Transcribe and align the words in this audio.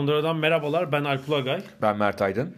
Londra'dan 0.00 0.36
merhabalar. 0.36 0.92
Ben 0.92 1.04
Alp 1.04 1.28
Ulagay. 1.28 1.62
Ben 1.82 1.96
Mert 1.96 2.22
Aydın. 2.22 2.54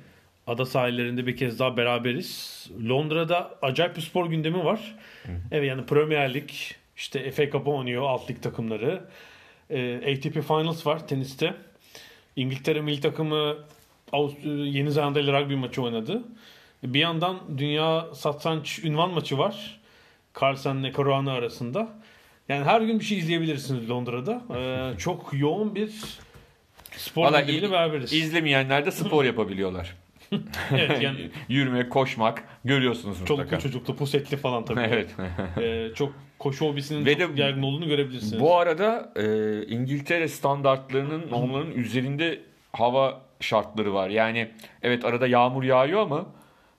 Ada 0.46 0.66
sahillerinde 0.66 1.26
bir 1.26 1.36
kez 1.36 1.58
daha 1.58 1.76
beraberiz. 1.76 2.66
Londra'da 2.88 3.58
acayip 3.62 3.96
bir 3.96 4.00
spor 4.00 4.26
gündemi 4.26 4.64
var. 4.64 4.94
Evet 5.50 5.68
yani 5.68 5.86
Premier 5.86 6.34
Lig, 6.34 6.50
işte 6.96 7.30
FA 7.30 7.50
Cup'ı 7.50 7.70
oynuyor 7.70 8.02
alt 8.02 8.30
lig 8.30 8.42
takımları. 8.42 9.04
Ee, 9.70 9.96
ATP 9.96 10.42
Finals 10.42 10.86
var 10.86 11.08
teniste. 11.08 11.54
İngiltere 12.36 12.80
milli 12.80 13.00
takımı 13.00 13.56
Yeni 14.44 14.90
Zelanda 14.90 15.20
ile 15.20 15.40
rugby 15.40 15.54
maçı 15.54 15.82
oynadı. 15.82 16.22
Bir 16.82 17.00
yandan 17.00 17.58
dünya 17.58 18.06
satranç 18.14 18.84
ünvan 18.84 19.10
maçı 19.10 19.38
var. 19.38 19.80
Carlsen 20.42 20.76
ile 20.76 20.92
Caruana 20.92 21.32
arasında. 21.32 21.88
Yani 22.48 22.64
her 22.64 22.80
gün 22.80 23.00
bir 23.00 23.04
şey 23.04 23.18
izleyebilirsiniz 23.18 23.90
Londra'da. 23.90 24.42
Ee, 24.56 24.92
çok 24.98 25.30
yoğun 25.32 25.74
bir 25.74 25.92
spor 26.96 27.24
Valla 27.24 27.48
beraberiz. 27.48 28.12
izlemeyenler 28.12 28.86
de 28.86 28.90
spor 28.90 29.24
yapabiliyorlar. 29.24 29.96
evet 30.70 31.02
yani 31.02 31.30
Yürümek, 31.48 31.90
koşmak 31.90 32.44
görüyorsunuz 32.64 33.18
Çoluklu 33.18 33.36
mutlaka. 33.36 33.62
çocuklu 33.62 33.96
pusetli 33.96 34.36
falan 34.36 34.64
tabii. 34.64 34.80
evet. 34.80 35.10
Ee, 35.58 35.94
çok 35.94 36.12
koşu 36.38 36.66
hobisinin 36.66 37.06
Ve 37.06 37.18
çok 37.18 37.36
de 37.36 37.40
yaygın 37.42 37.62
olduğunu 37.62 37.88
görebilirsiniz. 37.88 38.40
Bu 38.40 38.56
arada 38.56 39.12
e, 39.16 39.26
İngiltere 39.66 40.28
standartlarının 40.28 41.30
normlarının 41.30 41.72
üzerinde 41.74 42.40
hava 42.72 43.20
şartları 43.40 43.94
var. 43.94 44.08
Yani 44.08 44.50
evet 44.82 45.04
arada 45.04 45.26
yağmur 45.26 45.62
yağıyor 45.62 46.00
ama 46.00 46.26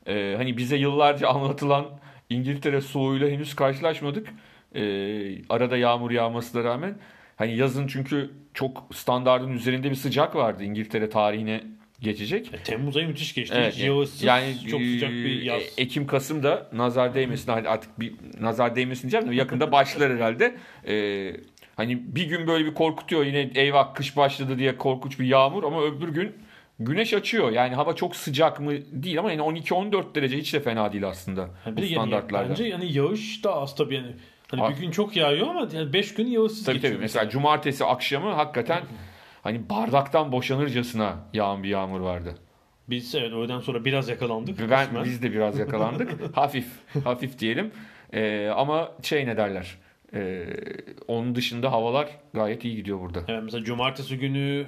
e, 0.08 0.34
hani 0.38 0.58
bize 0.58 0.78
yıllarca 0.78 1.28
anlatılan 1.30 1.86
İngiltere 2.30 2.81
soğuğuyla 2.81 3.30
henüz 3.30 3.56
karşılaşmadık. 3.56 4.28
E, 4.75 4.81
arada 5.50 5.78
yağmur 5.78 6.11
yağmasına 6.11 6.64
rağmen 6.64 6.97
hani 7.36 7.58
yazın 7.58 7.88
çünkü 7.88 8.31
çok 8.54 8.90
standardın 8.94 9.52
üzerinde 9.52 9.90
bir 9.90 9.96
sıcak 9.96 10.36
vardı 10.36 10.64
İngiltere 10.64 11.09
tarihine 11.09 11.64
geçecek. 12.04 12.53
E, 12.53 12.58
Temmuz 12.58 12.97
ayı 12.97 13.08
müthiş 13.08 13.34
geçti. 13.34 13.56
Evet, 13.58 13.74
Hiç 13.74 13.84
yağışsız, 13.84 14.68
çok 14.69 14.81
sıcak 14.81 15.12
bir 15.12 15.41
e, 15.41 15.46
yaz. 15.46 15.62
Ekim 15.78 16.08
Kasım'da 16.08 16.69
nazar 16.74 17.13
değmesin 17.16 17.52
artık 17.52 18.00
bir 18.00 18.13
nazar 18.42 18.75
değmesin 18.75 19.02
diyeceğim 19.02 19.31
de 19.31 19.36
yakında 19.36 19.72
başlar 19.72 20.13
herhalde. 20.13 20.56
E, 20.88 21.36
hani 21.75 22.16
bir 22.16 22.25
gün 22.25 22.47
böyle 22.47 22.66
bir 22.66 22.74
korkutuyor 22.74 23.25
yine 23.25 23.52
eyvah 23.56 23.94
kış 23.94 24.18
başladı 24.18 24.58
diye 24.58 24.78
korkunç 24.78 25.19
bir 25.19 25.25
yağmur 25.25 25.63
ama 25.63 25.84
öbür 25.84 26.09
gün 26.09 26.36
güneş 26.80 27.13
açıyor. 27.13 27.52
Yani 27.52 27.75
hava 27.75 27.96
çok 27.96 28.16
sıcak 28.16 28.59
mı 28.59 28.72
değil 28.92 29.19
ama 29.19 29.31
yani 29.31 29.42
12-14 29.42 30.16
derece 30.16 30.38
hiç 30.38 30.53
de 30.53 30.59
fena 30.59 30.94
değil 30.94 31.08
aslında 31.08 31.50
Yani 31.66 31.78
bu 31.78 31.81
de 31.81 31.86
yani, 31.86 32.22
bence 32.34 32.63
yani 32.63 32.94
yağış 32.94 33.44
da 33.44 33.56
az 33.56 33.75
tabii 33.75 33.96
yani. 33.96 34.13
Hani 34.53 34.62
Ha- 34.62 34.69
bir 34.69 34.81
gün 34.81 34.91
çok 34.91 35.16
yağıyor 35.16 35.47
ama 35.47 35.68
yani 35.74 35.94
5 35.94 36.14
gün 36.14 36.28
yağışsız 36.28 36.66
Tabii 36.66 36.75
geçiyor. 36.75 36.94
tabii 36.94 37.02
mesela 37.02 37.30
cumartesi 37.30 37.86
akşamı 37.86 38.34
hakikaten 38.34 38.84
hani 39.44 39.69
bardaktan 39.69 40.31
boşanırcasına 40.31 41.16
yağan 41.34 41.64
bir 41.64 41.69
yağmur 41.69 42.00
vardı. 42.00 42.36
Biz 42.90 43.16
evet 43.16 43.31
öğleden 43.34 43.59
sonra 43.59 43.86
biraz 43.86 44.09
yakalandık. 44.09 44.59
Ben 44.69 44.84
kısmen. 44.86 45.03
biz 45.03 45.24
de 45.24 45.31
biraz 45.31 45.59
yakalandık. 45.59 46.38
hafif, 46.38 46.68
hafif 47.03 47.40
diyelim. 47.40 47.72
Ee, 48.13 48.47
ama 48.56 48.92
şey 49.02 49.25
ne 49.28 49.38
derler? 49.38 49.78
Ee, 50.13 50.46
onun 51.08 51.36
dışında 51.36 51.72
havalar 51.72 52.08
gayet 52.34 52.66
iyi 52.66 52.75
gidiyor 52.75 53.00
burada. 53.00 53.19
Evet, 53.28 53.44
mesela 53.44 53.63
cumartesi 53.63 54.18
günü 54.18 54.68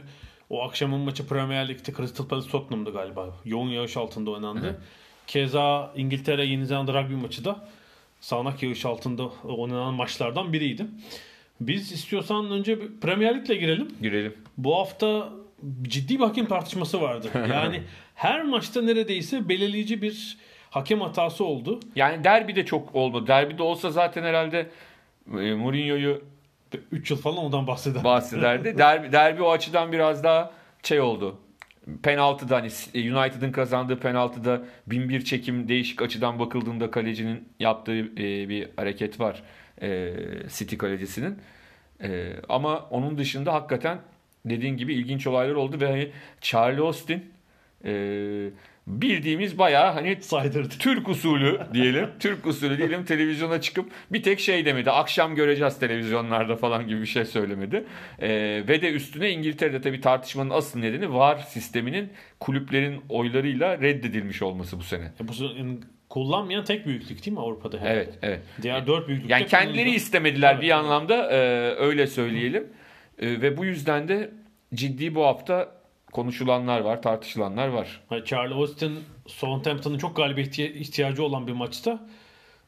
o 0.49 0.63
akşamın 0.63 0.99
maçı 0.99 1.27
Premier 1.27 1.67
Lig'de 1.67 1.93
Crystal 1.93 2.27
Palace 2.27 2.49
Tottenham'dı 2.49 2.93
galiba. 2.93 3.33
Yoğun 3.45 3.69
yağış 3.69 3.97
altında 3.97 4.31
oynandı. 4.31 4.81
Keza 5.27 5.91
İngiltere 5.95 6.45
Yeni 6.45 6.65
Zelanda 6.65 7.03
rugby 7.03 7.13
maçı 7.13 7.45
da 7.45 7.67
sağanak 8.25 8.63
yağış 8.63 8.85
altında 8.85 9.23
oynanan 9.43 9.93
maçlardan 9.93 10.53
biriydi. 10.53 10.85
Biz 11.61 11.91
istiyorsan 11.91 12.51
önce 12.51 12.79
Premier 13.01 13.35
Lig'le 13.35 13.59
girelim. 13.59 13.87
Girelim. 14.01 14.35
Bu 14.57 14.75
hafta 14.75 15.29
ciddi 15.81 16.19
bir 16.19 16.23
hakem 16.23 16.45
tartışması 16.45 17.01
vardı. 17.01 17.27
Yani 17.49 17.81
her 18.15 18.43
maçta 18.43 18.81
neredeyse 18.81 19.49
belirleyici 19.49 20.01
bir 20.01 20.37
hakem 20.69 21.01
hatası 21.01 21.45
oldu. 21.45 21.79
Yani 21.95 22.23
derbi 22.23 22.55
de 22.55 22.65
çok 22.65 22.95
olmadı. 22.95 23.27
Derbi 23.27 23.57
de 23.57 23.63
olsa 23.63 23.91
zaten 23.91 24.23
herhalde 24.23 24.69
e, 25.27 25.53
Mourinho'yu 25.53 26.21
3 26.91 27.11
yıl 27.11 27.17
falan 27.17 27.37
ondan 27.37 27.67
bahseder. 27.67 28.03
bahsederdi. 28.03 28.77
derbi, 28.77 29.11
derbi 29.11 29.43
o 29.43 29.51
açıdan 29.51 29.91
biraz 29.91 30.23
daha 30.23 30.51
şey 30.83 31.01
oldu. 31.01 31.37
Penaltıda 32.03 32.55
hani 32.55 32.67
United'ın 32.95 33.51
kazandığı 33.51 33.99
penaltıda 33.99 34.61
bin 34.87 35.09
bir 35.09 35.23
çekim 35.23 35.67
değişik 35.67 36.01
açıdan 36.01 36.39
bakıldığında 36.39 36.91
kalecinin 36.91 37.49
yaptığı 37.59 37.97
e, 37.97 38.49
bir 38.49 38.67
hareket 38.77 39.19
var. 39.19 39.43
E, 39.81 40.13
City 40.49 40.75
kalecisinin. 40.75 41.39
E, 42.03 42.33
ama 42.49 42.79
onun 42.79 43.17
dışında 43.17 43.53
hakikaten 43.53 43.99
dediğin 44.45 44.77
gibi 44.77 44.93
ilginç 44.93 45.27
olaylar 45.27 45.55
oldu 45.55 45.79
ve 45.79 45.87
hani 45.87 46.11
Charlie 46.41 46.81
Austin 46.81 47.33
e, 47.85 48.49
bildiğimiz 48.87 49.57
bayağı 49.59 49.91
hani 49.93 50.17
Saydırdı. 50.21 50.69
Türk 50.79 51.09
usulü 51.09 51.59
diyelim. 51.73 52.09
Türk 52.19 52.45
usulü 52.47 52.77
diyelim 52.77 53.05
televizyona 53.05 53.61
çıkıp 53.61 53.91
bir 54.11 54.23
tek 54.23 54.39
şey 54.39 54.65
demedi. 54.65 54.91
Akşam 54.91 55.35
göreceğiz 55.35 55.79
televizyonlarda 55.79 56.55
falan 56.55 56.87
gibi 56.87 57.01
bir 57.01 57.05
şey 57.05 57.25
söylemedi. 57.25 57.83
Ee, 58.21 58.29
ve 58.67 58.81
de 58.81 58.91
üstüne 58.91 59.29
İngiltere'de 59.31 59.81
tabii 59.81 60.01
tartışmanın 60.01 60.49
asıl 60.49 60.79
nedeni 60.79 61.13
VAR 61.13 61.37
sisteminin 61.37 62.09
kulüplerin 62.39 63.01
oylarıyla 63.09 63.77
reddedilmiş 63.81 64.41
olması 64.41 64.79
bu 64.79 64.83
sene. 64.83 65.11
E 65.23 65.27
bu 65.27 65.33
sene 65.33 65.49
kullanmayan 66.09 66.63
tek 66.65 66.85
büyüklük 66.85 67.25
değil 67.25 67.37
mi 67.37 67.41
Avrupa'da? 67.43 67.77
herhalde? 67.77 67.93
Evet, 67.95 68.13
evet. 68.21 68.39
Diğer 68.61 68.87
dört 68.87 69.07
büyüklükte 69.07 69.33
Yani 69.33 69.47
kendileri 69.47 69.73
kullanılıyor. 69.73 69.95
istemediler 69.95 70.53
Evet. 70.53 70.63
bir 70.63 70.71
anlamda 70.71 71.31
e, 71.31 71.37
öyle 71.75 72.07
söyleyelim. 72.07 72.67
E, 73.19 73.41
ve 73.41 73.57
bu 73.57 73.65
yüzden 73.65 74.07
de 74.07 74.31
ciddi 74.73 75.15
bu 75.15 75.23
hafta 75.25 75.75
konuşulanlar 76.15 76.79
var, 76.79 77.01
tartışılanlar 77.01 77.67
var. 77.67 78.01
Charlie 78.25 78.55
Austin 78.55 78.99
Southampton'ın 79.27 79.97
çok 79.97 80.15
galibiyete 80.15 80.73
ihtiyacı 80.73 81.23
olan 81.23 81.47
bir 81.47 81.53
maçta 81.53 81.99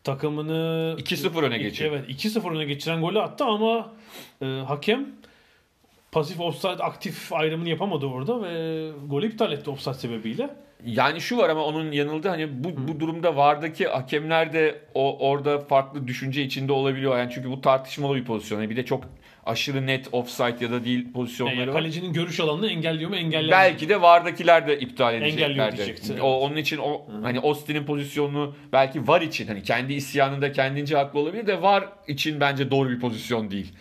takımını 0.03 0.95
2-0 0.99 1.41
öne 1.41 1.57
geçirdi. 1.57 1.89
Evet 1.93 2.09
2-0 2.25 2.55
öne 2.55 2.65
geçiren 2.65 3.01
golü 3.01 3.19
attı 3.19 3.45
ama 3.45 3.93
e, 4.41 4.45
hakem 4.45 5.07
pasif 6.11 6.39
offside 6.39 6.83
aktif 6.83 7.33
ayrımını 7.33 7.69
yapamadı 7.69 8.05
orada 8.05 8.41
ve 8.41 8.91
golü 9.05 9.27
iptal 9.27 9.51
etti 9.51 9.69
offside 9.69 9.93
sebebiyle. 9.93 10.49
Yani 10.85 11.21
şu 11.21 11.37
var 11.37 11.49
ama 11.49 11.65
onun 11.65 11.91
yanıldı 11.91 12.27
hani 12.27 12.63
bu 12.63 12.87
bu 12.87 12.99
durumda 12.99 13.35
vardaki 13.35 13.87
hakemler 13.87 14.53
de 14.53 14.81
o 14.93 15.29
orada 15.29 15.59
farklı 15.59 16.07
düşünce 16.07 16.43
içinde 16.43 16.71
olabiliyor. 16.71 17.17
Yani 17.17 17.31
çünkü 17.33 17.49
bu 17.49 17.61
tartışmalı 17.61 18.15
bir 18.15 18.25
pozisyon. 18.25 18.61
Yani 18.61 18.69
bir 18.69 18.75
de 18.75 18.85
çok 18.85 19.03
aşırı 19.47 19.85
net 19.87 20.07
offside 20.11 20.55
ya 20.65 20.71
da 20.71 20.85
değil 20.85 21.11
pozisyonları 21.13 21.55
Yani 21.57 21.67
var. 21.67 21.73
kalecinin 21.75 22.13
görüş 22.13 22.39
alanını 22.39 22.67
engelliyor 22.69 23.09
mu 23.09 23.15
engellemiyor. 23.15 23.51
Belki 23.59 23.89
de 23.89 24.01
vardakiler 24.01 24.67
de 24.67 24.79
iptal 24.79 25.13
edeceklerdi. 25.15 26.21
O 26.21 26.39
onun 26.39 26.55
için 26.55 26.77
o 26.77 27.05
hani 27.21 27.39
Austin'in 27.39 27.83
pozisyonunu 27.83 28.55
belki 28.73 29.07
var 29.07 29.21
için 29.21 29.47
hani 29.47 29.63
kendi 29.63 29.93
isyanında 29.93 30.51
kendince 30.51 30.95
haklı 30.97 31.19
olabilir 31.19 31.47
de 31.47 31.61
var 31.61 31.85
için 32.07 32.39
bence 32.39 32.71
doğru 32.71 32.89
bir 32.89 32.99
pozisyon 32.99 33.51
değil. 33.51 33.73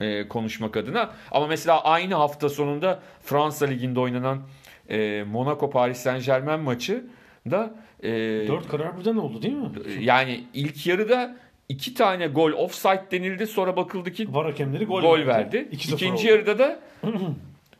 e, 0.00 0.28
konuşmak 0.28 0.76
adına. 0.76 1.10
Ama 1.30 1.46
mesela 1.46 1.80
aynı 1.84 2.14
hafta 2.14 2.48
sonunda 2.48 3.00
Fransa 3.22 3.66
liginde 3.66 4.00
oynanan 4.00 4.42
e, 4.90 5.24
Monaco 5.30 5.70
Paris 5.70 5.98
Saint 5.98 6.26
Germain 6.26 6.60
maçı 6.60 7.04
da 7.50 7.74
e, 8.02 8.08
4 8.48 8.68
karar 8.68 8.98
birden 9.00 9.16
oldu 9.16 9.42
değil 9.42 9.54
mi? 9.54 9.68
yani 10.00 10.44
ilk 10.54 10.86
yarıda 10.86 11.36
iki 11.70 11.94
tane 11.94 12.26
gol 12.26 12.52
offside 12.52 13.04
denildi. 13.10 13.46
Sonra 13.46 13.76
bakıldı 13.76 14.12
ki 14.12 14.34
Var 14.34 14.46
hakemleri 14.46 14.84
gol, 14.84 15.02
gol, 15.02 15.26
verdi. 15.26 15.68
2-0 15.72 15.94
İkinci 15.94 16.12
oldu. 16.12 16.32
yarıda 16.32 16.58
da 16.58 16.80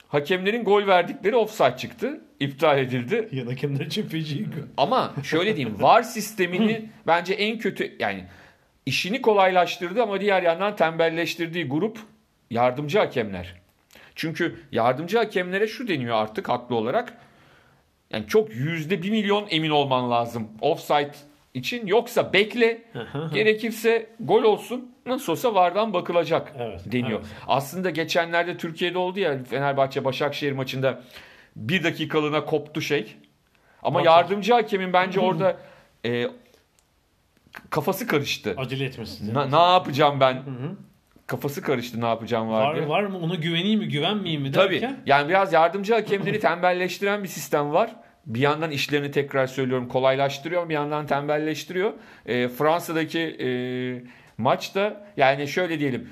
hakemlerin 0.08 0.64
gol 0.64 0.86
verdikleri 0.86 1.36
offside 1.36 1.76
çıktı. 1.76 2.20
İptal 2.40 2.78
edildi. 2.78 3.28
Yan 3.32 3.46
hakemler 3.46 3.86
için 3.86 4.08
feci. 4.08 4.46
Ama 4.76 5.14
şöyle 5.24 5.56
diyeyim 5.56 5.76
VAR 5.82 6.02
sistemini 6.02 6.88
bence 7.06 7.34
en 7.34 7.58
kötü 7.58 7.96
yani 7.98 8.24
işini 8.86 9.22
kolaylaştırdı 9.22 10.02
ama 10.02 10.20
diğer 10.20 10.42
yandan 10.42 10.76
tembelleştirdiği 10.76 11.68
grup 11.68 11.98
yardımcı 12.50 12.98
hakemler. 12.98 13.54
Çünkü 14.14 14.60
yardımcı 14.72 15.18
hakemlere 15.18 15.66
şu 15.68 15.88
deniyor 15.88 16.16
artık 16.16 16.48
haklı 16.48 16.76
olarak. 16.76 17.16
Yani 18.10 18.26
çok 18.26 18.54
yüzde 18.54 19.02
bir 19.02 19.10
milyon 19.10 19.46
emin 19.50 19.70
olman 19.70 20.10
lazım 20.10 20.48
offside 20.60 21.12
için. 21.54 21.86
Yoksa 21.86 22.32
bekle. 22.32 22.82
gerekirse 23.34 24.06
gol 24.20 24.42
olsun. 24.42 24.94
Nasıl 25.06 25.32
olsa 25.32 25.54
vardan 25.54 25.92
bakılacak 25.92 26.52
Evet, 26.58 26.80
deniyor. 26.92 27.20
evet. 27.20 27.30
Aslında 27.46 27.90
geçenlerde 27.90 28.56
Türkiye'de 28.56 28.98
oldu 28.98 29.18
ya 29.20 29.44
Fenerbahçe 29.44 30.04
Başakşehir 30.04 30.52
maçında 30.52 31.00
bir 31.56 31.84
dakikalığına 31.84 32.44
koptu 32.44 32.80
şey. 32.80 33.16
Ama 33.82 33.98
Bak- 33.98 34.06
yardımcı 34.06 34.52
hakemin 34.52 34.92
bence 34.92 35.20
orada 35.20 35.56
e, 36.06 36.26
kafası 37.70 38.06
karıştı. 38.06 38.54
Acele 38.56 38.84
etmesin. 38.84 39.34
Na- 39.34 39.46
ne 39.66 39.72
yapacağım 39.72 40.20
ben? 40.20 40.42
Kafası 41.26 41.62
karıştı 41.62 42.00
ne 42.00 42.06
yapacağım 42.06 42.48
Var, 42.50 42.64
vardı. 42.64 42.88
var 42.88 43.02
mı 43.02 43.18
ona 43.18 43.34
güveneyim 43.34 43.80
mi 43.80 43.88
güvenmeyeyim 43.88 44.42
mi 44.42 44.52
Tabii. 44.52 44.74
derken. 44.74 44.96
Yani 45.06 45.28
biraz 45.28 45.52
yardımcı 45.52 45.94
hakemleri 45.94 46.40
tembelleştiren 46.40 47.22
bir 47.22 47.28
sistem 47.28 47.72
var. 47.72 47.90
Bir 48.26 48.40
yandan 48.40 48.70
işlerini 48.70 49.10
tekrar 49.10 49.46
söylüyorum 49.46 49.88
kolaylaştırıyor, 49.88 50.68
bir 50.68 50.74
yandan 50.74 51.06
tembelleştiriyor. 51.06 51.92
E, 52.26 52.48
Fransa'daki 52.48 53.20
e, 53.20 53.48
maçta 54.38 55.06
yani 55.16 55.48
şöyle 55.48 55.78
diyelim 55.78 56.08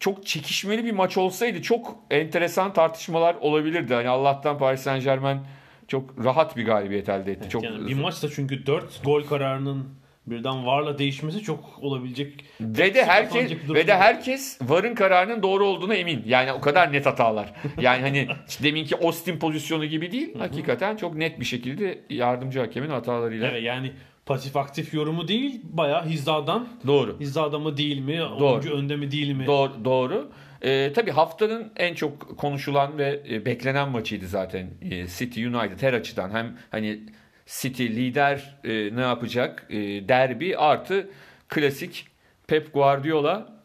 çok 0.00 0.26
çekişmeli 0.26 0.84
bir 0.84 0.92
maç 0.92 1.16
olsaydı 1.16 1.62
çok 1.62 1.98
enteresan 2.10 2.72
tartışmalar 2.72 3.34
olabilirdi. 3.34 3.94
Hani 3.94 4.08
Allah'tan 4.08 4.58
Paris 4.58 4.80
Saint 4.80 5.04
Germain 5.04 5.40
çok 5.88 6.24
rahat 6.24 6.56
bir 6.56 6.66
galibiyet 6.66 7.08
elde 7.08 7.32
etti. 7.32 7.48
çok 7.48 7.64
Yani 7.64 7.86
bir 7.86 7.94
maçta 7.94 8.28
çünkü 8.30 8.66
4 8.66 9.04
gol 9.04 9.22
kararının 9.22 9.88
birden 10.26 10.66
varla 10.66 10.98
değişmesi 10.98 11.42
çok 11.42 11.78
olabilecek. 11.80 12.44
Ve 12.60 12.94
de 12.94 13.04
herkes 13.04 13.52
ve 13.68 13.86
de 13.86 13.96
herkes 13.96 14.58
varın 14.62 14.94
kararının 14.94 15.42
doğru 15.42 15.64
olduğuna 15.64 15.94
emin. 15.94 16.22
Yani 16.26 16.52
o 16.52 16.60
kadar 16.60 16.92
net 16.92 17.06
hatalar. 17.06 17.52
Yani 17.80 18.02
hani 18.02 18.28
deminki 18.62 18.96
Austin 18.96 19.38
pozisyonu 19.38 19.86
gibi 19.86 20.12
değil. 20.12 20.38
Hakikaten 20.38 20.96
çok 20.96 21.14
net 21.14 21.40
bir 21.40 21.44
şekilde 21.44 21.98
yardımcı 22.10 22.60
hakemin 22.60 22.90
hatalarıyla. 22.90 23.48
Evet 23.50 23.62
yani 23.62 23.92
pasif 24.26 24.56
aktif 24.56 24.94
yorumu 24.94 25.28
değil 25.28 25.60
bayağı 25.64 26.06
hizadan 26.06 26.68
Doğru. 26.86 27.16
hizada 27.20 27.58
mı 27.58 27.76
değil 27.76 27.98
mi 27.98 28.22
oyuncu 28.24 28.74
önde 28.74 28.96
mi 28.96 29.10
değil 29.10 29.32
mi 29.32 29.46
Doğru. 29.46 29.84
doğru. 29.84 30.30
Ee, 30.62 30.92
tabii 30.94 31.10
haftanın 31.10 31.72
en 31.76 31.94
çok 31.94 32.38
konuşulan 32.38 32.98
ve 32.98 33.22
e, 33.30 33.46
beklenen 33.46 33.88
maçıydı 33.88 34.26
zaten 34.26 34.70
e, 34.82 35.06
City 35.06 35.46
United 35.46 35.82
her 35.82 35.92
açıdan. 35.92 36.30
Hem 36.30 36.56
hani 36.70 37.00
City 37.46 37.86
lider 37.86 38.58
e, 38.64 38.96
ne 38.96 39.00
yapacak? 39.00 39.66
E, 39.70 39.76
derbi 40.08 40.56
artı 40.56 41.10
klasik 41.48 42.06
Pep 42.46 42.74
Guardiola 42.74 43.62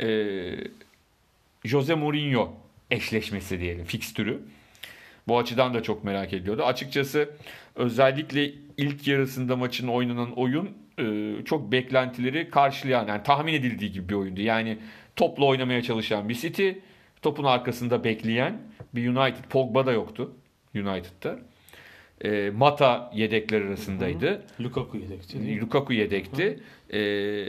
e, 0.00 0.08
Jose 1.64 1.94
Mourinho 1.94 2.52
eşleşmesi 2.90 3.60
diyelim 3.60 3.84
fikstürü. 3.84 4.42
Bu 5.28 5.38
açıdan 5.38 5.74
da 5.74 5.82
çok 5.82 6.04
merak 6.04 6.32
ediyordu. 6.32 6.64
Açıkçası 6.64 7.30
özellikle 7.74 8.52
ilk 8.76 9.08
yarısında 9.08 9.56
maçın 9.56 9.88
oynanan 9.88 10.32
oyun 10.32 10.70
e, 10.98 11.34
çok 11.44 11.72
beklentileri 11.72 12.50
karşılayan 12.50 13.08
yani 13.08 13.22
tahmin 13.22 13.54
edildiği 13.54 13.92
gibi 13.92 14.08
bir 14.08 14.14
oyundu. 14.14 14.40
Yani 14.40 14.78
topla 15.16 15.44
oynamaya 15.44 15.82
çalışan 15.82 16.28
bir 16.28 16.34
City, 16.34 16.70
topun 17.22 17.44
arkasında 17.44 18.04
bekleyen 18.04 18.58
bir 18.94 19.08
United. 19.08 19.44
Pogba 19.50 19.86
da 19.86 19.92
yoktu 19.92 20.32
United'da. 20.74 21.38
E, 22.24 22.50
Mata 22.50 23.10
yedekler 23.14 23.60
arasındaydı. 23.62 24.42
Lukaku 24.60 24.96
yedekti 24.96 25.38
değil 25.42 25.54
mi? 25.54 25.60
Lukaku 25.60 25.92
yedekti. 25.92 26.60
Ee, 26.92 27.46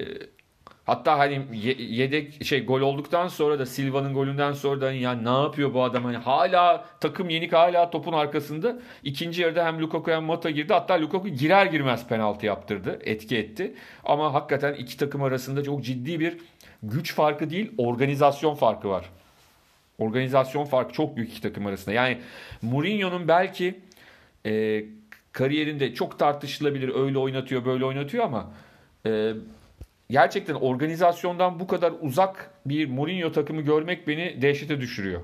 hatta 0.86 1.20
hani 1.20 1.42
ye- 1.54 1.76
yedek 1.80 2.46
şey 2.46 2.66
gol 2.66 2.82
olduktan 2.82 3.28
sonra 3.28 3.60
da 3.60 3.66
Silva'nın 3.66 4.14
golünden 4.14 4.52
sonra 4.54 4.82
da 4.82 4.92
ya 4.92 5.12
ne 5.14 5.30
yapıyor 5.44 5.74
bu 5.74 5.84
adam 5.84 6.04
hani 6.04 6.18
hala 6.18 6.86
takım 7.00 7.30
yenik 7.30 7.54
hala 7.54 7.90
topun 7.90 8.14
arkasında. 8.14 8.80
İkinci 9.04 9.42
yarıda 9.42 9.66
hem 9.66 9.82
Lukaku 9.82 10.12
hem 10.12 10.24
Mata 10.24 10.50
girdi. 10.50 10.74
Hatta 10.74 11.02
Lukaku 11.02 11.30
girer 11.30 11.66
girmez 11.66 12.08
penaltı 12.08 12.46
yaptırdı. 12.46 13.00
Etki 13.04 13.38
etti. 13.38 13.74
Ama 14.04 14.34
hakikaten 14.34 14.74
iki 14.74 14.98
takım 14.98 15.24
arasında 15.24 15.64
çok 15.64 15.84
ciddi 15.84 16.20
bir 16.20 16.38
güç 16.84 17.14
farkı 17.14 17.50
değil, 17.50 17.72
organizasyon 17.78 18.56
farkı 18.56 18.90
var. 18.90 19.06
Organizasyon 20.00 20.66
farkı 20.66 20.94
çok 20.94 21.16
büyük 21.18 21.32
iki 21.32 21.42
takım 21.42 21.66
arasında. 21.66 21.96
Yani 21.96 22.18
Mourinho'nun 22.62 23.28
belki 23.28 23.80
e, 24.48 24.84
kariyerinde 25.32 25.94
çok 25.94 26.20
tartışılabilir 26.20 26.96
öyle 26.96 27.18
oynatıyor 27.18 27.66
böyle 27.66 27.86
oynatıyor 27.86 28.24
ama 28.24 28.52
e, 29.06 29.34
gerçekten 30.10 30.56
organizasyondan 30.56 31.60
bu 31.60 31.68
kadar 31.68 31.94
uzak 32.02 32.52
bir 32.66 32.90
Mourinho 32.90 33.32
takımı 33.32 33.62
görmek 33.62 34.08
beni 34.08 34.42
dehşete 34.42 34.82
düşürüyor. 34.82 35.22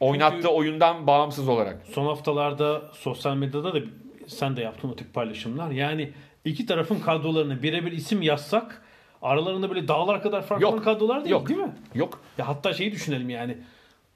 Oynattığı 0.00 0.48
oyundan 0.48 1.06
bağımsız 1.06 1.48
olarak. 1.48 1.82
Son 1.92 2.06
haftalarda 2.06 2.82
sosyal 2.92 3.36
medyada 3.36 3.74
da 3.74 3.78
sen 4.26 4.56
de 4.56 4.60
yaptın 4.62 4.88
o 4.88 4.96
tip 4.96 5.14
paylaşımlar. 5.14 5.70
Yani 5.70 6.12
iki 6.44 6.66
tarafın 6.66 6.98
kadrolarını 7.00 7.62
birebir 7.62 7.92
isim 7.92 8.22
yazsak 8.22 8.82
aralarında 9.22 9.70
böyle 9.70 9.88
dağlar 9.88 10.22
kadar 10.22 10.42
farklı 10.42 10.62
Yok. 10.62 10.84
kadrolar 10.84 11.20
değil, 11.20 11.30
Yok. 11.30 11.48
değil 11.48 11.60
mi? 11.60 11.72
Yok. 11.94 12.20
Ya 12.38 12.48
hatta 12.48 12.72
şeyi 12.72 12.92
düşünelim 12.92 13.30
yani. 13.30 13.56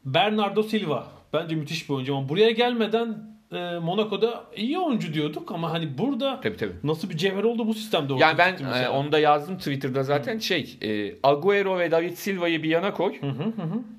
Bernardo 0.05 0.63
Silva 0.63 1.07
bence 1.33 1.55
müthiş 1.55 1.89
bir 1.89 1.95
oyuncu 1.95 2.17
ama 2.17 2.29
buraya 2.29 2.51
gelmeden 2.51 3.36
e, 3.53 3.79
Monaco'da 3.79 4.45
iyi 4.57 4.79
oyuncu 4.79 5.15
diyorduk 5.15 5.53
ama 5.53 5.73
hani 5.73 5.99
burada 5.99 6.41
Tabii 6.41 6.57
tabii. 6.57 6.73
nasıl 6.85 7.11
bir 7.11 7.17
cevher 7.17 7.43
oldu 7.43 7.67
bu 7.67 7.75
sistemde 7.75 8.13
ortaya 8.13 8.27
Yani 8.27 8.39
ben 8.39 8.83
e, 8.83 8.89
onu 8.89 9.13
da 9.13 9.19
yazdım 9.19 9.59
Twitter'da 9.59 10.03
zaten 10.03 10.39
şey 10.39 10.79
e, 10.83 11.15
Agüero 11.23 11.79
ve 11.79 11.91
David 11.91 12.15
Silva'yı 12.15 12.63
bir 12.63 12.69
yana 12.69 12.95
koy. 12.95 13.15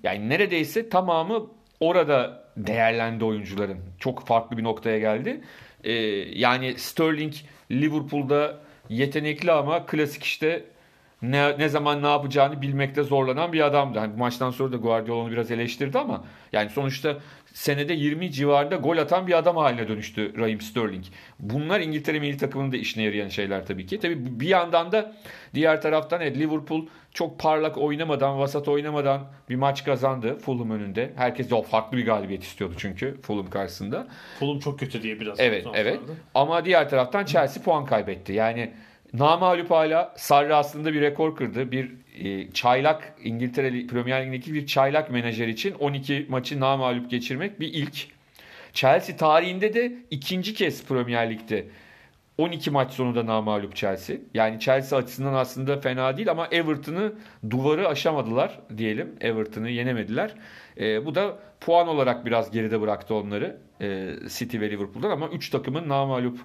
Yani 0.04 0.30
neredeyse 0.30 0.90
tamamı 0.90 1.48
orada 1.80 2.44
değerlendi 2.58 3.26
oyuncuların. 3.26 3.78
Çok 4.00 4.28
farklı 4.28 4.58
bir 4.58 4.64
noktaya 4.64 5.00
geldi. 5.00 5.42
E, 5.84 5.94
yani 6.40 6.74
Sterling 6.78 7.34
Liverpool'da 7.72 8.60
yetenekli 8.90 9.52
ama 9.52 9.86
klasik 9.86 10.24
işte 10.24 10.64
ne, 11.22 11.60
ne 11.60 11.70
zaman 11.70 12.04
ne 12.04 12.08
yapacağını 12.08 12.62
bilmekte 12.62 13.04
zorlanan 13.04 13.54
bir 13.54 13.66
adamdı. 13.66 14.00
Hani 14.00 14.14
bu 14.14 14.18
maçtan 14.18 14.52
sonra 14.52 14.72
da 14.72 14.78
Guardiola 14.78 15.24
onu 15.24 15.32
biraz 15.32 15.52
eleştirdi 15.52 16.00
ama 16.00 16.24
yani 16.54 16.70
sonuçta 16.70 17.18
senede 17.58 17.94
20 17.94 18.32
civarında 18.32 18.76
gol 18.76 18.98
atan 18.98 19.28
bir 19.28 19.38
adam 19.38 19.58
haline 19.58 19.88
dönüştü 19.88 20.38
Raheem 20.38 20.62
Sterling. 20.62 21.06
Bunlar 21.40 21.80
İngiltere 21.80 22.20
milli 22.20 22.38
takımının 22.38 22.72
da 22.72 22.78
işine 22.78 23.04
yarayan 23.04 23.28
şeyler 23.28 23.66
tabii 23.66 23.86
ki. 23.86 24.00
Tabii 24.00 24.40
bir 24.40 24.48
yandan 24.48 24.92
da 24.92 25.16
diğer 25.54 25.82
taraftan 25.82 26.22
evet, 26.22 26.38
Liverpool 26.38 26.86
çok 27.14 27.40
parlak 27.40 27.78
oynamadan, 27.78 28.40
vasat 28.40 28.68
oynamadan 28.68 29.28
bir 29.50 29.56
maç 29.56 29.84
kazandı 29.84 30.38
Fulham 30.40 30.72
önünde. 30.72 31.14
Herkes 31.16 31.52
o 31.52 31.62
farklı 31.62 31.98
bir 31.98 32.06
galibiyet 32.06 32.44
istiyordu 32.44 32.76
çünkü 32.78 33.18
Fulham 33.22 33.50
karşısında. 33.50 34.08
Fulham 34.40 34.60
çok 34.60 34.80
kötü 34.80 35.04
diye 35.04 35.20
biraz. 35.20 35.40
Evet, 35.40 35.66
evet. 35.76 35.94
haftalarda. 35.96 36.22
Ama 36.36 36.66
diğer 36.66 36.90
taraftan 36.90 37.26
Chelsea 37.26 37.64
puan 37.64 37.86
kaybetti. 37.86 38.34
Yani 38.34 38.72
namalup 39.14 39.72
hala 39.72 40.14
Sarri 40.18 40.56
aslında 40.56 40.94
bir 40.94 41.02
rekor 41.02 41.36
kırdı. 41.36 41.72
Bir 41.72 41.92
e, 42.20 42.52
çaylak 42.52 43.16
İngiltere 43.24 43.88
Premier 43.88 44.26
Lig'deki 44.26 44.54
bir 44.54 44.68
çaylak 44.68 45.12
menajer 45.12 45.48
için 45.48 45.74
12 45.74 46.26
maçı 46.30 46.60
namalup 46.60 47.12
geçirmek 47.12 47.60
bir 47.60 47.74
ilk. 47.74 48.08
Chelsea 48.74 49.18
tarihinde 49.18 49.74
de 49.74 49.94
ikinci 50.12 50.54
kez 50.54 50.86
Premier 50.86 51.32
Lig'de 51.32 51.66
12 52.38 52.72
maç 52.72 52.94
sonunda 52.94 53.26
namalup 53.26 53.76
Chelsea. 53.76 54.16
Yani 54.34 54.60
Chelsea 54.60 55.00
açısından 55.00 55.34
aslında 55.34 55.80
fena 55.80 56.18
değil 56.18 56.32
ama 56.32 56.48
Everton'ı 56.48 57.14
duvarı 57.50 57.88
aşamadılar 57.88 58.60
diyelim. 58.78 59.16
Everton'ı 59.22 59.70
yenemediler. 59.70 60.34
E, 60.80 61.06
bu 61.06 61.16
da 61.16 61.40
puan 61.60 61.88
olarak 61.88 62.26
biraz 62.26 62.52
geride 62.52 62.82
bıraktı 62.82 63.16
onları 63.16 63.58
e, 63.82 64.14
City 64.28 64.60
ve 64.60 64.72
Liverpool'dan 64.72 65.10
ama 65.10 65.28
3 65.28 65.50
takımın 65.50 65.90
namalup 65.90 66.40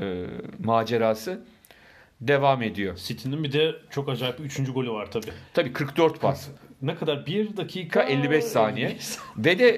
e, 0.00 0.24
macerası 0.64 1.40
devam 2.28 2.62
ediyor. 2.62 2.96
City'nin 2.96 3.44
bir 3.44 3.52
de 3.52 3.74
çok 3.90 4.08
acayip 4.08 4.38
bir 4.38 4.44
üçüncü 4.44 4.72
golü 4.72 4.90
var 4.90 5.10
tabii. 5.10 5.26
Tabii 5.54 5.72
44 5.72 6.20
pas. 6.20 6.48
Ne 6.82 6.94
kadar? 6.94 7.26
1 7.26 7.56
dakika 7.56 8.02
55 8.02 8.44
saniye. 8.44 8.96
Ve 9.38 9.58
de 9.58 9.68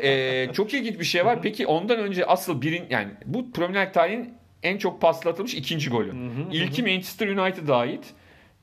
e, 0.43 0.53
çok 0.53 0.75
ilginç 0.75 0.99
bir 0.99 1.05
şey 1.05 1.25
var. 1.25 1.43
Peki 1.43 1.67
ondan 1.67 1.99
önce 1.99 2.27
asıl 2.27 2.63
birin 2.63 2.85
yani 2.91 3.11
bu 3.27 3.53
Premier 3.53 3.87
Lig 3.87 3.95
tarihinin 3.95 4.35
en 4.63 4.79
çok 4.79 5.01
pasla 5.01 5.31
atılmış 5.31 5.55
ikinci 5.55 5.91
golü. 5.91 6.13
İlki 6.53 6.83
Manchester 6.83 7.29
United'a 7.29 7.77
ait. 7.77 8.05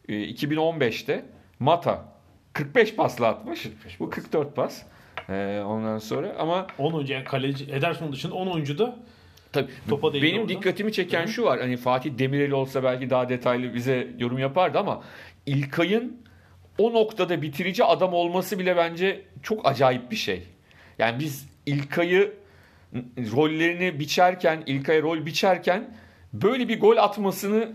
E, 0.09 0.13
2015'te 0.13 1.25
Mata 1.59 2.05
45 2.53 2.95
pasla 2.95 3.27
atmış. 3.27 3.63
45 3.63 3.99
bu 3.99 4.09
44 4.09 4.55
pas. 4.55 4.81
E, 5.29 5.63
ondan 5.65 5.97
sonra 5.97 6.35
ama 6.39 6.67
10 6.77 6.91
oyuncu 6.91 7.13
yani 7.13 7.23
kaleci 7.23 7.65
Ederson 7.65 8.13
dışında 8.13 8.35
10 8.35 8.47
oyuncu 8.47 8.77
da 8.77 8.95
Tabii 9.53 9.71
Topa 9.89 10.13
benim 10.13 10.41
orada. 10.41 10.49
dikkatimi 10.49 10.93
çeken 10.93 11.25
şu 11.25 11.43
var. 11.43 11.59
Hani 11.59 11.77
Fatih 11.77 12.11
Demirel 12.17 12.51
olsa 12.51 12.83
belki 12.83 13.09
daha 13.09 13.29
detaylı 13.29 13.73
bize 13.73 14.07
yorum 14.17 14.39
yapardı 14.39 14.79
ama 14.79 15.03
İlkay'ın 15.45 16.17
o 16.77 16.93
noktada 16.93 17.41
bitirici 17.41 17.83
adam 17.83 18.13
olması 18.13 18.59
bile 18.59 18.77
bence 18.77 19.21
çok 19.43 19.65
acayip 19.65 20.11
bir 20.11 20.15
şey. 20.15 20.43
Yani 20.99 21.19
biz 21.19 21.47
İlkay'ı 21.65 22.33
rollerini 23.17 23.99
biçerken, 23.99 24.63
İlkay'a 24.65 25.01
rol 25.01 25.25
biçerken 25.25 25.97
böyle 26.33 26.67
bir 26.67 26.79
gol 26.79 26.97
atmasını 26.97 27.71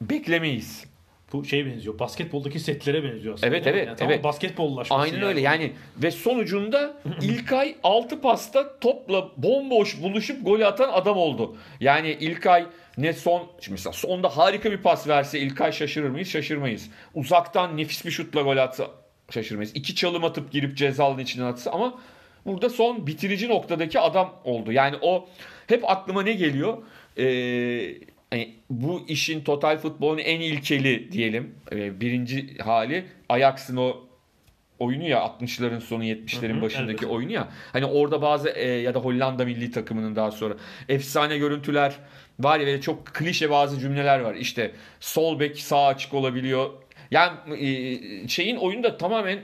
beklemeyiz. 0.00 0.84
Bu 1.32 1.44
şeye 1.44 1.66
benziyor. 1.66 1.98
Basketboldaki 1.98 2.60
setlere 2.60 3.04
benziyor 3.04 3.34
aslında. 3.34 3.46
Evet, 3.46 3.66
evet, 3.66 3.86
Yani 3.86 3.96
tamam, 3.96 4.12
evet. 4.12 4.24
Basketbollaşması. 4.24 5.02
Aynen 5.02 5.22
öyle 5.22 5.40
yani 5.40 5.72
ve 5.96 6.10
sonucunda 6.10 6.94
İlkay 7.22 7.74
6 7.82 8.20
pasta 8.20 8.78
topla 8.78 9.28
bomboş 9.36 10.02
buluşup 10.02 10.46
golü 10.46 10.66
atan 10.66 10.88
adam 10.92 11.16
oldu. 11.16 11.56
Yani 11.80 12.16
İlkay 12.20 12.66
ne 12.98 13.12
son 13.12 13.42
şimdi 13.60 13.70
mesela 13.70 13.92
sonda 13.92 14.36
harika 14.36 14.70
bir 14.70 14.76
pas 14.76 15.08
verse 15.08 15.38
İlkay 15.38 15.72
şaşırır 15.72 16.10
mıyız? 16.10 16.28
Şaşırmayız. 16.28 16.90
Uzaktan 17.14 17.76
nefis 17.76 18.04
bir 18.04 18.10
şutla 18.10 18.42
gol 18.42 18.56
atsa 18.56 18.86
şaşırmayız. 19.30 19.76
İki 19.76 19.94
çalım 19.94 20.24
atıp 20.24 20.52
girip 20.52 20.76
cezalının 20.76 21.22
içine 21.22 21.44
atsa 21.44 21.70
ama 21.70 21.98
burada 22.46 22.70
son 22.70 23.06
bitirici 23.06 23.48
noktadaki 23.48 24.00
adam 24.00 24.34
oldu. 24.44 24.72
Yani 24.72 24.96
o 25.00 25.28
hep 25.66 25.90
aklıma 25.90 26.22
ne 26.22 26.32
geliyor? 26.32 26.78
Ee, 27.18 28.11
hani 28.32 28.54
bu 28.70 29.04
işin 29.08 29.44
total 29.44 29.78
futbolun 29.78 30.18
en 30.18 30.40
ilkeli 30.40 31.12
diyelim 31.12 31.54
e, 31.72 32.00
birinci 32.00 32.58
hali 32.58 33.04
Ajax'ın 33.28 33.76
o 33.76 33.96
oyunu 34.78 35.08
ya 35.08 35.18
60'ların 35.18 35.80
sonu 35.80 36.04
70'lerin 36.04 36.52
Hı 36.54 36.58
hı, 36.58 36.62
başındaki 36.62 36.90
elbette. 36.92 37.06
oyunu 37.06 37.32
ya. 37.32 37.48
Hani 37.72 37.84
orada 37.84 38.22
bazı 38.22 38.48
e, 38.48 38.68
ya 38.68 38.94
da 38.94 38.98
Hollanda 38.98 39.44
milli 39.44 39.70
takımının 39.70 40.16
daha 40.16 40.30
sonra 40.30 40.54
efsane 40.88 41.38
görüntüler 41.38 41.94
var 42.40 42.60
ya 42.60 42.66
ve 42.66 42.80
çok 42.80 43.06
klişe 43.06 43.50
bazı 43.50 43.80
cümleler 43.80 44.20
var. 44.20 44.34
İşte 44.34 44.70
sol 45.00 45.40
bek 45.40 45.58
sağ 45.58 45.86
açık 45.86 46.14
olabiliyor. 46.14 46.70
Yani 47.10 47.38
e, 47.66 48.28
şeyin 48.28 48.56
oyunda 48.56 48.96
tamamen 48.96 49.38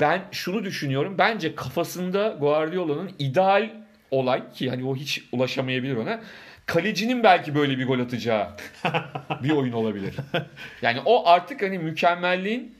ben 0.00 0.22
şunu 0.32 0.64
düşünüyorum. 0.64 1.14
Bence 1.18 1.54
kafasında 1.54 2.36
Guardiola'nın 2.40 3.10
ideal 3.18 3.70
olay 4.10 4.52
ki 4.52 4.70
hani 4.70 4.84
o 4.84 4.96
hiç 4.96 5.22
ulaşamayabilir 5.32 5.96
ona. 5.96 6.20
Kalecinin 6.66 7.22
belki 7.22 7.54
böyle 7.54 7.78
bir 7.78 7.86
gol 7.86 8.00
atacağı 8.00 8.48
bir 9.42 9.50
oyun 9.50 9.72
olabilir. 9.72 10.14
Yani 10.82 11.00
o 11.04 11.28
artık 11.28 11.62
hani 11.62 11.78
mükemmelliğin 11.78 12.74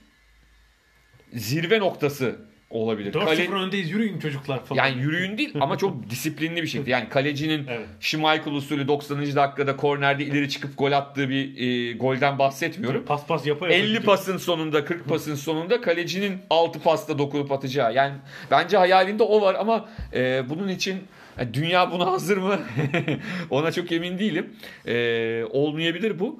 zirve 1.33 1.79
noktası 1.79 2.35
olabilir. 2.69 3.13
4-0 3.13 3.25
Kale- 3.25 3.49
öndeyiz 3.53 3.91
yürüyün 3.91 4.19
çocuklar 4.19 4.65
falan. 4.65 4.85
yani 4.85 5.01
yürüyün 5.01 5.37
değil 5.37 5.53
ama 5.59 5.77
çok 5.77 6.09
disiplinli 6.09 6.61
bir 6.61 6.67
şekilde. 6.67 6.89
Yani 6.91 7.09
kalecinin 7.09 7.67
Evet. 7.67 7.87
Schmeichel 7.99 8.53
usulü 8.53 8.87
90. 8.87 9.35
dakikada 9.35 9.75
kornerde 9.77 10.23
ileri 10.23 10.49
çıkıp 10.49 10.77
gol 10.77 10.91
attığı 10.91 11.29
bir 11.29 11.57
e, 11.57 11.93
golden 11.93 12.39
bahsetmiyorum. 12.39 13.05
pas 13.05 13.27
pas 13.27 13.45
yapa 13.47 13.65
yapa 13.65 13.75
50 13.75 13.85
gidiyor. 13.87 14.03
pasın 14.03 14.37
sonunda 14.37 14.85
40 14.85 15.05
pasın 15.09 15.35
sonunda 15.35 15.81
kalecinin 15.81 16.37
6 16.49 16.79
pasta 16.79 17.17
dokunup 17.19 17.51
atacağı. 17.51 17.93
Yani 17.93 18.13
bence 18.51 18.77
hayalinde 18.77 19.23
o 19.23 19.41
var 19.41 19.55
ama 19.59 19.89
e, 20.13 20.49
bunun 20.49 20.67
için 20.67 21.03
yani 21.39 21.53
dünya 21.53 21.91
buna 21.91 22.05
hazır 22.05 22.37
mı? 22.37 22.59
Ona 23.49 23.71
çok 23.71 23.91
emin 23.91 24.19
değilim. 24.19 24.55
E, 24.85 25.43
olmayabilir 25.49 26.19
bu. 26.19 26.39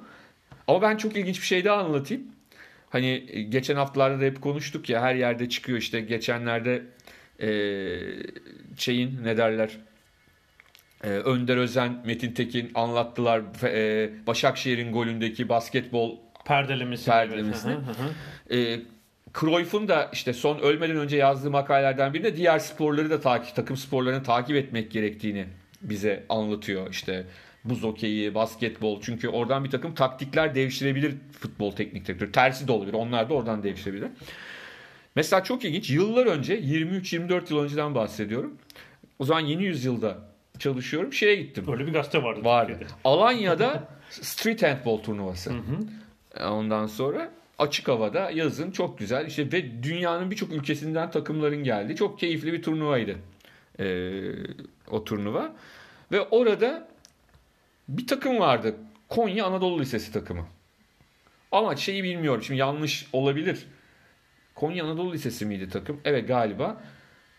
Ama 0.66 0.82
ben 0.82 0.96
çok 0.96 1.16
ilginç 1.16 1.40
bir 1.40 1.46
şey 1.46 1.64
daha 1.64 1.76
anlatayım. 1.76 2.22
Hani 2.90 3.24
e, 3.28 3.42
geçen 3.42 3.76
haftalarda 3.76 4.20
da 4.20 4.24
hep 4.24 4.42
konuştuk 4.42 4.88
ya 4.88 5.02
her 5.02 5.14
yerde 5.14 5.48
çıkıyor 5.48 5.78
işte 5.78 6.00
geçenlerde 6.00 6.82
e, 7.40 7.48
şeyin 8.76 9.24
ne 9.24 9.36
derler 9.36 9.70
e, 11.04 11.08
Önder 11.08 11.56
Özen, 11.56 12.02
Metin 12.06 12.32
Tekin 12.32 12.70
anlattılar 12.74 13.42
e, 13.64 14.10
Başakşehir'in 14.26 14.92
golündeki 14.92 15.48
basketbol 15.48 16.16
Perdelemesi. 16.44 17.06
Perdelemesini. 17.06 17.72
Hı 17.72 17.76
hı, 17.76 17.80
hı 17.80 18.54
hı. 18.54 18.56
e, 18.56 18.80
Cruyff'un 19.40 19.88
da 19.88 20.10
işte 20.12 20.32
son 20.32 20.58
ölmeden 20.58 20.96
önce 20.96 21.16
yazdığı 21.16 21.50
makalelerden 21.50 22.14
birinde 22.14 22.36
diğer 22.36 22.58
sporları 22.58 23.10
da 23.10 23.20
takip, 23.20 23.56
takım 23.56 23.76
sporlarını 23.76 24.22
takip 24.22 24.56
etmek 24.56 24.90
gerektiğini 24.90 25.46
bize 25.82 26.26
anlatıyor. 26.28 26.90
İşte 26.90 27.26
buz 27.64 27.82
hokeyi, 27.82 28.34
basketbol. 28.34 29.00
Çünkü 29.00 29.28
oradan 29.28 29.64
bir 29.64 29.70
takım 29.70 29.94
taktikler 29.94 30.54
devşirebilir 30.54 31.14
futbol 31.40 31.72
teknik 31.72 32.06
direktörü. 32.06 32.32
Tersi 32.32 32.68
de 32.68 32.72
olabilir. 32.72 32.94
Onlar 32.94 33.30
da 33.30 33.34
oradan 33.34 33.62
devşirebilir. 33.62 34.08
Mesela 35.14 35.44
çok 35.44 35.64
ilginç. 35.64 35.90
Yıllar 35.90 36.26
önce 36.26 36.60
23-24 36.60 37.52
yıl 37.52 37.58
önceden 37.58 37.94
bahsediyorum. 37.94 38.58
O 39.18 39.24
zaman 39.24 39.40
yeni 39.40 39.64
yüzyılda 39.64 40.18
çalışıyorum. 40.58 41.12
Şeye 41.12 41.36
gittim. 41.36 41.64
Öyle 41.72 41.86
bir 41.86 41.92
gazete 41.92 42.22
vardı. 42.22 42.44
Vardı. 42.44 42.72
Türkiye'de. 42.72 42.94
Alanya'da 43.04 43.88
street 44.10 44.62
handball 44.62 44.96
turnuvası. 44.96 45.52
Ondan 46.40 46.86
sonra 46.86 47.30
açık 47.58 47.88
havada 47.88 48.30
yazın 48.30 48.70
çok 48.70 48.98
güzel 48.98 49.26
işte 49.26 49.52
ve 49.52 49.82
dünyanın 49.82 50.30
birçok 50.30 50.52
ülkesinden 50.52 51.10
takımların 51.10 51.64
geldi. 51.64 51.96
Çok 51.96 52.18
keyifli 52.18 52.52
bir 52.52 52.62
turnuvaydı. 52.62 53.16
Ee, 53.80 54.20
o 54.90 55.04
turnuva. 55.04 55.52
Ve 56.12 56.20
orada 56.20 56.88
bir 57.88 58.06
takım 58.06 58.38
vardı. 58.38 58.74
Konya 59.08 59.46
Anadolu 59.46 59.80
Lisesi 59.80 60.12
takımı. 60.12 60.46
Ama 61.52 61.76
şeyi 61.76 62.04
bilmiyorum. 62.04 62.42
Şimdi 62.42 62.60
yanlış 62.60 63.06
olabilir. 63.12 63.66
Konya 64.54 64.84
Anadolu 64.84 65.12
Lisesi 65.12 65.46
miydi 65.46 65.68
takım? 65.68 66.00
Evet 66.04 66.28
galiba. 66.28 66.82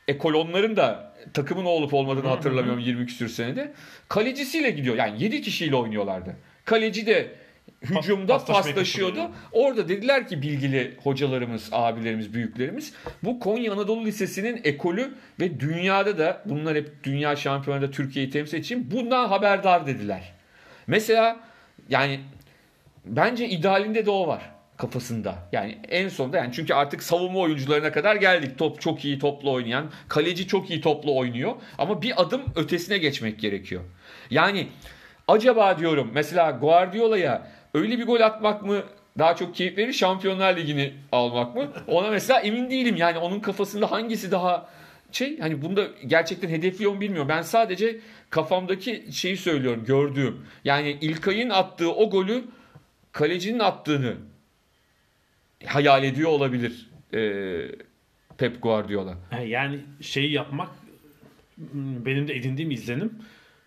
E 0.07 0.17
kolonların 0.17 0.75
da 0.75 1.15
takımın 1.33 1.65
olup 1.65 1.93
olmadığını 1.93 2.27
hatırlamıyorum 2.27 2.79
20 2.79 3.05
küsür 3.05 3.29
senede. 3.29 3.73
Kalecisiyle 4.07 4.69
gidiyor. 4.69 4.95
Yani 4.95 5.23
7 5.23 5.41
kişiyle 5.41 5.75
oynuyorlardı. 5.75 6.35
Kaleci 6.65 7.05
de 7.05 7.35
hücumda 7.81 8.45
paslaşıyordu. 8.45 9.31
Orada 9.51 9.89
dediler 9.89 10.27
ki 10.27 10.41
bilgili 10.41 10.98
hocalarımız, 11.03 11.69
abilerimiz, 11.71 12.33
büyüklerimiz 12.33 12.93
bu 13.24 13.39
Konya 13.39 13.74
Anadolu 13.74 14.05
Lisesi'nin 14.05 14.62
ekolü 14.63 15.13
ve 15.39 15.59
dünyada 15.59 16.17
da 16.17 16.41
bunlar 16.45 16.75
hep 16.75 17.03
dünya 17.03 17.36
şampiyonada 17.36 17.91
Türkiye'yi 17.91 18.31
temsil 18.31 18.57
için 18.57 18.91
bundan 18.91 19.27
haberdar 19.27 19.88
dediler. 19.88 20.31
Mesela 20.88 21.39
yani 21.89 22.19
bence 23.05 23.50
idealinde 23.50 24.05
de 24.05 24.12
o 24.12 24.27
var 24.27 24.41
kafasında. 24.77 25.36
Yani 25.51 25.77
en 25.89 26.09
sonunda 26.09 26.38
yani 26.38 26.53
çünkü 26.53 26.74
artık 26.74 27.03
savunma 27.03 27.39
oyuncularına 27.39 27.91
kadar 27.91 28.15
geldik. 28.15 28.57
Top 28.57 28.81
çok 28.81 29.05
iyi 29.05 29.19
toplu 29.19 29.51
oynayan, 29.51 29.91
kaleci 30.07 30.48
çok 30.48 30.69
iyi 30.69 30.81
toplu 30.81 31.17
oynuyor 31.17 31.55
ama 31.77 32.01
bir 32.01 32.21
adım 32.21 32.41
ötesine 32.55 32.98
geçmek 32.98 33.39
gerekiyor. 33.39 33.81
Yani 34.29 34.67
acaba 35.27 35.79
diyorum 35.79 36.12
mesela 36.13 36.51
Guardiola'ya 36.51 37.48
öyle 37.73 37.99
bir 37.99 38.05
gol 38.05 38.21
atmak 38.21 38.65
mı 38.65 38.83
daha 39.19 39.35
çok 39.35 39.55
keyif 39.55 39.77
verir 39.77 39.93
Şampiyonlar 39.93 40.57
Ligi'ni 40.57 40.93
almak 41.11 41.55
mı? 41.55 41.71
Ona 41.88 42.09
mesela 42.09 42.39
emin 42.39 42.69
değilim. 42.69 42.95
Yani 42.95 43.17
onun 43.17 43.39
kafasında 43.39 43.91
hangisi 43.91 44.31
daha 44.31 44.69
şey 45.11 45.39
hani 45.39 45.61
bunda 45.61 45.88
gerçekten 46.07 46.49
hedefliyor 46.49 46.91
mu 46.91 47.01
bilmiyorum. 47.01 47.29
Ben 47.29 47.41
sadece 47.41 47.99
kafamdaki 48.29 49.05
şeyi 49.11 49.38
söylüyorum 49.38 49.85
gördüğüm. 49.85 50.45
Yani 50.63 50.97
İlkay'ın 51.01 51.49
attığı 51.49 51.93
o 51.93 52.09
golü 52.09 52.43
kalecinin 53.11 53.59
attığını 53.59 54.15
hayal 55.65 56.03
ediyor 56.03 56.29
olabilir 56.29 56.89
ee, 57.13 57.61
Pep 58.38 58.61
Guardiola. 58.61 59.17
Yani 59.45 59.79
şeyi 60.01 60.31
yapmak 60.31 60.69
benim 62.05 62.27
de 62.27 62.35
edindiğim 62.35 62.71
izlenim. 62.71 63.13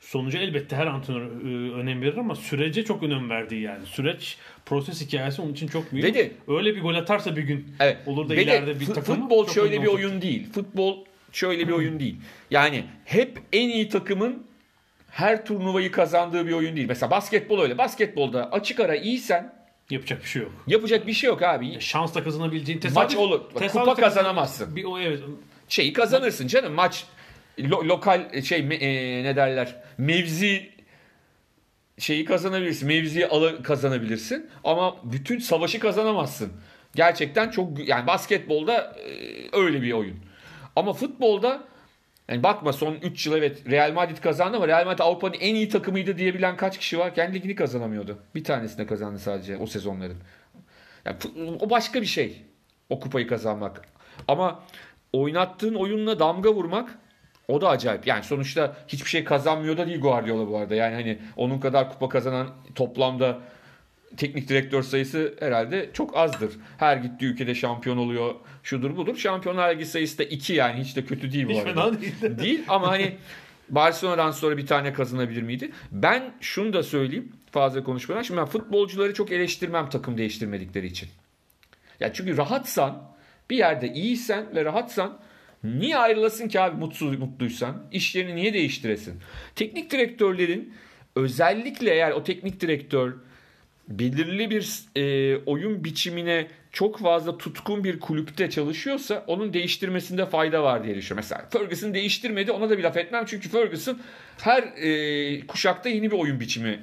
Sonucu 0.02 0.38
elbette 0.38 0.76
her 0.76 0.86
antrenör 0.86 1.20
e, 1.26 1.72
önem 1.72 2.02
verir 2.02 2.16
ama 2.16 2.34
sürece 2.34 2.84
çok 2.84 3.02
önem 3.02 3.30
verdiği 3.30 3.60
yani. 3.62 3.86
Süreç, 3.86 4.36
proses 4.66 5.00
hikayesi 5.06 5.42
onun 5.42 5.52
için 5.52 5.68
çok 5.68 5.92
büyük. 5.92 6.04
Ve 6.06 6.14
de- 6.14 6.32
Öyle 6.48 6.76
bir 6.76 6.80
gol 6.80 6.94
atarsa 6.94 7.36
bir 7.36 7.42
gün 7.42 7.66
Evet. 7.80 7.96
olur 8.06 8.28
da 8.28 8.34
ileride 8.34 8.80
bir 8.80 8.86
takım 8.86 9.02
futbol 9.16 9.48
şöyle 9.48 9.82
bir 9.82 9.86
oyun 9.86 10.22
değil. 10.22 10.52
Futbol 10.52 11.04
şöyle 11.32 11.68
bir 11.68 11.72
oyun 11.72 12.00
değil. 12.00 12.16
Yani 12.50 12.84
hep 13.04 13.38
en 13.52 13.68
iyi 13.68 13.88
takımın 13.88 14.46
her 15.10 15.46
turnuvayı 15.46 15.90
kazandığı 15.92 16.46
bir 16.46 16.52
oyun 16.52 16.76
değil. 16.76 16.88
Mesela 16.88 17.10
basketbol 17.10 17.60
öyle. 17.62 17.78
Basketbolda 17.78 18.52
açık 18.52 18.80
ara 18.80 18.96
iyisen 18.96 19.54
Yapacak 19.90 20.22
bir 20.22 20.28
şey 20.28 20.42
yok. 20.42 20.52
yapacak 20.66 21.06
bir 21.06 21.12
şey 21.12 21.28
yok 21.28 21.42
abi. 21.42 21.80
Şansla 21.80 22.24
kazanabileceğin 22.24 22.78
tesadüf. 22.80 22.96
Maç 22.96 23.16
olur. 23.16 23.40
Kupa 23.48 23.60
tesadüf- 23.66 24.00
kazanamazsın. 24.00 24.76
Bir 24.76 24.84
o 24.84 24.98
evet. 25.00 25.20
Şeyi 25.68 25.92
kazanırsın 25.92 26.46
canım. 26.46 26.72
Maç 26.72 27.04
lo- 27.58 27.88
lokal 27.88 28.42
şey 28.42 28.60
me- 28.60 28.74
e, 28.84 29.24
ne 29.24 29.36
derler? 29.36 29.76
Mevzi 29.98 30.70
şeyi 31.98 32.24
kazanabilirsin. 32.24 32.88
Mevziyi 32.88 33.26
ala 33.26 33.62
kazanabilirsin 33.62 34.50
ama 34.64 34.96
bütün 35.04 35.38
savaşı 35.38 35.80
kazanamazsın. 35.80 36.52
Gerçekten 36.94 37.50
çok 37.50 37.88
yani 37.88 38.06
basketbolda 38.06 38.96
e, 38.98 39.12
öyle 39.52 39.82
bir 39.82 39.92
oyun. 39.92 40.16
Ama 40.76 40.92
futbolda 40.92 41.64
yani 42.28 42.42
bakma 42.42 42.72
son 42.72 42.94
3 42.94 43.26
yıl 43.26 43.34
evet 43.36 43.70
Real 43.70 43.92
Madrid 43.92 44.16
kazandı 44.18 44.56
ama 44.56 44.68
Real 44.68 44.86
Madrid 44.86 44.98
Avrupa'nın 44.98 45.34
en 45.40 45.54
iyi 45.54 45.68
takımıydı 45.68 46.18
diyebilen 46.18 46.56
kaç 46.56 46.78
kişi 46.78 46.98
var? 46.98 47.14
Kendi 47.14 47.34
ligini 47.34 47.54
kazanamıyordu. 47.54 48.18
Bir 48.34 48.44
tanesine 48.44 48.86
kazandı 48.86 49.18
sadece 49.18 49.56
o 49.56 49.66
sezonların. 49.66 50.16
Yani 51.04 51.16
o 51.60 51.70
başka 51.70 52.00
bir 52.00 52.06
şey. 52.06 52.42
O 52.90 53.00
kupayı 53.00 53.26
kazanmak. 53.26 53.82
Ama 54.28 54.62
oynattığın 55.12 55.74
oyunla 55.74 56.18
damga 56.18 56.54
vurmak 56.54 56.98
o 57.52 57.60
da 57.60 57.68
acayip. 57.68 58.06
Yani 58.06 58.24
sonuçta 58.24 58.76
hiçbir 58.88 59.10
şey 59.10 59.24
kazanmıyor 59.24 59.76
da 59.76 59.86
değil 59.86 60.00
Guardiola 60.00 60.48
bu 60.48 60.56
arada. 60.56 60.74
Yani 60.74 60.94
hani 60.94 61.18
onun 61.36 61.58
kadar 61.58 61.92
kupa 61.92 62.08
kazanan 62.08 62.48
toplamda 62.74 63.38
teknik 64.16 64.48
direktör 64.48 64.82
sayısı 64.82 65.34
herhalde 65.40 65.90
çok 65.92 66.16
azdır. 66.16 66.52
Her 66.78 66.96
gittiği 66.96 67.24
ülkede 67.26 67.54
şampiyon 67.54 67.96
oluyor. 67.96 68.34
Şudur 68.62 68.96
budur. 68.96 69.16
Şampiyonlar 69.16 69.74
Ligi 69.74 69.86
sayısı 69.86 70.18
da 70.18 70.24
2 70.24 70.52
yani 70.52 70.80
hiç 70.80 70.96
de 70.96 71.04
kötü 71.04 71.32
değil 71.32 71.46
bu 71.46 71.50
Hiç 71.50 71.58
arada. 71.58 72.00
değil. 72.00 72.14
değil 72.38 72.64
ama 72.68 72.88
hani 72.88 73.16
Barcelona'dan 73.68 74.30
sonra 74.30 74.56
bir 74.56 74.66
tane 74.66 74.92
kazanabilir 74.92 75.42
miydi? 75.42 75.70
Ben 75.92 76.34
şunu 76.40 76.72
da 76.72 76.82
söyleyeyim. 76.82 77.32
fazla 77.50 77.84
konuşmadan. 77.84 78.22
Şimdi 78.22 78.40
ben 78.40 78.46
futbolcuları 78.46 79.14
çok 79.14 79.32
eleştirmem 79.32 79.88
takım 79.88 80.18
değiştirmedikleri 80.18 80.86
için. 80.86 81.08
Ya 82.00 82.12
çünkü 82.12 82.36
rahatsan, 82.36 83.02
bir 83.50 83.56
yerde 83.56 83.92
iyiysen 83.92 84.54
ve 84.54 84.64
rahatsan 84.64 85.18
niye 85.64 85.96
ayrılasın 85.96 86.48
ki 86.48 86.60
abi 86.60 86.76
mutsuz 86.76 87.18
mutluysan? 87.18 87.86
İş 87.92 88.14
yerini 88.14 88.36
niye 88.36 88.54
değiştiresin? 88.54 89.20
Teknik 89.54 89.90
direktörlerin 89.90 90.74
özellikle 91.16 91.90
eğer 91.90 92.10
o 92.10 92.24
teknik 92.24 92.60
direktör 92.60 93.12
belirli 93.88 94.50
bir 94.50 94.82
e, 94.96 95.36
oyun 95.36 95.84
biçimine 95.84 96.46
çok 96.72 96.98
fazla 96.98 97.38
tutkun 97.38 97.84
bir 97.84 98.00
kulüpte 98.00 98.50
çalışıyorsa 98.50 99.24
onun 99.26 99.52
değiştirmesinde 99.52 100.26
fayda 100.26 100.62
var 100.62 100.84
diye 100.84 100.96
düşünüyorum. 100.96 101.28
Mesela 101.28 101.48
Ferguson 101.52 101.94
değiştirmedi 101.94 102.52
ona 102.52 102.70
da 102.70 102.78
bir 102.78 102.82
laf 102.82 102.96
etmem 102.96 103.24
çünkü 103.26 103.48
Ferguson 103.48 103.98
her 104.38 104.62
e, 104.62 105.46
kuşakta 105.46 105.88
yeni 105.88 106.10
bir 106.10 106.16
oyun 106.16 106.40
biçimi 106.40 106.80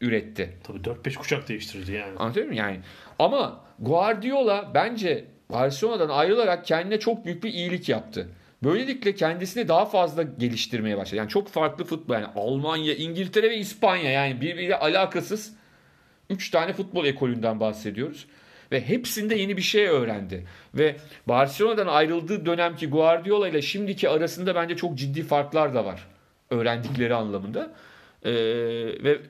üretti. 0.00 0.52
Tabii 0.64 0.78
4-5 0.78 1.14
kuşak 1.14 1.48
değiştirdi 1.48 1.92
yani. 1.92 2.18
Anlatıyor 2.18 2.46
muyum? 2.46 2.58
Yani 2.58 2.80
ama 3.18 3.64
Guardiola 3.78 4.70
bence 4.74 5.24
Barcelona'dan 5.52 6.08
ayrılarak 6.08 6.66
kendine 6.66 7.00
çok 7.00 7.24
büyük 7.24 7.44
bir 7.44 7.52
iyilik 7.52 7.88
yaptı. 7.88 8.28
Böylelikle 8.64 9.14
kendisini 9.14 9.68
daha 9.68 9.86
fazla 9.86 10.22
geliştirmeye 10.22 10.96
başladı. 10.96 11.16
Yani 11.16 11.28
çok 11.28 11.48
farklı 11.48 11.84
futbol 11.84 12.14
yani 12.14 12.26
Almanya, 12.36 12.94
İngiltere 12.94 13.50
ve 13.50 13.56
İspanya 13.56 14.10
yani 14.10 14.40
birbiriyle 14.40 14.78
alakasız 14.78 15.52
3 16.30 16.50
tane 16.50 16.72
futbol 16.72 17.04
ekolünden 17.04 17.60
bahsediyoruz. 17.60 18.26
Ve 18.72 18.88
hepsinde 18.88 19.34
yeni 19.34 19.56
bir 19.56 19.62
şey 19.62 19.86
öğrendi. 19.86 20.46
Ve 20.74 20.96
Barcelona'dan 21.26 21.86
ayrıldığı 21.86 22.46
dönemki 22.46 22.88
Guardiola 22.88 23.48
ile 23.48 23.62
şimdiki 23.62 24.08
arasında 24.08 24.54
bence 24.54 24.76
çok 24.76 24.98
ciddi 24.98 25.22
farklar 25.22 25.74
da 25.74 25.84
var. 25.84 26.08
Öğrendikleri 26.50 27.14
anlamında. 27.14 27.70
Ee, 28.24 28.32
ve 29.04 29.20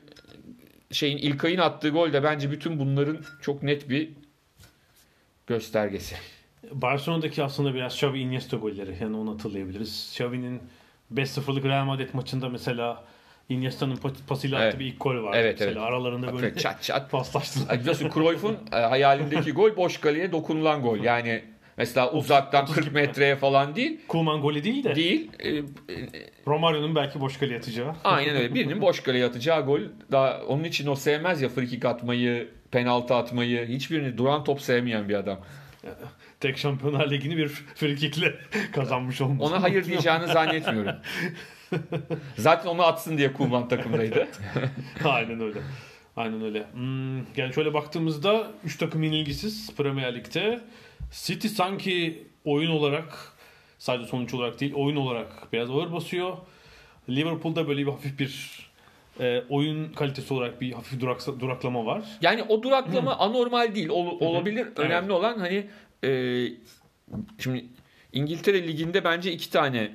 şeyin 0.91 1.19
İlkay'ın 1.19 1.59
attığı 1.59 1.89
gol 1.89 2.13
de 2.13 2.23
bence 2.23 2.51
bütün 2.51 2.79
bunların 2.79 3.19
çok 3.43 3.63
net 3.63 3.89
bir 3.89 4.11
göstergesi. 5.47 6.17
Barcelona'daki 6.73 7.43
aslında 7.43 7.75
biraz 7.75 7.95
Xavi 7.95 8.19
Iniesta 8.19 8.57
golleri. 8.57 8.97
Yani 9.01 9.17
onu 9.17 9.35
hatırlayabiliriz. 9.35 10.09
Xavi'nin 10.13 10.63
5-0'lık 11.15 11.65
Real 11.65 11.85
Madrid 11.85 12.09
maçında 12.13 12.49
mesela 12.49 13.05
Iniesta'nın 13.49 13.99
pasıyla 14.29 14.59
attığı 14.59 14.69
Evet. 14.69 14.79
bir 14.79 14.85
ilk 14.87 15.01
gol 15.01 15.23
var. 15.23 15.35
Evet, 15.37 15.57
mesela 15.61 15.81
evet. 15.81 15.89
aralarında 15.89 16.35
böyle 16.35 16.57
Çat 16.57 16.83
çat. 16.83 17.11
paslaştılar. 17.11 17.81
Biliyorsun 17.81 18.11
Cruyff'un 18.15 18.59
e, 18.73 18.77
hayalindeki 18.77 19.53
gol 19.53 19.77
boş 19.77 19.99
kaleye 19.99 20.33
dokunulan 20.33 20.83
gol. 20.83 20.99
Yani 21.03 21.45
mesela 21.77 22.13
uzaktan 22.13 22.67
40 22.67 22.93
metreye 22.93 23.37
falan 23.37 23.77
değil. 23.77 24.01
Koeman 24.09 24.41
golü 24.41 24.65
değil 24.65 24.85
de 24.85 24.95
Değil. 24.95 25.31
E, 25.45 25.63
Romario'nun 26.47 26.95
belki 26.95 27.21
boş 27.21 27.37
kaleye 27.37 27.59
atacağı. 27.59 27.95
Aynen 28.05 28.37
öyle. 28.37 28.55
Birinin 28.55 28.81
boş 28.81 29.01
kaleye 29.01 29.25
atacağı 29.27 29.67
gol. 29.67 29.81
Daha 30.13 30.43
onun 30.43 30.65
için 30.65 30.87
o 30.87 30.95
sevmez 30.95 31.43
ya 31.43 31.49
frikik 31.49 31.85
atmayı, 31.85 32.49
penaltı 32.71 33.15
atmayı. 33.15 33.67
Hiçbirini 33.67 34.19
duran 34.19 34.45
top 34.45 34.61
sevmeyen 34.61 35.09
bir 35.09 35.15
adam. 35.15 35.41
Tek 36.41 36.59
Şampiyonlar 36.59 37.11
Ligi'ni 37.11 37.37
bir 37.37 37.49
frikikle 37.49 38.35
kazanmış 38.73 39.21
olmuş. 39.21 39.41
Ona 39.41 39.63
hayır 39.63 39.85
diyeceğini 39.85 40.27
zannetmiyorum. 40.27 40.95
Zaten 42.37 42.69
onu 42.69 42.83
atsın 42.83 43.19
diye 43.19 43.33
Kuman 43.33 43.69
takımdaydı. 43.69 44.29
Aynen 45.05 45.41
öyle. 45.41 45.59
Aynen 46.17 46.43
öyle. 46.43 46.65
Hmm, 46.73 47.17
yani 47.37 47.55
şöyle 47.55 47.75
baktığımızda 47.75 48.47
3 48.65 48.79
takım 48.79 49.03
yenilgisiz 49.03 49.77
Premier 49.77 50.15
Lig'de. 50.15 50.61
City 51.13 51.49
sanki 51.49 52.23
oyun 52.45 52.71
olarak 52.71 53.33
sadece 53.79 54.09
sonuç 54.09 54.35
olarak 54.35 54.61
değil 54.61 54.75
oyun 54.75 54.97
olarak 54.97 55.53
biraz 55.53 55.71
ağır 55.71 55.93
basıyor. 55.93 56.37
Liverpool'da 57.09 57.69
böyle 57.69 57.87
bir 57.87 57.91
hafif 57.91 58.19
bir 58.19 58.63
e, 59.21 59.43
oyun 59.49 59.93
kalitesi 59.93 60.35
olarak 60.35 60.61
bir 60.61 60.73
hafif 60.73 61.01
duraksa, 61.01 61.41
duraklama 61.41 61.87
var. 61.87 62.03
Yani 62.23 62.43
o 62.43 62.63
duraklama 62.63 63.17
anormal 63.19 63.75
değil. 63.75 63.89
Ol- 63.89 64.21
olabilir. 64.21 64.67
Önemli 64.77 65.13
olan 65.13 65.39
hani 65.39 65.67
e, 66.05 66.11
şimdi 67.39 67.65
İngiltere 68.13 68.69
Ligi'nde 68.69 69.05
bence 69.05 69.33
iki 69.33 69.51
tane 69.51 69.93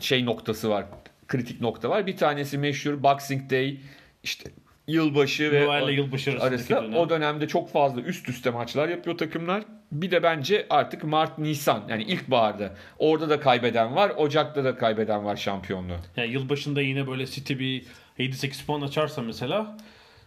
şey 0.00 0.24
noktası 0.26 0.70
var. 0.70 0.86
Kritik 1.28 1.60
nokta 1.60 1.90
var. 1.90 2.06
Bir 2.06 2.16
tanesi 2.16 2.58
meşhur 2.58 3.02
Boxing 3.02 3.50
Day 3.50 3.80
işte 4.22 4.50
yılbaşı 4.86 5.52
ve 5.52 5.92
yılbaşı 5.92 6.30
arasında 6.40 6.98
o 6.98 7.10
dönemde 7.10 7.48
çok 7.48 7.72
fazla 7.72 8.00
üst 8.00 8.28
üste 8.28 8.50
maçlar 8.50 8.88
yapıyor 8.88 9.18
takımlar. 9.18 9.64
Bir 9.92 10.10
de 10.10 10.22
bence 10.22 10.66
artık 10.70 11.04
Mart 11.04 11.38
Nisan 11.38 11.82
yani 11.88 12.02
ilkbaharda 12.02 12.74
orada 12.98 13.28
da 13.28 13.40
kaybeden 13.40 13.96
var, 13.96 14.12
Ocak'ta 14.16 14.64
da 14.64 14.76
kaybeden 14.76 15.24
var 15.24 15.36
şampiyonluğu. 15.36 15.96
Yani 16.16 16.32
yılbaşında 16.32 16.80
yine 16.82 17.06
böyle 17.06 17.26
City 17.26 17.54
bir 17.58 17.84
7-8 18.18 18.66
puan 18.66 18.80
açarsa 18.80 19.22
mesela 19.22 19.76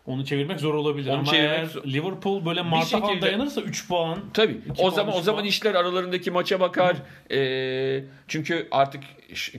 onu 0.06 0.26
çevirmek 0.26 0.60
zor 0.60 0.74
olabilir. 0.74 1.08
Onu 1.10 1.16
Ama 1.16 1.26
çevirmek 1.26 1.58
eğer 1.58 1.94
Liverpool 1.94 2.46
böyle 2.46 2.62
Mart'a 2.62 3.00
falan 3.00 3.08
şekilde- 3.10 3.26
dayanırsa 3.26 3.62
3 3.62 3.88
puan 3.88 4.20
Tabii. 4.34 4.52
İki 4.54 4.72
O 4.72 4.76
puan, 4.76 4.90
zaman 4.90 5.16
o 5.16 5.22
zaman 5.22 5.40
puan. 5.40 5.48
işler 5.50 5.76
aralarındaki 5.76 6.32
maça 6.32 6.60
bakar. 6.60 6.98
Ee, 7.32 8.04
çünkü 8.28 8.68
artık 8.72 9.04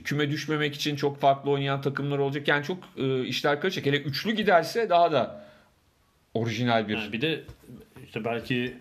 küme 0.03 0.31
düşmemek 0.31 0.75
için 0.75 0.95
çok 0.95 1.19
farklı 1.19 1.51
oynayan 1.51 1.81
takımlar 1.81 2.17
olacak. 2.17 2.47
Yani 2.47 2.63
çok 2.65 2.77
e, 2.97 3.25
işler 3.25 3.61
karışacak. 3.61 3.85
Hele 3.85 3.97
üçlü 3.97 4.31
giderse 4.31 4.89
daha 4.89 5.11
da 5.11 5.45
orijinal 6.33 6.87
bir. 6.87 6.97
Yani 6.97 7.13
bir 7.13 7.21
de 7.21 7.41
işte 8.05 8.25
belki 8.25 8.73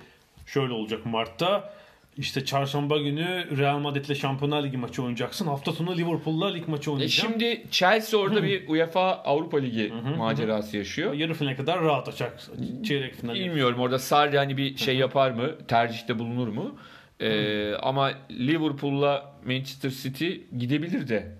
şöyle 0.46 0.72
olacak 0.72 1.06
Mart'ta 1.06 1.72
işte 2.16 2.44
çarşamba 2.44 2.98
günü 2.98 3.58
Real 3.58 3.78
Madrid'le 3.78 4.14
Şampiyonlar 4.14 4.62
Ligi 4.62 4.76
maçı 4.76 5.02
oynayacaksın. 5.02 5.46
Hafta 5.46 5.72
sonu 5.72 5.96
Liverpool'la 5.96 6.46
lig 6.52 6.68
maçı 6.68 6.90
E 6.90 6.92
oynayacaksın. 6.92 7.28
şimdi 7.32 7.66
Chelsea 7.70 8.20
orada 8.20 8.42
bir 8.42 8.68
UEFA 8.68 9.00
Avrupa 9.12 9.58
Ligi 9.58 9.92
macerası 10.18 10.76
yaşıyor. 10.76 11.12
Yarı 11.12 11.34
finale 11.34 11.56
kadar 11.56 11.80
rahat 11.82 12.08
açacak. 12.08 12.40
Çeyrek 12.84 13.14
final. 13.14 13.34
Bilmiyorum 13.34 13.80
orada 13.80 13.98
Sarri 13.98 14.38
hani 14.38 14.56
bir 14.56 14.76
şey 14.76 14.96
yapar 14.96 15.30
mı? 15.30 15.50
Tercihte 15.68 16.18
bulunur 16.18 16.48
mu? 16.48 16.74
Ee, 17.20 17.74
ama 17.74 18.10
Liverpool'la 18.30 19.32
Manchester 19.46 19.90
City 19.90 20.30
gidebilir 20.58 21.08
de 21.08 21.36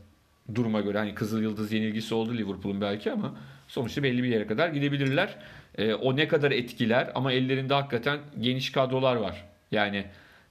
duruma 0.54 0.80
göre. 0.80 0.98
Hani 0.98 1.14
Kızıl 1.14 1.42
Yıldız 1.42 1.72
yenilgisi 1.72 2.14
oldu 2.14 2.34
Liverpool'un 2.34 2.80
belki 2.80 3.12
ama 3.12 3.34
sonuçta 3.68 4.02
belli 4.02 4.22
bir 4.22 4.28
yere 4.28 4.46
kadar 4.46 4.68
gidebilirler. 4.68 5.34
Ee, 5.78 5.94
o 5.94 6.16
ne 6.16 6.28
kadar 6.28 6.50
etkiler 6.50 7.12
ama 7.14 7.32
ellerinde 7.32 7.74
hakikaten 7.74 8.20
geniş 8.40 8.72
kadrolar 8.72 9.16
var. 9.16 9.44
Yani 9.70 10.04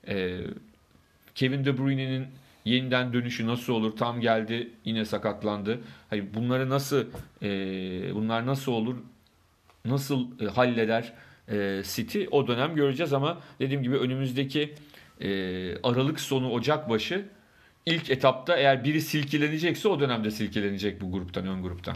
e, 0.08 0.40
Kevin 1.36 1.66
De 1.66 1.78
Bruyne'nin 1.78 2.28
yeniden 2.66 3.14
dönüşü 3.14 3.48
nasıl 3.48 3.74
olur? 3.74 3.96
Tam 3.98 4.22
geldi 4.22 4.70
yine 4.86 5.06
sakatlandı. 5.06 5.80
Hayır 6.10 6.26
bunları 6.34 6.70
nasıl 6.70 7.06
e, 7.44 7.50
bunlar 8.16 8.46
nasıl 8.46 8.72
olur? 8.72 8.96
Nasıl 9.86 10.28
e, 10.42 10.46
halleder 10.46 11.14
e, 11.52 11.82
City? 11.86 12.26
O 12.32 12.48
dönem 12.48 12.76
göreceğiz 12.76 13.14
ama 13.14 13.42
dediğim 13.60 13.84
gibi 13.84 13.98
önümüzdeki 13.98 14.74
e, 15.22 15.30
Aralık 15.84 16.20
sonu 16.20 16.52
Ocak 16.52 16.90
başı 16.90 17.26
ilk 17.86 18.10
etapta 18.10 18.58
eğer 18.58 18.84
biri 18.84 19.02
silkelenecekse 19.02 19.88
o 19.88 20.00
dönemde 20.00 20.32
silkelenecek 20.32 21.02
bu 21.02 21.12
gruptan 21.12 21.48
ön 21.48 21.64
gruptan. 21.64 21.96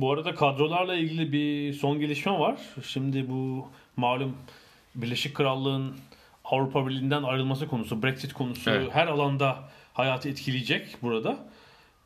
Bu 0.00 0.12
arada 0.12 0.34
kadrolarla 0.34 0.94
ilgili 0.94 1.32
bir 1.32 1.72
son 1.72 2.00
gelişme 2.00 2.32
var. 2.32 2.58
Şimdi 2.86 3.30
bu 3.30 3.68
malum 3.96 4.36
Birleşik 4.94 5.34
Krallığın 5.34 5.96
Avrupa 6.44 6.86
Birliği'nden 6.88 7.22
ayrılması 7.22 7.68
konusu, 7.68 8.02
Brexit 8.02 8.32
konusu 8.32 8.70
Evet. 8.70 8.88
her 8.92 9.06
alanda 9.06 9.68
hayatı 9.92 10.28
etkileyecek 10.28 10.96
burada. 11.02 11.38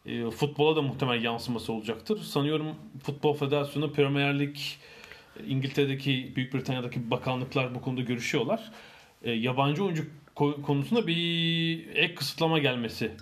E, 0.06 0.30
futbola 0.30 0.76
da 0.76 0.82
muhtemel 0.82 1.24
yansıması 1.24 1.72
olacaktır. 1.72 2.18
Sanıyorum 2.22 2.74
Futbol 3.02 3.34
Federasyonu, 3.34 3.92
Premier 3.92 4.38
Lig, 4.38 4.56
İngiltere'deki, 5.46 6.32
Büyük 6.36 6.54
Britanya'daki 6.54 7.10
bakanlıklar 7.10 7.74
bu 7.74 7.80
konuda 7.80 8.00
görüşüyorlar. 8.00 8.70
E, 9.22 9.30
yabancı 9.30 9.84
oyuncu 9.84 10.04
ko- 10.36 10.62
konusunda 10.62 11.06
bir 11.06 11.86
ek 11.94 12.14
kısıtlama 12.14 12.58
gelmesi 12.58 13.12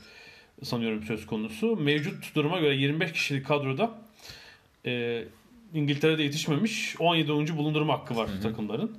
sanıyorum 0.62 1.02
söz 1.02 1.26
konusu. 1.26 1.76
Mevcut 1.76 2.34
duruma 2.34 2.58
göre 2.60 2.76
25 2.76 3.12
kişilik 3.12 3.46
kadroda 3.46 3.90
e, 4.88 5.24
İngiltere'de 5.74 6.22
yetişmemiş 6.22 6.96
17 7.00 7.32
oyuncu 7.32 7.56
bulundurma 7.56 7.92
hakkı 7.94 8.16
var 8.16 8.28
takımların. 8.42 8.98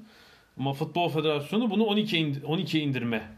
Ama 0.59 0.73
Futbol 0.73 1.09
Federasyonu 1.09 1.69
bunu 1.69 1.83
12'ye 1.83 2.21
ind- 2.21 2.41
12'ye 2.43 2.83
indirme 2.83 3.31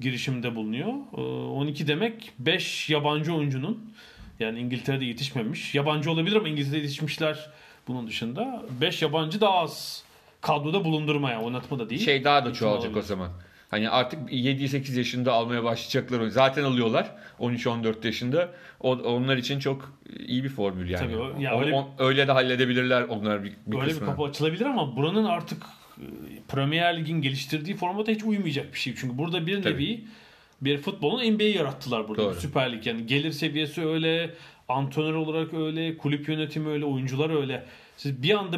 girişiminde 0.00 0.54
bulunuyor. 0.54 0.92
E, 1.18 1.20
12 1.20 1.86
demek 1.86 2.32
5 2.38 2.90
yabancı 2.90 3.34
oyuncunun 3.34 3.92
yani 4.40 4.60
İngiltere'de 4.60 5.04
yetişmemiş. 5.04 5.74
Yabancı 5.74 6.10
olabilir 6.10 6.36
ama 6.36 6.48
İngiltere'de 6.48 6.78
yetişmişler 6.78 7.50
bunun 7.88 8.06
dışında. 8.06 8.62
5 8.80 9.02
yabancı 9.02 9.40
daha 9.40 9.58
az 9.58 10.04
kadroda 10.40 10.84
bulundurmaya, 10.84 11.42
oynatma 11.42 11.78
da 11.78 11.90
değil. 11.90 12.04
Şey 12.04 12.24
daha 12.24 12.44
da 12.44 12.52
çoğalacak 12.52 12.96
o 12.96 13.02
zaman. 13.02 13.30
Hani 13.68 13.90
artık 13.90 14.32
7-8 14.32 14.98
yaşında 14.98 15.32
almaya 15.32 15.64
başlayacaklar. 15.64 16.28
Zaten 16.28 16.64
alıyorlar 16.64 17.10
13-14 17.40 18.06
yaşında. 18.06 18.52
O, 18.80 18.90
onlar 18.96 19.36
için 19.36 19.58
çok 19.58 19.98
iyi 20.26 20.44
bir 20.44 20.48
formül 20.48 20.90
yani. 20.90 21.06
Tabii 21.06 21.16
o- 21.22 21.40
ya 21.40 21.54
O- 21.56 21.60
öyle- 21.60 21.74
o- 21.74 21.88
öyle 21.98 22.28
de 22.28 22.32
halledebilirler 22.32 23.02
onlar 23.02 23.44
bir, 23.44 23.50
bir 23.66 23.76
Böyle 23.76 23.86
bir 23.86 23.90
kısmını. 23.90 24.10
kapı 24.10 24.22
açılabilir 24.22 24.66
ama 24.66 24.96
buranın 24.96 25.24
artık 25.24 25.62
e, 25.98 26.04
Premier 26.48 26.96
Lig'in 27.00 27.22
geliştirdiği 27.22 27.76
formata 27.76 28.12
hiç 28.12 28.24
uymayacak 28.24 28.72
bir 28.74 28.78
şey. 28.78 28.94
Çünkü 28.96 29.18
burada 29.18 29.46
bir 29.46 29.62
Tabii. 29.62 29.74
nevi 29.74 30.04
bir 30.60 30.78
futbolun 30.78 31.22
NBA 31.34 31.44
yarattılar 31.44 32.08
burada. 32.08 32.22
Doğru. 32.22 32.34
Süper 32.34 32.72
Lig 32.72 32.86
yani 32.86 33.06
gelir 33.06 33.32
seviyesi 33.32 33.86
öyle, 33.86 34.30
antrenör 34.68 35.14
olarak 35.14 35.54
öyle, 35.54 35.96
kulüp 35.96 36.28
yönetimi 36.28 36.68
öyle, 36.68 36.84
oyuncular 36.84 37.40
öyle. 37.40 37.64
Siz 37.96 38.22
bir 38.22 38.38
anda 38.38 38.56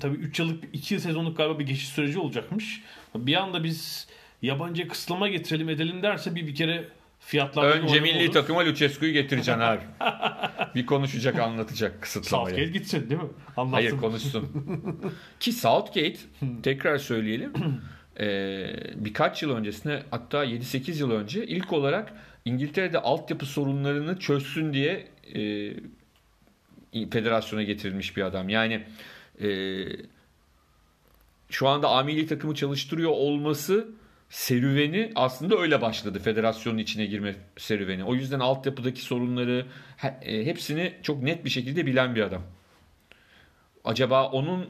tabii 0.00 0.16
3 0.16 0.38
yıllık 0.38 0.64
2 0.72 0.94
yıl 0.94 1.00
sezonluk 1.00 1.36
galiba 1.36 1.58
bir 1.58 1.66
geçiş 1.66 1.88
süreci 1.88 2.18
olacakmış. 2.18 2.82
Bir 3.14 3.34
anda 3.34 3.64
biz 3.64 4.08
yabancı 4.42 4.88
kısıtlama 4.88 5.28
getirelim 5.28 5.68
edelim 5.68 6.02
derse 6.02 6.34
bir 6.34 6.46
bir 6.46 6.54
kere 6.54 6.88
fiyatlar 7.20 7.70
Önce 7.70 8.00
milli 8.00 8.30
takıma 8.30 8.64
Lucescu'yu 8.64 9.12
getireceksin 9.12 9.60
abi. 9.60 9.82
bir 10.74 10.86
konuşacak 10.86 11.38
anlatacak 11.38 12.02
kısıtlamayı. 12.02 12.54
Southgate 12.54 12.78
gitsin 12.78 13.10
değil 13.10 13.20
mi? 13.20 13.28
Anlatsın. 13.56 13.72
Hayır 13.72 13.96
konuşsun. 13.96 14.48
Ki 15.40 15.52
Southgate 15.52 16.16
tekrar 16.62 16.98
söyleyelim 16.98 17.52
birkaç 18.94 19.42
yıl 19.42 19.50
öncesine 19.50 20.02
hatta 20.10 20.44
7-8 20.44 20.98
yıl 20.98 21.10
önce 21.10 21.46
ilk 21.46 21.72
olarak 21.72 22.12
İngiltere'de 22.44 22.98
altyapı 22.98 23.46
sorunlarını 23.46 24.18
çözsün 24.18 24.72
diye 24.72 25.08
e, 25.34 25.72
federasyona 27.10 27.62
getirilmiş 27.62 28.16
bir 28.16 28.22
adam. 28.22 28.48
Yani 28.48 28.84
e, 29.42 29.48
şu 31.50 31.68
anda 31.68 31.88
A 31.88 32.02
milli 32.02 32.26
takımı 32.26 32.54
çalıştırıyor 32.54 33.10
olması 33.10 33.88
serüveni 34.30 35.12
aslında 35.14 35.56
öyle 35.56 35.82
başladı. 35.82 36.18
Federasyonun 36.18 36.78
içine 36.78 37.06
girme 37.06 37.36
serüveni. 37.56 38.04
O 38.04 38.14
yüzden 38.14 38.40
altyapıdaki 38.40 39.02
sorunları 39.02 39.66
e, 40.22 40.46
hepsini 40.46 40.92
çok 41.02 41.22
net 41.22 41.44
bir 41.44 41.50
şekilde 41.50 41.86
bilen 41.86 42.14
bir 42.14 42.22
adam. 42.22 42.42
Acaba 43.84 44.28
onun 44.28 44.66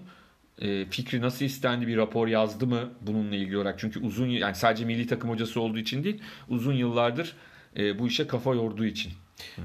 e, 0.58 0.84
fikri 0.84 1.20
nasıl 1.20 1.44
istendi 1.44 1.86
bir 1.86 1.96
rapor 1.96 2.28
yazdı 2.28 2.66
mı 2.66 2.90
bununla 3.00 3.36
ilgili 3.36 3.56
olarak? 3.56 3.78
Çünkü 3.78 4.00
uzun 4.00 4.26
yani 4.26 4.54
sadece 4.54 4.84
milli 4.84 5.06
takım 5.06 5.30
hocası 5.30 5.60
olduğu 5.60 5.78
için 5.78 6.04
değil, 6.04 6.22
uzun 6.48 6.74
yıllardır 6.74 7.36
e, 7.76 7.98
bu 7.98 8.08
işe 8.08 8.26
kafa 8.26 8.54
yorduğu 8.54 8.84
için. 8.84 9.12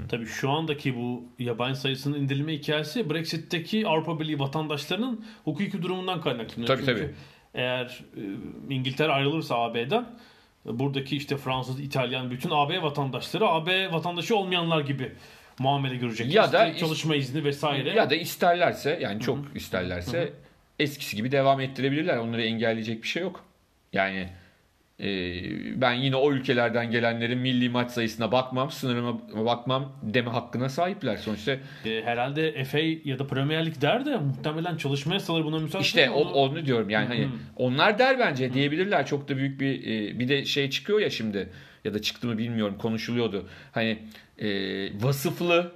Tabii 0.08 0.26
şu 0.26 0.50
andaki 0.50 0.96
bu 0.96 1.24
yabancı 1.38 1.80
sayısının 1.80 2.20
indirilme 2.20 2.52
hikayesi 2.52 3.10
Brexit'teki 3.10 3.86
Avrupa 3.86 4.20
Birliği 4.20 4.38
vatandaşlarının 4.38 5.24
hukuki 5.44 5.82
durumundan 5.82 6.20
kaynaklanıyor. 6.20 6.66
Tabii, 6.66 6.86
Çünkü 6.86 7.00
tabii. 7.00 7.14
Eğer 7.56 8.04
e, 8.16 8.22
İngiltere 8.74 9.12
ayrılırsa 9.12 9.56
AB'den 9.56 10.06
e, 10.66 10.78
buradaki 10.78 11.16
işte 11.16 11.36
Fransız, 11.36 11.80
İtalyan 11.80 12.30
bütün 12.30 12.50
AB 12.52 12.82
vatandaşları 12.82 13.48
AB 13.48 13.92
vatandaşı 13.92 14.36
olmayanlar 14.36 14.80
gibi 14.80 15.12
muamele 15.58 15.96
görecek. 15.96 16.34
Ya 16.34 16.52
da 16.52 16.76
çalışma 16.76 17.16
izni 17.16 17.44
vesaire. 17.44 17.90
Ya 17.90 18.10
da 18.10 18.14
isterlerse 18.14 18.98
yani 19.02 19.20
çok 19.20 19.38
isterlerse 19.54 20.32
eskisi 20.78 21.16
gibi 21.16 21.32
devam 21.32 21.60
ettirebilirler. 21.60 22.16
Onları 22.16 22.42
engelleyecek 22.42 23.02
bir 23.02 23.08
şey 23.08 23.22
yok. 23.22 23.44
Yani 23.92 24.28
e, 25.00 25.06
ben 25.80 25.92
yine 25.92 26.16
o 26.16 26.32
ülkelerden 26.32 26.90
gelenlerin 26.90 27.38
milli 27.38 27.68
maç 27.68 27.90
sayısına 27.90 28.32
bakmam, 28.32 28.70
sınırıma 28.70 29.20
bakmam 29.46 29.92
deme 30.02 30.30
hakkına 30.30 30.68
sahipler. 30.68 31.16
Sonuçta 31.16 31.52
E, 31.84 32.02
herhalde 32.04 32.64
FA 32.64 32.78
ya 33.04 33.18
da 33.18 33.26
Premier 33.26 33.66
Lig 33.66 33.80
der 33.80 34.06
de 34.06 34.16
muhtemelen 34.16 34.76
çalışma 34.76 35.14
yasaları 35.14 35.44
buna 35.44 35.58
müsaade 35.58 35.82
İşte 35.82 36.00
etmiyor. 36.00 36.26
o, 36.26 36.28
onu 36.28 36.66
diyorum 36.66 36.90
yani 36.90 37.06
hani 37.06 37.28
onlar 37.56 37.98
der 37.98 38.18
bence 38.18 38.52
diyebilirler 38.52 39.06
çok 39.06 39.28
da 39.28 39.36
büyük 39.36 39.60
bir 39.60 39.80
e, 39.86 40.18
bir 40.18 40.28
de 40.28 40.44
şey 40.44 40.70
çıkıyor 40.70 41.00
ya 41.00 41.10
şimdi 41.10 41.48
ya 41.84 41.94
da 41.94 42.02
çıktı 42.02 42.26
mı 42.26 42.38
bilmiyorum 42.38 42.76
konuşuluyordu. 42.78 43.48
Hani 43.72 43.98
e, 44.38 44.48
vasıflı 45.02 45.72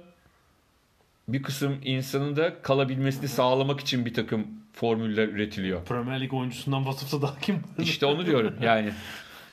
bir 1.27 1.43
kısım 1.43 1.77
insanın 1.83 2.35
da 2.35 2.61
kalabilmesini 2.61 3.27
sağlamak 3.27 3.79
için 3.79 4.05
bir 4.05 4.13
takım 4.13 4.47
formüller 4.73 5.27
üretiliyor. 5.27 5.85
Premier 5.85 6.21
Lig 6.21 6.33
oyuncusundan 6.33 6.85
vasıflı 6.85 7.21
daha 7.21 7.39
kim 7.39 7.55
var? 7.55 7.61
İşte 7.77 8.05
onu 8.05 8.25
diyorum 8.25 8.55
yani. 8.61 8.91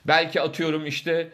Belki 0.07 0.41
atıyorum 0.41 0.87
işte 0.87 1.29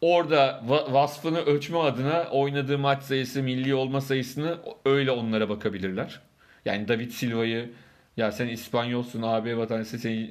orada 0.00 0.62
va- 0.68 0.92
vasfını 0.92 1.38
ölçme 1.40 1.78
adına 1.78 2.24
oynadığı 2.30 2.78
maç 2.78 3.02
sayısı, 3.02 3.42
milli 3.42 3.74
olma 3.74 4.00
sayısını 4.00 4.58
öyle 4.84 5.10
onlara 5.10 5.48
bakabilirler. 5.48 6.20
Yani 6.64 6.88
David 6.88 7.10
Silva'yı 7.10 7.70
ya 8.16 8.32
sen 8.32 8.48
İspanyolsun 8.48 9.22
AB 9.22 9.56
vatandaşı 9.56 9.98
seni 9.98 10.30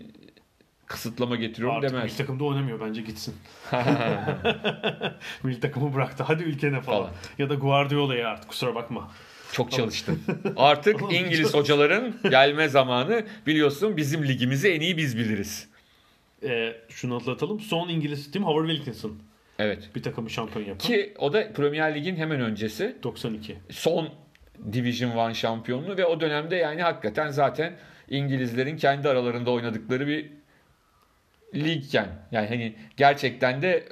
kısıtlama 0.86 1.36
getiriyorum 1.36 1.78
Artık 1.78 1.90
demez. 1.92 2.04
milli 2.06 2.18
takımda 2.18 2.44
oynamıyor 2.44 2.80
bence 2.88 3.02
gitsin. 3.02 3.36
milli 5.44 5.60
takımı 5.60 5.94
bıraktı. 5.94 6.24
Hadi 6.28 6.44
ülkene 6.44 6.82
falan. 6.82 7.00
Falan. 7.00 7.12
Ya 7.38 7.50
da 7.50 7.56
Guardiola'ya 7.56 8.30
artık 8.30 8.50
kusura 8.50 8.76
bakma. 8.76 9.12
Çok 9.52 9.72
çalıştın. 9.72 10.22
Artık 10.56 11.02
İngiliz 11.12 11.54
hocaların 11.54 12.16
gelme 12.30 12.70
zamanı 12.70 13.24
biliyorsun 13.48 13.98
bizim 13.98 14.28
ligimizi 14.28 14.70
en 14.70 14.82
iyi 14.82 14.98
biz 14.98 15.18
biliriz. 15.18 15.68
Ee, 16.44 16.74
şunu 16.90 17.16
atlatalım. 17.16 17.60
Son 17.60 17.90
İngiliz 17.90 18.32
tim 18.32 18.44
Howard 18.44 18.70
Wilkinson. 18.70 19.20
Evet. 19.60 19.90
Bir 19.96 20.04
takımı 20.04 20.30
şampiyon 20.30 20.66
yapan. 20.66 20.88
Ki 20.88 21.14
o 21.18 21.34
da 21.34 21.54
Premier 21.54 21.96
Lig'in 21.96 22.16
hemen 22.16 22.42
öncesi. 22.42 22.96
92. 23.04 23.58
son 23.70 24.10
Division 24.74 25.30
1 25.30 25.34
şampiyonluğu 25.34 25.98
ve 25.98 26.06
o 26.06 26.20
dönemde 26.20 26.56
yani 26.56 26.82
hakikaten 26.82 27.32
zaten 27.32 27.74
İngilizlerin 28.10 28.78
kendi 28.78 29.10
aralarında 29.10 29.52
oynadıkları 29.52 30.08
bir 30.08 30.30
ligken 31.56 32.08
yani 32.32 32.48
hani 32.48 32.76
gerçekten 32.98 33.62
de 33.62 33.84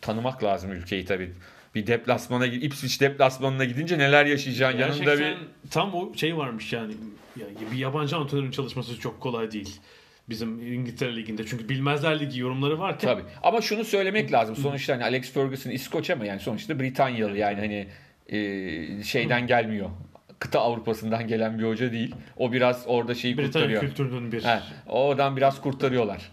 tanımak 0.00 0.44
lazım 0.44 0.72
ülkeyi 0.72 1.04
tabii. 1.04 1.32
Bir 1.74 1.86
deplasmana 1.86 2.46
Ipswich 2.46 3.00
deplasmanına 3.00 3.64
gidince 3.64 3.98
neler 3.98 4.26
yaşayacağın 4.26 4.78
yanında 4.78 5.04
Gerçekten 5.14 5.36
bir 5.64 5.70
tam 5.70 5.94
o 5.94 6.14
şey 6.14 6.36
varmış 6.36 6.72
yani. 6.72 6.92
yani 7.40 7.52
bir 7.72 7.76
yabancı 7.78 8.16
antrenörün 8.16 8.50
çalışması 8.50 9.00
çok 9.00 9.20
kolay 9.20 9.50
değil. 9.52 9.80
Bizim 10.28 10.72
İngiltere 10.74 11.16
Ligi'nde. 11.16 11.46
Çünkü 11.46 11.68
bilmezler 11.68 12.20
ligi 12.20 12.40
yorumları 12.40 12.78
varken. 12.78 13.08
tabii. 13.08 13.22
Ama 13.42 13.60
şunu 13.60 13.84
söylemek 13.84 14.32
lazım. 14.32 14.56
Sonuçta 14.56 14.94
hani 14.94 15.04
Alex 15.04 15.32
Ferguson 15.32 15.70
İskoç 15.70 16.10
ama 16.10 16.26
yani 16.26 16.40
sonuçta 16.40 16.80
Britanyalı 16.80 17.38
yani 17.38 17.58
hani 17.60 17.88
e, 18.38 19.02
şeyden 19.02 19.46
gelmiyor. 19.46 19.90
Kıta 20.38 20.60
Avrupa'sından 20.60 21.28
gelen 21.28 21.58
bir 21.58 21.64
hoca 21.64 21.92
değil. 21.92 22.14
O 22.36 22.52
biraz 22.52 22.84
orada 22.86 23.14
şeyi 23.14 23.38
Britanya 23.38 23.52
kurtarıyor. 23.52 23.80
kültürünün 23.80 24.32
bir 24.32 24.44
He, 24.44 24.58
oradan 24.86 25.36
biraz 25.36 25.60
kurtarıyorlar. 25.60 26.32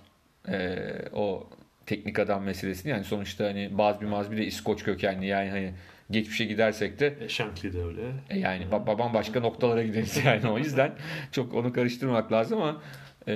Ee, 0.50 0.78
o 1.14 1.50
teknik 1.90 2.20
adam 2.20 2.44
meselesini. 2.44 2.92
Yani 2.92 3.04
sonuçta 3.04 3.46
hani 3.46 3.70
Bazbi 3.78 4.06
Mazbi 4.06 4.38
de 4.38 4.46
İskoç 4.46 4.84
kökenli. 4.84 5.26
Yani 5.26 5.50
hani 5.50 5.74
geçmişe 6.12 6.46
gidersek 6.46 7.00
de 7.00 7.18
E, 7.22 7.30
Shankly 7.30 7.74
de 7.74 7.84
öyle. 7.84 8.02
e, 8.30 8.40
yani 8.40 8.64
ba- 8.72 8.88
babam 8.88 9.14
başka 9.14 9.40
noktalara 9.40 9.84
gideriz 9.84 10.18
yani. 10.26 10.48
O 10.48 10.58
yüzden 10.58 10.92
çok 11.32 11.54
onu 11.54 11.74
karıştırmak 11.74 12.32
lazım 12.32 12.62
ama 12.62 12.82
e, 13.28 13.34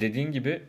dediğin 0.00 0.32
gibi 0.32 0.62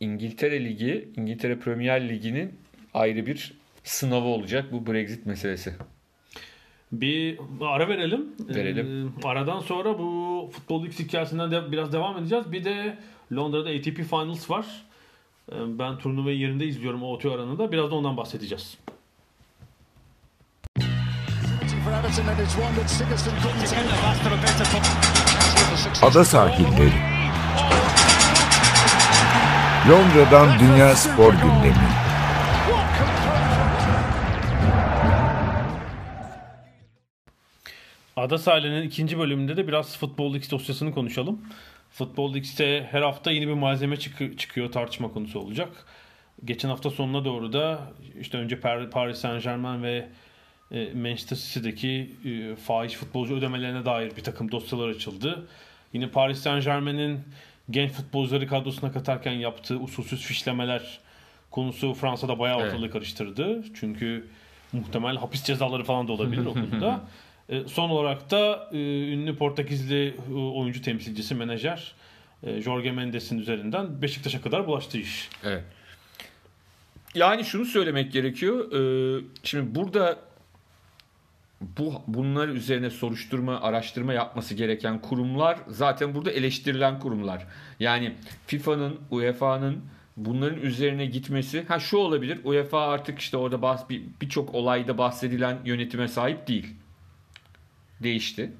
İngiltere 0.00 0.64
Ligi, 0.64 1.08
İngiltere 1.16 1.58
Premier 1.58 2.08
Ligi'nin 2.08 2.54
ayrı 2.94 3.26
bir 3.26 3.54
sınavı 3.84 4.24
olacak 4.26 4.64
bu 4.72 4.86
Brexit 4.92 5.26
meselesi. 5.26 5.72
Bir 6.92 7.38
ara 7.60 7.88
verelim. 7.88 8.26
Verelim. 8.48 9.12
Ee, 9.24 9.26
aradan 9.28 9.60
sonra 9.60 9.98
bu 9.98 10.50
futbol 10.52 10.86
X 10.86 10.98
hikayesinden 10.98 11.50
de 11.50 11.72
biraz 11.72 11.92
devam 11.92 12.18
edeceğiz. 12.18 12.52
Bir 12.52 12.64
de 12.64 12.98
Londra'da 13.32 13.70
ATP 13.70 13.96
Finals 13.96 14.50
var. 14.50 14.66
Ee, 15.52 15.78
ben 15.78 15.98
turnuvayı 15.98 16.38
yerinde 16.38 16.66
izliyorum 16.66 17.02
o 17.02 17.12
otu 17.12 17.32
aranında. 17.32 17.72
Biraz 17.72 17.90
da 17.90 17.94
ondan 17.94 18.16
bahsedeceğiz. 18.16 18.78
Ada 26.02 26.24
sahilleri. 26.24 27.16
Londra'dan 29.90 30.58
Dünya 30.58 30.94
Spor 30.96 31.32
Gündemi. 31.32 31.88
Ada 38.16 38.38
sahilinin 38.38 38.82
ikinci 38.82 39.18
bölümünde 39.18 39.56
de 39.56 39.68
biraz 39.68 39.98
Futbol 39.98 40.34
X 40.34 40.50
dosyasını 40.50 40.94
konuşalım. 40.94 41.40
Futbol 41.96 42.34
X'te 42.34 42.88
her 42.90 43.02
hafta 43.02 43.30
yeni 43.30 43.48
bir 43.48 43.52
malzeme 43.52 43.96
çıkı- 43.96 44.36
çıkıyor 44.36 44.72
tartışma 44.72 45.12
konusu 45.12 45.40
olacak. 45.40 45.68
Geçen 46.44 46.68
hafta 46.68 46.90
sonuna 46.90 47.24
doğru 47.24 47.52
da 47.52 47.80
işte 48.20 48.38
önce 48.38 48.56
Par- 48.56 48.90
Paris 48.90 49.18
Saint 49.18 49.44
Germain 49.44 49.82
ve 49.82 50.08
e, 50.72 50.92
Manchester 50.94 51.36
City'deki 51.36 52.10
e, 52.24 52.56
fahiş 52.56 52.94
futbolcu 52.94 53.34
ödemelerine 53.36 53.84
dair 53.84 54.16
bir 54.16 54.22
takım 54.24 54.50
dosyalar 54.52 54.88
açıldı. 54.88 55.46
Yine 55.92 56.08
Paris 56.08 56.38
Saint 56.38 56.64
Germain'in 56.64 57.20
genç 57.70 57.90
futbolcuları 57.92 58.46
kadrosuna 58.48 58.92
katarken 58.92 59.32
yaptığı 59.32 59.78
usulsüz 59.78 60.22
fişlemeler 60.22 60.98
konusu 61.50 61.94
Fransa'da 61.94 62.38
bayağı 62.38 62.60
Evet. 62.60 62.72
ortalığı 62.72 62.90
karıştırdı. 62.90 63.64
Çünkü 63.74 64.26
muhtemel 64.72 65.16
hapis 65.16 65.44
cezaları 65.44 65.84
falan 65.84 66.08
da 66.08 66.12
olabilir 66.12 66.46
o 66.46 66.52
konuda. 66.52 66.88
E, 66.92 66.98
Son 67.66 67.90
olarak 67.90 68.30
da 68.30 68.68
e, 68.72 68.76
ünlü 69.12 69.36
Portekizli 69.36 70.14
e, 70.30 70.34
oyuncu 70.34 70.82
temsilcisi, 70.82 71.34
menajer 71.34 71.92
e, 72.42 72.60
Jorge 72.62 72.92
Mendes'in 72.92 73.38
üzerinden 73.38 74.02
Beşiktaş'a 74.02 74.40
kadar 74.40 74.66
bulaştı 74.66 74.98
iş. 74.98 75.28
Evet. 75.44 75.64
Yani 77.14 77.44
şunu 77.44 77.64
söylemek 77.64 78.12
gerekiyor. 78.12 78.70
Şimdi 79.42 79.74
burada 79.74 80.18
bu 81.60 82.02
bunlar 82.06 82.48
üzerine 82.48 82.90
soruşturma, 82.90 83.60
araştırma 83.60 84.12
yapması 84.12 84.54
gereken 84.54 85.00
kurumlar 85.02 85.58
zaten 85.68 86.14
burada 86.14 86.30
eleştirilen 86.30 87.00
kurumlar. 87.00 87.46
Yani 87.80 88.12
FIFA'nın, 88.46 89.00
UEFA'nın 89.10 89.80
bunların 90.16 90.60
üzerine 90.60 91.06
gitmesi 91.06 91.64
ha 91.68 91.78
şu 91.78 91.96
olabilir 91.96 92.40
UEFA 92.44 92.86
artık 92.86 93.18
işte 93.18 93.36
orada 93.36 93.56
bahs- 93.56 93.88
bir- 93.88 94.02
birçok 94.22 94.54
olayda 94.54 94.98
bahsedilen 94.98 95.58
yönetime 95.64 96.08
sahip 96.08 96.48
değil. 96.48 96.66
Değişti. 98.02 98.52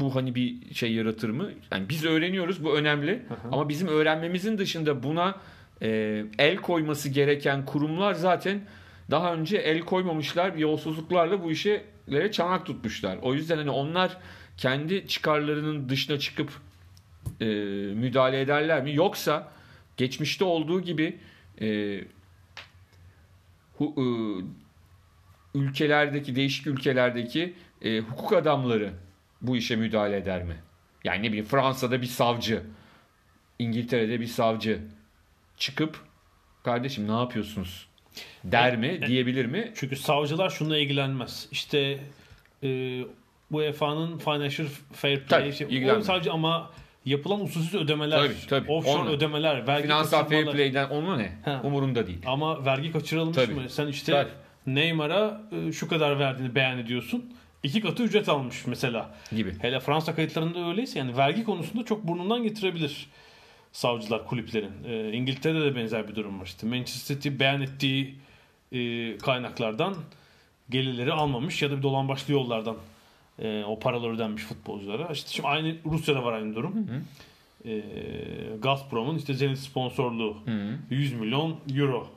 Bu 0.00 0.14
hani 0.14 0.34
bir 0.34 0.74
şey 0.74 0.92
yaratır 0.92 1.28
mı? 1.28 1.50
Yani 1.72 1.88
biz 1.88 2.04
öğreniyoruz 2.04 2.64
bu 2.64 2.76
önemli 2.76 3.22
ama 3.52 3.68
bizim 3.68 3.88
öğrenmemizin 3.88 4.58
dışında 4.58 5.02
buna 5.02 5.40
e, 5.82 6.24
el 6.38 6.56
koyması 6.56 7.08
gereken 7.08 7.64
kurumlar 7.64 8.14
zaten 8.14 8.60
daha 9.10 9.34
önce 9.34 9.56
el 9.56 9.80
koymamışlar 9.80 10.54
yolsuzluklarla 10.54 11.42
bu 11.42 11.50
işlere 11.50 12.32
çanak 12.32 12.66
tutmuşlar. 12.66 13.18
O 13.22 13.34
yüzden 13.34 13.56
hani 13.56 13.70
onlar 13.70 14.16
kendi 14.56 15.06
çıkarlarının 15.06 15.88
dışına 15.88 16.18
çıkıp 16.18 16.50
e, 17.40 17.44
müdahale 17.94 18.40
ederler 18.40 18.82
mi? 18.82 18.94
Yoksa 18.94 19.52
geçmişte 19.96 20.44
olduğu 20.44 20.80
gibi 20.80 21.18
e, 21.60 22.00
hu, 23.72 23.94
e, 23.96 24.04
ülkelerdeki 25.58 26.36
değişik 26.36 26.66
ülkelerdeki 26.66 27.54
e, 27.84 28.00
hukuk 28.00 28.32
adamları 28.32 28.92
bu 29.42 29.56
işe 29.56 29.76
müdahale 29.76 30.16
eder 30.16 30.42
mi? 30.42 30.56
Yani 31.04 31.22
ne 31.22 31.28
bileyim 31.28 31.44
Fransa'da 31.44 32.02
bir 32.02 32.06
savcı, 32.06 32.62
İngiltere'de 33.58 34.20
bir 34.20 34.26
savcı 34.26 34.78
çıkıp 35.56 36.00
kardeşim 36.64 37.08
ne 37.08 37.12
yapıyorsunuz 37.12 37.86
der 38.44 38.76
mi, 38.76 39.06
diyebilir 39.06 39.46
mi? 39.46 39.72
Çünkü 39.74 39.96
savcılar 39.96 40.50
şununla 40.50 40.78
ilgilenmez. 40.78 41.48
İşte 41.52 41.98
e, 42.62 43.00
UEFA'nın 43.50 44.18
Financial 44.18 44.68
Fair 44.92 45.20
Play 45.20 45.52
Tabii, 45.52 45.74
ilgilenmez. 45.74 46.06
savcı 46.06 46.32
ama 46.32 46.70
yapılan 47.04 47.40
usulsüz 47.40 47.74
ödemeler, 47.74 48.18
Tabii, 48.18 48.46
tabii. 48.48 48.72
offshore 48.72 48.98
Onunla. 48.98 49.10
ödemeler, 49.12 49.66
vergi 49.66 49.82
Finansal 49.82 50.28
fair 50.28 50.46
play'den 50.46 50.90
onun 50.90 51.18
ne? 51.18 51.32
Ha. 51.44 51.60
Umurunda 51.64 52.06
değil. 52.06 52.22
Ama 52.26 52.64
vergi 52.64 52.92
kaçırılmış 52.92 53.36
Tabii. 53.36 53.54
mı? 53.54 53.68
Sen 53.68 53.86
işte 53.86 54.12
Tabii. 54.12 54.30
Neymar'a 54.74 55.42
e, 55.68 55.72
şu 55.72 55.88
kadar 55.88 56.18
verdiğini 56.18 56.54
beyan 56.54 56.78
ediyorsun. 56.78 57.34
İki 57.64 57.80
katı 57.80 58.02
ücret 58.02 58.28
almış 58.28 58.66
mesela. 58.66 59.14
Gibi. 59.32 59.54
Hele 59.60 59.80
Fransa 59.80 60.14
kayıtlarında 60.14 60.68
öyleyse 60.68 60.98
yani 60.98 61.16
vergi 61.16 61.44
konusunda 61.44 61.84
çok 61.84 62.04
burnundan 62.06 62.42
getirebilir 62.42 63.08
savcılar 63.72 64.26
kulüplerin. 64.26 64.72
E, 64.86 65.12
İngiltere'de 65.12 65.64
de 65.64 65.76
benzer 65.76 66.08
bir 66.08 66.14
durum 66.14 66.40
var. 66.40 66.46
İşte 66.46 66.66
Manchester 66.66 67.14
City 67.14 67.28
beyan 67.40 67.62
ettiği 67.62 68.14
e, 68.72 69.18
kaynaklardan 69.18 69.94
gelirleri 70.70 71.12
almamış 71.12 71.62
ya 71.62 71.70
da 71.70 71.78
bir 71.78 71.82
dolambaçlı 71.82 72.32
yollardan 72.32 72.76
e, 73.38 73.64
o 73.64 73.78
paralar 73.78 74.10
ödenmiş 74.10 74.42
futbolculara. 74.42 75.08
İşte 75.12 75.30
şimdi 75.32 75.48
aynı 75.48 75.76
Rusya'da 75.86 76.24
var 76.24 76.32
aynı 76.32 76.54
durum. 76.54 76.74
E, 77.64 77.82
Gazprom'un 78.62 79.18
işte 79.18 79.34
Zenit 79.34 79.58
sponsorluğu 79.58 80.36
100 80.90 81.14
milyon 81.14 81.56
euro. 81.74 82.08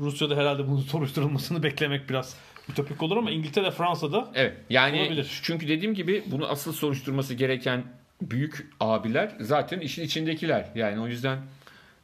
Rusya'da 0.00 0.36
herhalde 0.36 0.68
bunun 0.68 0.80
soruşturulmasını 0.80 1.62
beklemek 1.62 2.10
biraz 2.10 2.36
ütopik 2.72 3.02
olur 3.02 3.16
ama 3.16 3.30
İngiltere, 3.30 3.70
Fransa'da 3.70 4.30
Evet. 4.34 4.56
Yani 4.70 5.00
Olabilir. 5.00 5.40
çünkü 5.42 5.68
dediğim 5.68 5.94
gibi 5.94 6.22
bunu 6.26 6.46
asıl 6.48 6.72
soruşturması 6.72 7.34
gereken 7.34 7.84
büyük 8.22 8.70
abiler 8.80 9.36
zaten 9.40 9.80
işin 9.80 10.02
içindekiler. 10.02 10.68
Yani 10.74 11.00
o 11.00 11.06
yüzden 11.06 11.38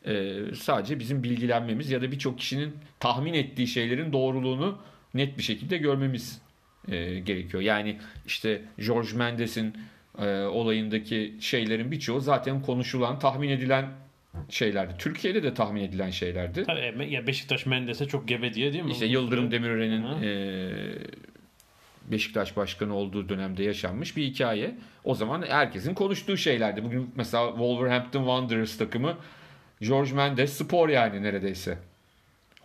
e, 0.06 0.34
sadece 0.60 0.98
bizim 0.98 1.22
bilgilenmemiz 1.22 1.90
ya 1.90 2.02
da 2.02 2.12
birçok 2.12 2.38
kişinin 2.38 2.76
tahmin 3.00 3.34
ettiği 3.34 3.66
şeylerin 3.66 4.12
doğruluğunu 4.12 4.78
net 5.14 5.38
bir 5.38 5.42
şekilde 5.42 5.78
görmemiz 5.78 6.42
e, 6.88 7.18
gerekiyor. 7.18 7.62
Yani 7.62 7.98
işte 8.26 8.62
George 8.86 9.12
Mendes'in 9.16 9.76
e, 10.18 10.42
olayındaki 10.42 11.34
şeylerin 11.40 11.90
birçoğu 11.90 12.20
zaten 12.20 12.62
konuşulan, 12.62 13.18
tahmin 13.18 13.48
edilen 13.48 13.88
şeylerdi. 14.48 14.94
Türkiye'de 14.98 15.42
de 15.42 15.54
tahmin 15.54 15.82
edilen 15.82 16.10
şeylerdi. 16.10 16.64
tabii 16.64 17.04
e, 17.04 17.04
ya 17.10 17.26
Beşiktaş 17.26 17.66
Mendes'e 17.66 18.08
çok 18.08 18.28
gebe 18.28 18.54
diye 18.54 18.72
değil 18.72 18.84
mi? 18.84 18.90
İşte 18.92 19.06
Yıldırım. 19.06 19.50
Demirören'in 19.50 20.22
e, 20.22 20.70
Beşiktaş 22.10 22.56
başkanı 22.56 22.94
olduğu 22.94 23.28
dönemde 23.28 23.64
yaşanmış 23.64 24.16
bir 24.16 24.22
hikaye. 24.24 24.74
O 25.04 25.14
zaman 25.14 25.42
herkesin 25.48 25.94
konuştuğu 25.94 26.36
şeylerdi. 26.36 26.84
Bugün 26.84 27.10
mesela 27.16 27.48
Wolverhampton 27.48 28.20
Wanderers 28.20 28.78
takımı 28.78 29.16
George 29.80 30.12
Mendes 30.12 30.52
spor 30.52 30.88
yani 30.88 31.22
neredeyse. 31.22 31.78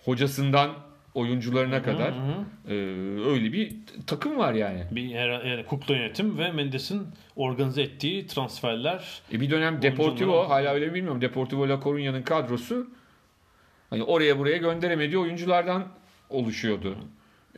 Hocasından 0.05 0.73
oyuncularına 1.13 1.83
kadar 1.83 2.13
e, 2.69 2.73
öyle 3.29 3.53
bir 3.53 3.71
takım 4.07 4.37
var 4.37 4.53
yani. 4.53 4.83
bir 4.91 5.15
her- 5.15 5.43
yani 5.45 5.65
kukla 5.65 5.95
yönetim 5.95 6.37
ve 6.37 6.51
Mendes'in 6.51 7.01
organize 7.35 7.81
ettiği 7.81 8.27
transferler 8.27 9.21
E 9.33 9.39
bir 9.41 9.49
dönem 9.49 9.81
Deportivo 9.81 10.49
hala 10.49 10.73
öyle 10.73 10.87
mi 10.87 10.93
bilmiyorum. 10.93 11.21
Deportivo 11.21 11.69
La 11.69 11.73
Coruña'nın 11.73 12.23
kadrosu 12.23 12.87
hani 13.89 14.03
oraya 14.03 14.39
buraya 14.39 14.57
gönderemediği 14.57 15.17
oyunculardan 15.17 15.87
oluşuyordu. 16.29 16.97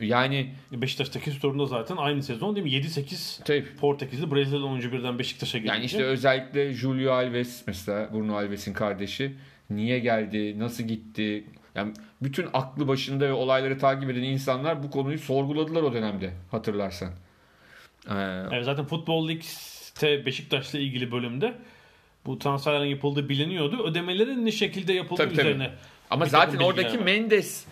Yani 0.00 0.50
Beşiktaş'taki 0.72 1.30
sorunda 1.30 1.66
zaten 1.66 1.96
aynı 1.96 2.22
sezon 2.22 2.56
değil 2.56 2.66
mi? 2.66 2.72
7-8 2.72 3.44
tabii 3.44 3.64
Portekizli 3.80 4.30
Brezilyalı 4.34 4.66
oyuncu 4.68 4.92
birden 4.92 5.18
Beşiktaş'a 5.18 5.58
gelince. 5.58 5.74
Yani 5.74 5.84
işte 5.84 6.04
özellikle 6.04 6.72
Julio 6.72 7.12
Alves 7.12 7.62
mesela 7.66 8.08
Bruno 8.12 8.36
Alves'in 8.36 8.72
kardeşi 8.72 9.32
niye 9.70 9.98
geldi, 9.98 10.58
nasıl 10.58 10.84
gitti? 10.84 11.44
Yani 11.76 11.92
bütün 12.22 12.48
aklı 12.52 12.88
başında 12.88 13.28
ve 13.28 13.32
olayları 13.32 13.78
takip 13.78 14.10
eden 14.10 14.22
insanlar 14.22 14.82
bu 14.82 14.90
konuyu 14.90 15.18
sorguladılar 15.18 15.82
o 15.82 15.92
dönemde 15.92 16.32
hatırlarsan. 16.50 17.08
Ee, 18.08 18.12
Evet, 18.52 18.64
zaten 18.64 18.84
Futbol 18.84 19.28
League'te 19.28 20.26
Beşiktaş'la 20.26 20.78
ilgili 20.78 21.12
bölümde 21.12 21.54
bu 22.26 22.38
transferlerin 22.38 22.90
yapıldığı 22.90 23.28
biliniyordu. 23.28 23.86
Ödemelerin 23.86 24.46
ne 24.46 24.52
şekilde 24.52 24.92
yapıldığı 24.92 25.22
Tabii, 25.22 25.34
tabii. 25.34 25.46
üzerine. 25.48 25.70
ama 26.10 26.24
bir 26.24 26.30
takım 26.30 26.52
zaten 26.52 26.64
oradaki 26.64 26.98
var. 26.98 27.04
Mendes 27.04 27.66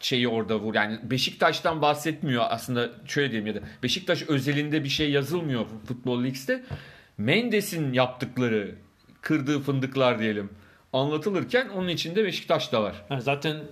şeyi 0.00 0.28
orada 0.28 0.60
vur. 0.60 0.74
Yani 0.74 0.98
Beşiktaş'tan 1.02 1.82
bahsetmiyor 1.82 2.44
aslında 2.48 2.90
şöyle 3.06 3.30
diyeyim 3.30 3.46
ya 3.46 3.54
da 3.54 3.66
Beşiktaş 3.82 4.22
özelinde 4.22 4.84
bir 4.84 4.88
şey 4.88 5.10
yazılmıyor 5.10 5.66
Futbol 5.88 6.22
League'de. 6.22 6.64
Mendes'in 7.18 7.92
yaptıkları 7.92 8.74
kırdığı 9.20 9.60
fındıklar 9.60 10.18
diyelim 10.18 10.50
anlatılırken 11.00 11.68
onun 11.68 11.88
içinde 11.88 12.24
Beşiktaş 12.24 12.72
da 12.72 12.82
var. 12.82 13.04
Yani 13.10 13.22
zaten 13.22 13.54
e, 13.56 13.62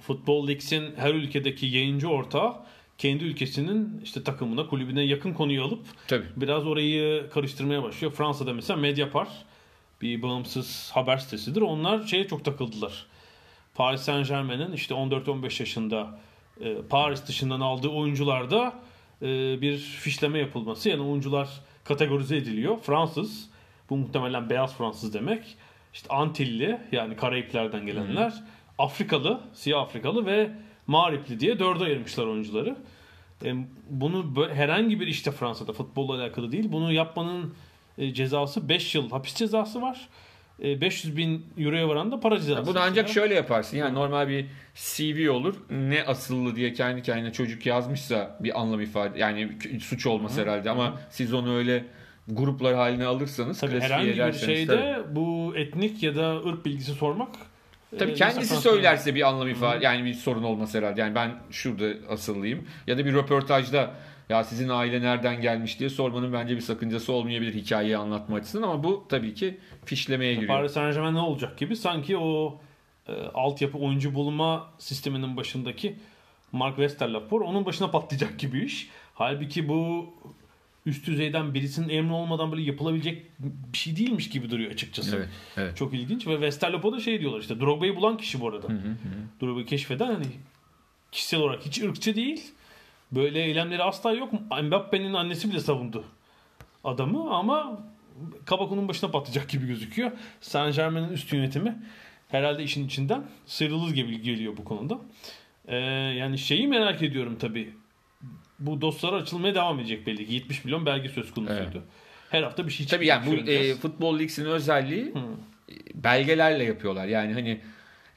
Futbol 0.00 0.48
League'in 0.48 0.96
her 0.96 1.14
ülkedeki 1.14 1.66
yayıncı 1.66 2.08
ortağı 2.08 2.54
kendi 2.98 3.24
ülkesinin 3.24 4.00
işte 4.04 4.24
takımına, 4.24 4.66
kulübüne 4.66 5.02
yakın 5.02 5.34
konuyu 5.34 5.64
alıp 5.64 5.80
Tabii. 6.08 6.24
biraz 6.36 6.66
orayı 6.66 7.30
karıştırmaya 7.30 7.82
başlıyor. 7.82 8.12
Fransa'da 8.12 8.52
mesela 8.52 8.76
Mediapart 8.76 9.30
bir 10.02 10.22
bağımsız 10.22 10.90
haber 10.94 11.16
sitesidir. 11.16 11.60
Onlar 11.60 12.06
şeye 12.06 12.28
çok 12.28 12.44
takıldılar. 12.44 13.06
Paris 13.74 14.00
Saint 14.00 14.28
Germain'in 14.28 14.72
işte 14.72 14.94
14-15 14.94 15.62
yaşında 15.62 16.18
e, 16.60 16.76
Paris 16.90 17.26
dışından 17.26 17.60
aldığı 17.60 17.88
oyuncularda 17.88 18.72
e, 19.22 19.60
bir 19.60 19.78
fişleme 19.78 20.38
yapılması. 20.38 20.88
Yani 20.88 21.02
oyuncular 21.02 21.48
kategorize 21.84 22.36
ediliyor. 22.36 22.78
Fransız, 22.78 23.50
bu 23.90 23.96
muhtemelen 23.96 24.50
beyaz 24.50 24.76
Fransız 24.76 25.14
demek. 25.14 25.56
İşte 25.94 26.14
Antilli 26.14 26.80
yani 26.92 27.16
Karayipler'den 27.16 27.86
gelenler. 27.86 28.34
Afrikalı, 28.78 29.40
siyah 29.52 29.80
Afrikalı 29.80 30.26
ve 30.26 30.50
Mağripli 30.86 31.40
diye 31.40 31.58
dörde 31.58 31.84
ayırmışlar 31.84 32.26
oyuncuları. 32.26 32.76
E, 33.44 33.54
bunu 33.90 34.48
herhangi 34.54 35.00
bir 35.00 35.06
işte 35.06 35.30
Fransa'da 35.30 35.72
futbolla 35.72 36.22
alakalı 36.22 36.52
değil. 36.52 36.72
Bunu 36.72 36.92
yapmanın 36.92 37.54
e, 37.98 38.14
cezası 38.14 38.68
5 38.68 38.94
yıl 38.94 39.10
hapis 39.10 39.34
cezası 39.34 39.82
var. 39.82 40.08
E, 40.62 40.80
500 40.80 41.16
bin 41.16 41.46
euroya 41.58 41.88
varan 41.88 42.12
da 42.12 42.20
para 42.20 42.40
cezası. 42.40 42.66
Bunu 42.70 42.80
ancak 42.80 43.06
mesela. 43.06 43.14
şöyle 43.14 43.34
yaparsın. 43.34 43.76
Yani 43.76 43.94
normal 43.94 44.28
bir 44.28 44.46
CV 44.74 45.30
olur. 45.30 45.54
Ne 45.70 46.04
asıllı 46.04 46.56
diye 46.56 46.72
kendi 46.72 47.02
kendine 47.02 47.32
çocuk 47.32 47.66
yazmışsa 47.66 48.38
bir 48.40 48.60
anlam 48.60 48.80
ifade. 48.80 49.18
Yani 49.18 49.58
suç 49.80 50.06
olması 50.06 50.42
herhalde 50.42 50.70
ama 50.70 51.00
siz 51.10 51.34
onu 51.34 51.56
öyle 51.56 51.84
gruplar 52.28 52.74
haline 52.74 53.06
alırsanız 53.06 53.60
Tabii 53.60 53.80
herhangi 53.80 54.16
bir 54.16 54.32
şeyde 54.32 54.76
tabii. 54.76 55.16
bu 55.16 55.52
etnik 55.56 56.02
ya 56.02 56.16
da 56.16 56.36
ırk 56.36 56.64
bilgisi 56.64 56.92
sormak 56.92 57.30
Tabii 57.98 58.10
e, 58.10 58.14
kendisi 58.14 58.40
mesela 58.40 58.60
söylerse 58.60 59.14
bir 59.14 59.28
anlam 59.28 59.48
ifade 59.48 59.84
yani 59.84 60.04
bir 60.04 60.14
sorun 60.14 60.42
olmaz 60.42 60.74
herhalde. 60.74 61.00
Yani 61.00 61.14
ben 61.14 61.34
şurada 61.50 62.08
asıllıyım 62.08 62.66
ya 62.86 62.98
da 62.98 63.04
bir 63.04 63.14
röportajda 63.14 63.90
ya 64.28 64.44
sizin 64.44 64.68
aile 64.68 65.00
nereden 65.02 65.40
gelmiş 65.40 65.80
diye 65.80 65.90
sormanın 65.90 66.32
bence 66.32 66.56
bir 66.56 66.60
sakıncası 66.60 67.12
olmayabilir 67.12 67.54
hikayeyi 67.54 67.96
anlatma 67.96 68.36
açısından 68.36 68.68
ama 68.68 68.84
bu 68.84 69.04
tabii 69.08 69.34
ki 69.34 69.58
fişlemeye 69.84 70.34
giriyor. 70.34 70.48
Paris 70.48 70.72
Saint 70.72 70.94
Germain 70.94 71.14
ne 71.14 71.20
olacak 71.20 71.58
gibi 71.58 71.76
sanki 71.76 72.16
o 72.16 72.60
e, 73.08 73.12
altyapı 73.34 73.78
oyuncu 73.78 74.14
bulma 74.14 74.66
sisteminin 74.78 75.36
başındaki 75.36 75.96
Mark 76.52 76.76
Westerlafor 76.76 77.40
onun 77.40 77.66
başına 77.66 77.90
patlayacak 77.90 78.38
gibi 78.38 78.64
iş. 78.64 78.88
Halbuki 79.14 79.68
bu 79.68 80.14
üst 80.86 81.06
düzeyden 81.06 81.54
birisinin 81.54 81.88
emri 81.88 82.12
olmadan 82.12 82.52
böyle 82.52 82.62
yapılabilecek 82.62 83.22
bir 83.72 83.78
şey 83.78 83.96
değilmiş 83.96 84.28
gibi 84.28 84.50
duruyor 84.50 84.70
açıkçası. 84.70 85.16
Evet, 85.16 85.28
evet. 85.56 85.76
Çok 85.76 85.94
ilginç 85.94 86.26
ve 86.26 86.32
Westerlapo 86.32 86.92
da 86.92 87.00
şey 87.00 87.20
diyorlar 87.20 87.40
işte 87.40 87.60
Drogba'yı 87.60 87.96
bulan 87.96 88.16
kişi 88.16 88.40
bu 88.40 88.48
arada. 88.48 88.68
Drogba'yı 89.42 89.66
keşfeden 89.66 90.06
hani 90.06 90.26
kişisel 91.12 91.40
olarak 91.40 91.66
hiç 91.66 91.82
ırkçı 91.82 92.16
değil. 92.16 92.52
Böyle 93.12 93.44
eylemleri 93.44 93.82
asla 93.82 94.12
yok. 94.12 94.32
Mbappe'nin 94.62 95.14
annesi 95.14 95.50
bile 95.50 95.60
savundu 95.60 96.04
adamı 96.84 97.34
ama 97.34 97.80
kabakunun 98.44 98.88
başına 98.88 99.10
patlayacak 99.10 99.48
gibi 99.48 99.66
gözüküyor. 99.66 100.12
Saint 100.40 100.76
Germain'in 100.76 101.08
üst 101.08 101.32
yönetimi 101.32 101.82
herhalde 102.28 102.62
işin 102.62 102.86
içinden 102.86 103.24
sıyrılır 103.46 103.94
gibi 103.94 104.22
geliyor 104.22 104.56
bu 104.56 104.64
konuda. 104.64 104.98
Ee, 105.68 105.76
yani 106.16 106.38
şeyi 106.38 106.68
merak 106.68 107.02
ediyorum 107.02 107.36
tabii. 107.40 107.72
Bu 108.66 108.80
dosyalar 108.80 109.20
açılmaya 109.20 109.54
devam 109.54 109.80
edecek 109.80 110.06
belli 110.06 110.26
ki. 110.26 110.34
70 110.34 110.64
milyon 110.64 110.86
belge 110.86 111.08
söz 111.08 111.34
konusuydu. 111.34 111.70
Evet. 111.72 111.84
Her 112.30 112.42
hafta 112.42 112.66
bir 112.66 112.72
şey 112.72 112.86
Tabii 112.86 113.06
yani 113.06 113.26
bu 113.26 113.50
e, 113.50 113.74
futbol 113.74 114.18
ligsinin 114.18 114.48
özelliği 114.48 115.04
e, 115.04 115.72
belgelerle 115.94 116.64
yapıyorlar. 116.64 117.06
Yani 117.06 117.32
hani 117.32 117.60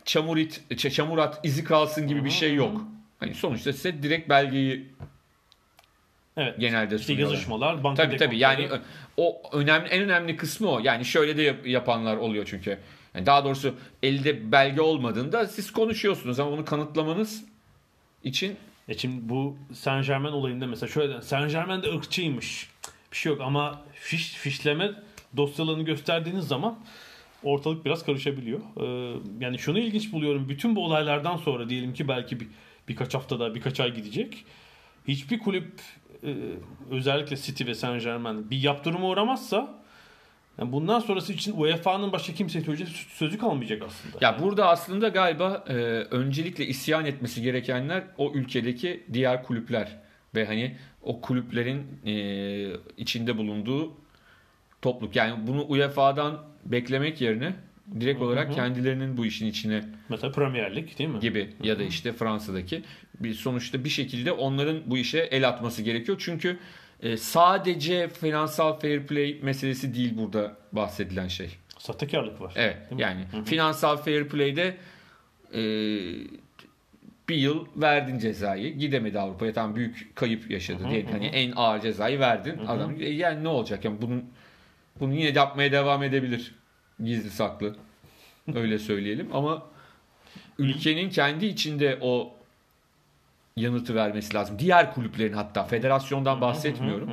çamur 0.05 0.37
it, 0.37 0.79
çamur 0.93 1.17
at 1.17 1.39
izi 1.45 1.63
kalsın 1.63 2.07
gibi 2.07 2.25
bir 2.25 2.29
şey 2.29 2.55
yok. 2.55 2.81
Hani 3.19 3.33
sonuçta 3.35 3.73
size 3.73 4.03
direkt 4.03 4.29
belgeyi 4.29 4.87
evet. 6.37 6.59
genelde 6.59 6.95
İşte 6.95 7.13
yazışmalar, 7.13 7.83
banka 7.83 8.03
Tabii 8.03 8.17
tabii 8.17 8.37
yani 8.37 8.57
dekontları. 8.57 8.81
o 9.17 9.41
önemli 9.53 9.87
en 9.87 10.03
önemli 10.03 10.35
kısmı 10.35 10.69
o. 10.69 10.79
Yani 10.79 11.05
şöyle 11.05 11.37
de 11.37 11.41
yap- 11.41 11.67
yapanlar 11.67 12.17
oluyor 12.17 12.45
çünkü. 12.49 12.79
Yani 13.15 13.25
daha 13.25 13.45
doğrusu 13.45 13.75
elde 14.03 14.51
belge 14.51 14.81
olmadığında 14.81 15.47
siz 15.47 15.71
konuşuyorsunuz 15.71 16.39
ama 16.39 16.51
onu 16.51 16.65
kanıtlamanız 16.65 17.45
için 18.23 18.57
E 18.87 18.97
şimdi 18.97 19.29
bu 19.29 19.57
Saint 19.73 20.07
Germain 20.07 20.33
olayında 20.33 20.67
mesela 20.67 20.91
şöyle 20.91 21.21
Saint 21.21 21.51
Germain 21.51 21.83
de 21.83 21.93
ırkçıymış. 21.93 22.69
Bir 23.11 23.17
şey 23.17 23.31
yok 23.31 23.41
ama 23.41 23.81
fiş, 23.93 24.33
fişleme 24.33 24.91
dosyalarını 25.37 25.83
gösterdiğiniz 25.83 26.47
zaman 26.47 26.79
ortalık 27.43 27.85
biraz 27.85 28.05
karışabiliyor. 28.05 28.59
Ee, 28.59 29.17
yani 29.39 29.59
şunu 29.59 29.79
ilginç 29.79 30.11
buluyorum. 30.11 30.49
Bütün 30.49 30.75
bu 30.75 30.85
olaylardan 30.85 31.37
sonra 31.37 31.69
diyelim 31.69 31.93
ki 31.93 32.07
belki 32.07 32.39
bir, 32.39 32.47
birkaç 32.87 33.13
haftada 33.13 33.55
birkaç 33.55 33.79
ay 33.79 33.93
gidecek. 33.93 34.45
Hiçbir 35.07 35.39
kulüp 35.39 35.81
e, 36.23 36.35
özellikle 36.91 37.37
City 37.37 37.65
ve 37.65 37.75
Saint 37.75 38.03
Germain 38.03 38.49
bir 38.49 38.61
yaptırıma 38.61 39.07
uğramazsa 39.07 39.83
yani 40.59 40.71
bundan 40.71 40.99
sonrası 40.99 41.33
için 41.33 41.53
UEFA'nın 41.57 42.11
başka 42.11 42.33
kimseye 42.33 42.61
söyleyecek 42.61 42.95
sözü 42.95 43.37
kalmayacak 43.37 43.83
aslında. 43.85 44.25
ya 44.25 44.39
burada 44.41 44.67
aslında 44.67 45.07
galiba 45.07 45.65
e, 45.67 45.73
öncelikle 46.11 46.65
isyan 46.65 47.05
etmesi 47.05 47.41
gerekenler 47.41 48.03
o 48.17 48.31
ülkedeki 48.33 49.03
diğer 49.13 49.43
kulüpler 49.43 49.99
ve 50.35 50.45
hani 50.45 50.77
o 51.01 51.21
kulüplerin 51.21 51.83
e, 52.05 52.13
içinde 52.97 53.37
bulunduğu 53.37 53.93
topluluk. 54.81 55.15
Yani 55.15 55.47
bunu 55.47 55.65
UEFA'dan 55.67 56.43
beklemek 56.65 57.21
yerine 57.21 57.53
direkt 57.99 58.21
olarak 58.21 58.53
kendilerinin 58.53 59.17
bu 59.17 59.25
işin 59.25 59.47
içine 59.47 59.83
Mesela 60.09 60.31
Premier 60.31 60.75
Lig 60.75 60.97
değil 60.97 61.09
mi? 61.09 61.19
gibi 61.19 61.49
ya 61.63 61.79
da 61.79 61.83
işte 61.83 62.11
Fransa'daki 62.13 62.83
bir 63.19 63.33
sonuçta 63.33 63.83
bir 63.83 63.89
şekilde 63.89 64.31
onların 64.31 64.77
bu 64.85 64.97
işe 64.97 65.19
el 65.19 65.47
atması 65.47 65.81
gerekiyor. 65.81 66.17
Çünkü 66.21 66.59
e, 67.01 67.17
sadece 67.17 68.09
finansal 68.09 68.79
fair 68.79 69.07
play 69.07 69.39
meselesi 69.41 69.93
değil 69.93 70.17
burada 70.17 70.57
bahsedilen 70.71 71.27
şey. 71.27 71.49
Sahtekarlık 71.77 72.41
var. 72.41 72.53
Evet 72.55 72.77
yani 72.97 73.25
finansal 73.45 73.97
fair 73.97 74.27
play'de 74.27 74.77
e, 75.53 75.61
bir 77.29 77.35
yıl 77.35 77.65
verdin 77.75 78.19
cezayı 78.19 78.77
gidemedi 78.77 79.19
Avrupa'ya. 79.19 79.53
Tam 79.53 79.75
büyük 79.75 80.15
kayıp 80.15 80.51
yaşadı 80.51 80.89
diyelim 80.89 81.11
hani 81.11 81.25
en 81.25 81.51
ağır 81.55 81.81
cezayı 81.81 82.19
verdin. 82.19 82.57
Adam 82.67 83.01
e, 83.01 83.09
yani 83.09 83.43
ne 83.43 83.47
olacak? 83.47 83.85
Yani 83.85 84.01
bunun 84.01 84.25
bunu 84.99 85.13
yine 85.13 85.29
yapmaya 85.39 85.71
devam 85.71 86.03
edebilir 86.03 86.55
gizli 87.03 87.29
saklı. 87.29 87.75
Öyle 88.55 88.79
söyleyelim. 88.79 89.29
Ama 89.33 89.65
ülkenin 90.57 91.09
kendi 91.09 91.45
içinde 91.45 91.97
o 92.01 92.36
yanıtı 93.57 93.95
vermesi 93.95 94.33
lazım. 94.33 94.59
Diğer 94.59 94.93
kulüplerin 94.93 95.33
hatta 95.33 95.63
federasyondan 95.63 96.41
bahsetmiyorum. 96.41 97.09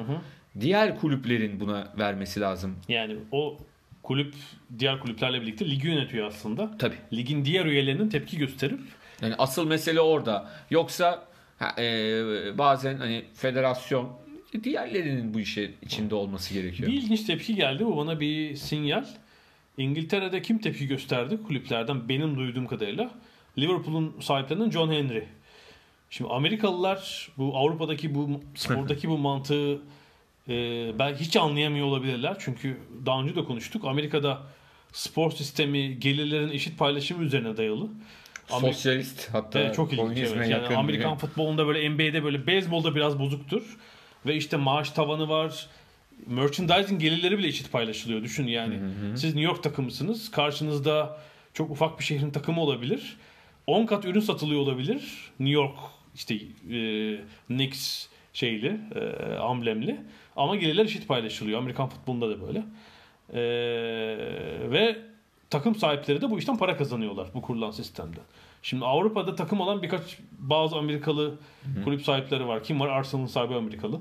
Diğer 0.60 0.98
kulüplerin 0.98 1.60
buna 1.60 1.88
vermesi 1.98 2.40
lazım. 2.40 2.76
Yani 2.88 3.16
o 3.32 3.58
kulüp 4.02 4.34
diğer 4.78 5.00
kulüplerle 5.00 5.40
birlikte 5.42 5.70
ligi 5.70 5.88
yönetiyor 5.88 6.26
aslında. 6.26 6.78
Tabii. 6.78 6.96
Ligin 7.12 7.44
diğer 7.44 7.66
üyelerinin 7.66 8.08
tepki 8.08 8.38
gösterip 8.38 8.80
Yani 9.22 9.34
asıl 9.38 9.66
mesele 9.66 10.00
orada. 10.00 10.50
Yoksa 10.70 11.24
ha, 11.58 11.82
e, 11.82 12.58
bazen 12.58 12.96
hani 12.96 13.24
federasyon 13.34 14.12
diğerlerinin 14.64 15.34
bu 15.34 15.40
işe 15.40 15.70
içinde 15.82 16.14
olması 16.14 16.54
gerekiyor. 16.54 16.90
bir 16.90 16.94
ilginç 16.96 17.22
tepki 17.22 17.54
geldi. 17.54 17.86
Bu 17.86 17.96
bana 17.96 18.20
bir 18.20 18.56
sinyal. 18.56 19.04
İngiltere'de 19.78 20.42
kim 20.42 20.58
tepki 20.58 20.86
gösterdi 20.86 21.38
kulüplerden 21.46 22.08
benim 22.08 22.36
duyduğum 22.36 22.66
kadarıyla? 22.66 23.10
Liverpool'un 23.58 24.16
sahiplerinden 24.20 24.70
John 24.70 24.92
Henry. 24.92 25.26
Şimdi 26.14 26.30
Amerikalılar 26.30 27.28
bu 27.38 27.56
Avrupa'daki 27.56 28.14
bu 28.14 28.40
spordaki 28.54 29.08
bu 29.08 29.18
mantığı 29.18 29.82
e, 30.48 30.52
belki 30.98 31.24
hiç 31.24 31.36
anlayamıyor 31.36 31.86
olabilirler. 31.86 32.36
Çünkü 32.38 32.80
daha 33.06 33.22
önce 33.22 33.36
de 33.36 33.44
konuştuk. 33.44 33.84
Amerika'da 33.84 34.42
spor 34.92 35.30
sistemi 35.30 35.98
gelirlerin 35.98 36.50
eşit 36.50 36.78
paylaşımı 36.78 37.24
üzerine 37.24 37.56
dayalı. 37.56 37.88
Amerika- 38.50 38.72
Sosyalist 38.72 39.28
hatta 39.32 39.58
Evet, 39.58 39.74
çok 39.74 39.92
ilginç. 39.92 40.18
Evet. 40.18 40.50
Yani. 40.50 40.76
Amerikan 40.76 41.16
futbolunda 41.16 41.66
böyle 41.66 41.90
NBA'de 41.90 42.24
böyle 42.24 42.46
beyzbolda 42.46 42.94
biraz 42.94 43.18
bozuktur. 43.18 43.76
Ve 44.26 44.36
işte 44.36 44.56
maaş 44.56 44.90
tavanı 44.90 45.28
var. 45.28 45.66
Merchandising 46.26 47.00
gelirleri 47.00 47.38
bile 47.38 47.46
eşit 47.48 47.72
paylaşılıyor. 47.72 48.22
Düşün 48.22 48.46
yani. 48.46 48.78
Siz 49.16 49.24
New 49.24 49.40
York 49.40 49.62
takımısınız. 49.62 50.30
Karşınızda 50.30 51.18
çok 51.54 51.70
ufak 51.70 51.98
bir 51.98 52.04
şehrin 52.04 52.30
takımı 52.30 52.60
olabilir. 52.60 53.16
10 53.66 53.86
kat 53.86 54.04
ürün 54.04 54.20
satılıyor 54.20 54.60
olabilir. 54.60 55.30
New 55.40 55.54
York 55.54 55.78
işte 56.14 56.34
e, 56.70 57.20
Knicks 57.46 58.06
şeyli, 58.32 58.80
e, 58.94 59.34
amblemli. 59.34 60.00
Ama 60.36 60.56
gelirler 60.56 60.84
eşit 60.84 61.08
paylaşılıyor. 61.08 61.58
Amerikan 61.58 61.88
futbolunda 61.88 62.30
da 62.30 62.46
böyle. 62.46 62.62
E, 63.32 63.42
ve 64.70 64.98
takım 65.50 65.74
sahipleri 65.74 66.20
de 66.20 66.30
bu 66.30 66.38
işten 66.38 66.58
para 66.58 66.76
kazanıyorlar 66.76 67.28
bu 67.34 67.42
kurulan 67.42 67.70
sistemde. 67.70 68.20
Şimdi 68.62 68.84
Avrupa'da 68.84 69.34
takım 69.34 69.60
olan 69.60 69.82
birkaç 69.82 70.18
bazı 70.38 70.76
Amerikalı 70.76 71.34
kulüp 71.84 72.02
sahipleri 72.02 72.46
var. 72.46 72.64
Kim 72.64 72.80
var? 72.80 72.88
Arsenal'ın 72.88 73.26
sahibi 73.26 73.54
Amerikalı. 73.54 74.00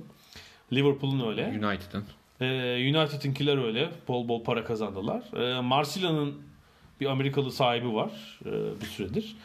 Liverpool'un 0.73 1.28
öyle. 1.28 1.45
United'ın. 1.47 2.06
Ee, 2.41 2.95
United'inkiler 2.95 3.65
öyle. 3.65 3.89
Bol 4.08 4.28
bol 4.28 4.43
para 4.43 4.63
kazandılar. 4.63 5.23
Ee, 5.36 5.62
Marsilya'nın 5.62 6.36
bir 7.02 7.06
Amerikalı 7.06 7.52
sahibi 7.52 7.93
var 7.93 8.39
e, 8.45 8.82
bir 8.82 8.86
süredir. 8.86 9.36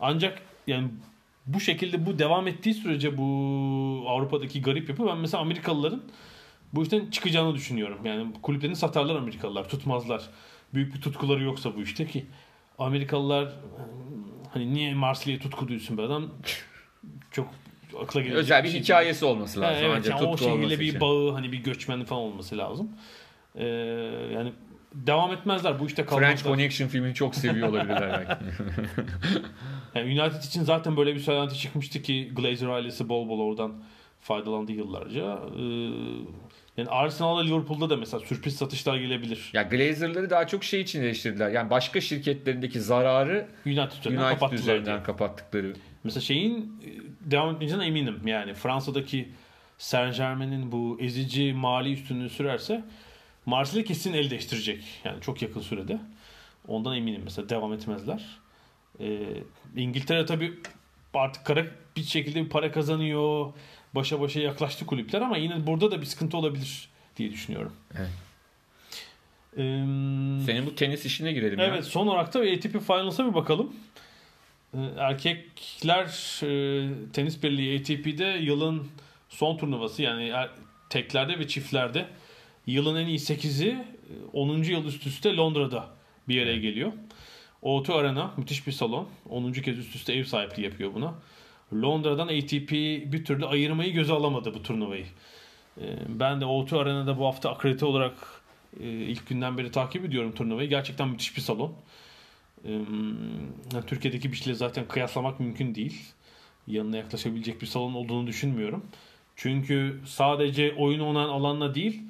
Ancak 0.00 0.42
yani 0.66 0.88
bu 1.46 1.60
şekilde 1.60 2.06
bu 2.06 2.18
devam 2.18 2.48
ettiği 2.48 2.74
sürece 2.74 3.18
bu 3.18 3.24
Avrupa'daki 4.08 4.62
garip 4.62 4.88
yapı 4.88 5.06
ben 5.06 5.18
mesela 5.18 5.40
Amerikalıların 5.42 6.02
bu 6.72 6.82
işten 6.82 7.10
çıkacağını 7.10 7.54
düşünüyorum. 7.54 7.98
Yani 8.04 8.32
kulüplerini 8.42 8.76
satarlar 8.76 9.16
Amerikalılar, 9.16 9.68
tutmazlar. 9.68 10.22
Büyük 10.74 10.94
bir 10.94 11.00
tutkuları 11.00 11.42
yoksa 11.42 11.76
bu 11.76 11.82
işte 11.82 12.06
ki 12.06 12.26
Amerikalılar 12.78 13.48
hani 14.52 14.74
niye 14.74 14.94
Marsilya'ya 14.94 15.42
tutku 15.42 15.68
duysun 15.68 15.98
be 15.98 16.02
adam 16.02 16.28
çok 17.30 17.48
akla 18.02 18.20
gelecek 18.20 18.38
Özel 18.38 18.62
bir 18.64 18.68
şey 18.68 18.72
değil. 18.72 18.84
hikayesi 18.84 19.24
olması 19.24 19.60
Ha, 19.64 19.66
lazım. 19.70 19.84
evet 19.86 19.96
ancak 19.98 20.10
yani 20.20 20.22
o 20.24 20.50
olması 20.52 20.80
bir 20.80 20.86
için. 20.86 21.00
bağı 21.00 21.32
hani 21.32 21.52
bir 21.52 21.58
göçmenlik 21.58 22.06
falan 22.06 22.22
olması 22.22 22.58
lazım. 22.58 22.90
Ee, 23.54 23.64
yani 24.34 24.52
devam 24.94 25.32
etmezler 25.32 25.80
bu 25.80 25.86
işte 25.86 26.04
kalmazlar. 26.04 26.28
French 26.28 26.42
Connection 26.44 26.88
filmini 26.88 27.14
çok 27.14 27.34
seviyor 27.34 27.68
olabilirler 27.68 28.26
belki. 28.28 28.44
Yani 29.96 30.20
United 30.20 30.42
için 30.42 30.62
zaten 30.62 30.96
böyle 30.96 31.14
bir 31.14 31.20
söylenti 31.20 31.58
çıkmıştı 31.58 32.02
ki 32.02 32.32
Glazer 32.36 32.68
ailesi 32.68 33.08
bol 33.08 33.28
bol 33.28 33.40
oradan 33.40 33.72
faydalandı 34.20 34.72
yıllarca. 34.72 35.38
Ee, 35.58 35.62
yani 36.76 36.88
Arsenal'la 36.88 37.42
Liverpool'da 37.42 37.90
da 37.90 37.96
mesela 37.96 38.20
sürpriz 38.26 38.56
satışlar 38.56 38.96
gelebilir. 38.96 39.50
ya 39.52 39.62
Glazer'ları 39.62 40.30
daha 40.30 40.46
çok 40.46 40.64
şey 40.64 40.80
için 40.80 41.02
eleştirdiler. 41.02 41.50
Yani 41.50 41.70
başka 41.70 42.00
şirketlerindeki 42.00 42.80
zararı 42.80 43.48
United 43.66 43.98
üzerinden 44.00 44.22
United 44.22 44.34
kapattılar 44.34 44.58
üzerinden 44.58 44.94
diye. 44.94 45.02
kapattıkları. 45.02 45.72
Mesela 46.04 46.20
şeyin 46.20 46.56
e, 46.56 47.30
devam 47.30 47.54
etmeyeceğine 47.54 47.86
eminim. 47.86 48.20
Yani 48.26 48.54
Fransa'daki 48.54 49.28
Saint 49.78 50.16
Germain'in 50.16 50.72
bu 50.72 50.98
ezici 51.00 51.52
mali 51.52 51.92
üstünlüğü 51.92 52.30
sürerse 52.30 52.84
Marsilya 53.46 53.84
kesin 53.84 54.12
el 54.12 54.30
değiştirecek. 54.30 54.84
Yani 55.04 55.20
çok 55.20 55.42
yakın 55.42 55.60
sürede. 55.60 55.98
Ondan 56.68 56.96
eminim 56.96 57.20
mesela 57.24 57.48
devam 57.48 57.72
etmezler. 57.72 58.24
Ee, 59.00 59.18
İngiltere 59.76 60.26
tabii 60.26 60.52
artık 61.14 61.44
kara 61.44 61.66
bir 61.96 62.02
şekilde 62.02 62.44
bir 62.44 62.48
para 62.48 62.72
kazanıyor. 62.72 63.52
Başa 63.94 64.20
başa 64.20 64.40
yaklaştı 64.40 64.86
kulüpler 64.86 65.20
ama 65.20 65.36
yine 65.36 65.66
burada 65.66 65.90
da 65.90 66.00
bir 66.00 66.06
sıkıntı 66.06 66.36
olabilir 66.36 66.88
diye 67.16 67.30
düşünüyorum. 67.30 67.72
Evet. 67.98 68.10
Ee, 69.56 69.60
Senin 70.46 70.66
bu 70.66 70.74
tenis 70.74 71.04
işine 71.06 71.32
girelim 71.32 71.58
ya. 71.58 71.64
Evet 71.66 71.84
son 71.84 72.06
olarak 72.06 72.34
da 72.34 72.40
ATP 72.40 72.86
Finals'a 72.86 73.28
bir 73.28 73.34
bakalım. 73.34 73.76
Ee, 74.74 74.78
Erkekler 74.98 76.04
e, 76.42 76.88
Tenis 77.12 77.42
Birliği 77.42 77.80
ATP'de 77.80 78.24
yılın 78.24 78.88
son 79.28 79.56
turnuvası 79.56 80.02
yani 80.02 80.28
er- 80.28 80.50
teklerde 80.90 81.38
ve 81.38 81.48
çiftlerde 81.48 82.06
yılın 82.66 82.96
en 82.96 83.06
iyi 83.06 83.18
8'i 83.18 83.76
10. 84.32 84.62
yıl 84.62 84.84
üst 84.84 85.06
üste 85.06 85.36
Londra'da 85.36 85.88
bir 86.28 86.42
araya 86.42 86.56
geliyor. 86.58 86.92
O2 87.66 87.92
Arena 87.92 88.30
müthiş 88.36 88.66
bir 88.66 88.72
salon. 88.72 89.08
10. 89.30 89.52
kez 89.52 89.78
üst 89.78 89.96
üste 89.96 90.12
ev 90.12 90.24
sahipliği 90.24 90.62
yapıyor 90.62 90.94
buna. 90.94 91.14
Londra'dan 91.72 92.28
ATP 92.28 92.72
bir 93.12 93.24
türlü 93.24 93.46
ayırmayı 93.46 93.92
göze 93.92 94.12
alamadı 94.12 94.54
bu 94.54 94.62
turnuvayı. 94.62 95.06
Ee, 95.80 95.82
Ben 96.08 96.40
de 96.40 96.44
O2 96.44 96.78
Arena'da 96.78 97.18
bu 97.18 97.26
hafta 97.26 97.50
akredite 97.50 97.86
olarak 97.86 98.14
E, 98.80 98.88
ilk 98.88 99.26
günden 99.28 99.58
beri 99.58 99.70
takip 99.70 100.04
ediyorum 100.04 100.32
turnuvayı. 100.34 100.68
Gerçekten 100.68 101.08
müthiş 101.08 101.36
bir 101.36 101.42
salon. 101.42 101.72
E, 102.64 102.72
yani 102.72 103.86
Türkiye'deki 103.86 104.32
bir 104.32 104.36
şeyle 104.36 104.54
zaten 104.54 104.88
kıyaslamak 104.88 105.40
mümkün 105.40 105.74
değil. 105.74 106.02
Yanına 106.66 106.96
yaklaşabilecek 106.96 107.62
bir 107.62 107.66
salon 107.66 107.94
olduğunu 107.94 108.26
düşünmüyorum. 108.26 108.84
Çünkü 109.36 110.00
sadece 110.06 110.74
oyun 110.74 111.00
oynanan 111.00 111.28
alanla 111.28 111.74
değil 111.74 112.02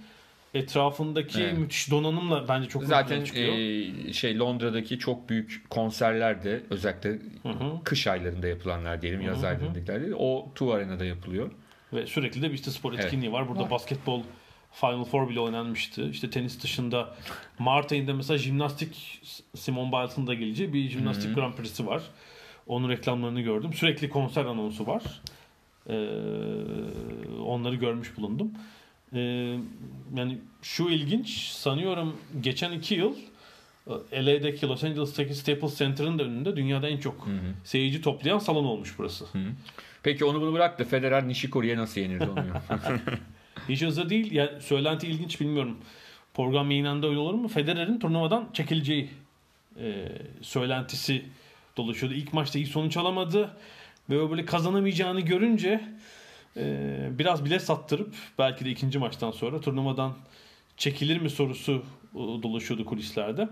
etrafındaki 0.57 1.43
Evet. 1.43 1.59
müthiş 1.59 1.91
donanımla 1.91 2.49
bence 2.49 2.69
çok 2.69 2.85
Zaten 2.85 3.21
e, 3.35 4.13
şey 4.13 4.39
Londra'daki 4.39 4.99
çok 4.99 5.29
büyük 5.29 5.71
konserlerde 5.71 6.63
özellikle 6.71 7.11
Hı 7.43 7.49
hı. 7.49 7.85
kış 7.85 8.07
aylarında 8.07 8.47
yapılanlar 8.47 9.03
diyelim, 9.03 9.21
yaz 9.21 9.43
hı. 9.43 9.47
aylarındakiler 9.47 10.01
değil. 10.01 10.15
O 10.19 10.53
Tu 10.55 10.73
Arena'da 10.73 11.05
yapılıyor. 11.05 11.51
Ve 11.93 12.07
sürekli 12.07 12.43
de 12.43 12.49
bir 12.49 12.55
işte 12.55 12.71
spor 12.71 12.93
Evet. 12.93 13.05
etkinliği 13.05 13.33
var. 13.33 13.49
Burada 13.49 13.71
basketbol 13.71 14.23
Final 14.73 15.05
Four 15.05 15.29
bile 15.29 15.41
oynanmıştı. 15.41 16.09
İşte 16.11 16.31
tenis 16.31 16.63
dışında 16.63 17.15
Mart 17.59 17.93
ayında 17.93 18.15
mesela 18.15 18.39
jimnastik 18.39 19.21
Simone 19.55 19.93
Biles'ın 19.93 20.27
da 20.27 20.35
geleceği 20.35 20.73
bir 20.73 20.89
jimnastik 20.89 21.35
Grand 21.35 21.55
Prix'si 21.55 21.87
var. 21.87 22.03
Onun 22.67 22.89
reklamlarını 22.89 23.41
gördüm. 23.41 23.73
Sürekli 23.73 24.09
konser 24.09 24.45
anonsu 24.45 24.87
var. 24.87 25.03
Ee, 25.89 25.95
onları 27.45 27.75
görmüş 27.75 28.17
bulundum. 28.17 28.51
Ee, 29.15 29.19
yani 30.17 30.39
şu 30.63 30.89
ilginç 30.89 31.49
sanıyorum 31.49 32.17
geçen 32.41 32.73
iki 32.73 32.95
yıl 32.95 33.15
e, 34.13 34.27
LA'deki 34.27 34.69
Los 34.69 34.85
Angeles'taki 34.85 35.35
Staples 35.35 35.79
Center'ın 35.79 36.19
da 36.19 36.23
önünde 36.23 36.57
dünyada 36.57 36.89
en 36.89 36.99
çok 36.99 37.29
seyirci 37.65 38.01
toplayan 38.03 38.39
salon 38.39 38.65
olmuş 38.65 38.95
burası. 38.99 39.25
Peki 40.03 40.25
onu 40.25 40.41
bunu 40.41 40.53
bırak 40.53 40.79
da 40.79 40.85
Federer 40.85 41.29
Nishikori'ye 41.29 41.77
nasıl 41.77 42.01
yenirdi 42.01 42.25
onu? 42.25 42.45
Hiç 43.69 43.83
hızlı 43.83 44.11
değil. 44.11 44.33
Yani 44.33 44.51
söylenti 44.61 45.07
ilginç 45.07 45.41
bilmiyorum. 45.41 45.79
Program 46.35 46.71
yayınlandı 46.71 47.09
öyle 47.09 47.19
olur 47.19 47.35
mu? 47.35 47.49
Federer'in 47.49 47.99
turnuvadan 47.99 48.49
çekileceği 48.53 49.11
e, 49.81 50.09
söylentisi 50.43 51.25
dolaşıyordu. 51.77 52.15
İlk 52.17 52.33
maçta 52.33 52.59
iyi 52.59 52.67
sonuç 52.67 52.97
alamadı. 52.97 53.51
Ve 54.11 54.21
o 54.21 54.31
böyle 54.31 54.45
kazanamayacağını 54.45 55.21
görünce 55.21 55.81
e, 56.57 57.19
biraz 57.19 57.45
bile 57.45 57.61
sattırıp 57.61 58.15
belki 58.39 58.65
de 58.65 58.71
ikinci 58.71 58.99
maçtan 58.99 59.31
sonra 59.31 59.61
turnuvadan 59.61 60.15
çekilir 60.77 61.21
mi 61.21 61.31
sorusu 61.31 61.83
e, 62.15 62.19
dolaşıyordu 62.19 62.85
kulislerde. 62.85 63.49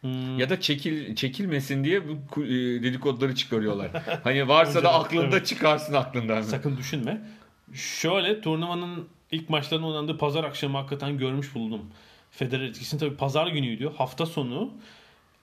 Hmm, 0.00 0.38
ya 0.38 0.50
da 0.50 0.60
çekil 0.60 1.16
çekilmesin 1.16 1.84
diye 1.84 2.02
bu 2.08 2.44
e, 2.44 2.82
dedikoduları 2.82 3.34
çıkarıyorlar. 3.34 3.90
Hani 4.24 4.48
varsa 4.48 4.82
da 4.82 4.94
aklında 4.94 5.36
evet. 5.36 5.46
çıkarsın 5.46 5.94
aklından. 5.94 6.42
Sakın 6.42 6.76
düşünme. 6.76 7.22
Şöyle 7.74 8.40
turnuvanın 8.40 9.08
ilk 9.32 9.50
maçlarının 9.50 9.86
oynandığı 9.86 10.18
pazar 10.18 10.44
akşamı 10.44 10.78
hakikaten 10.78 11.18
görmüş 11.18 11.54
buldum. 11.54 11.82
Federer 12.30 12.64
etkisini 12.64 13.00
tabii 13.00 13.16
pazar 13.16 13.46
günüydü. 13.46 13.90
Hafta 13.96 14.26
sonu 14.26 14.70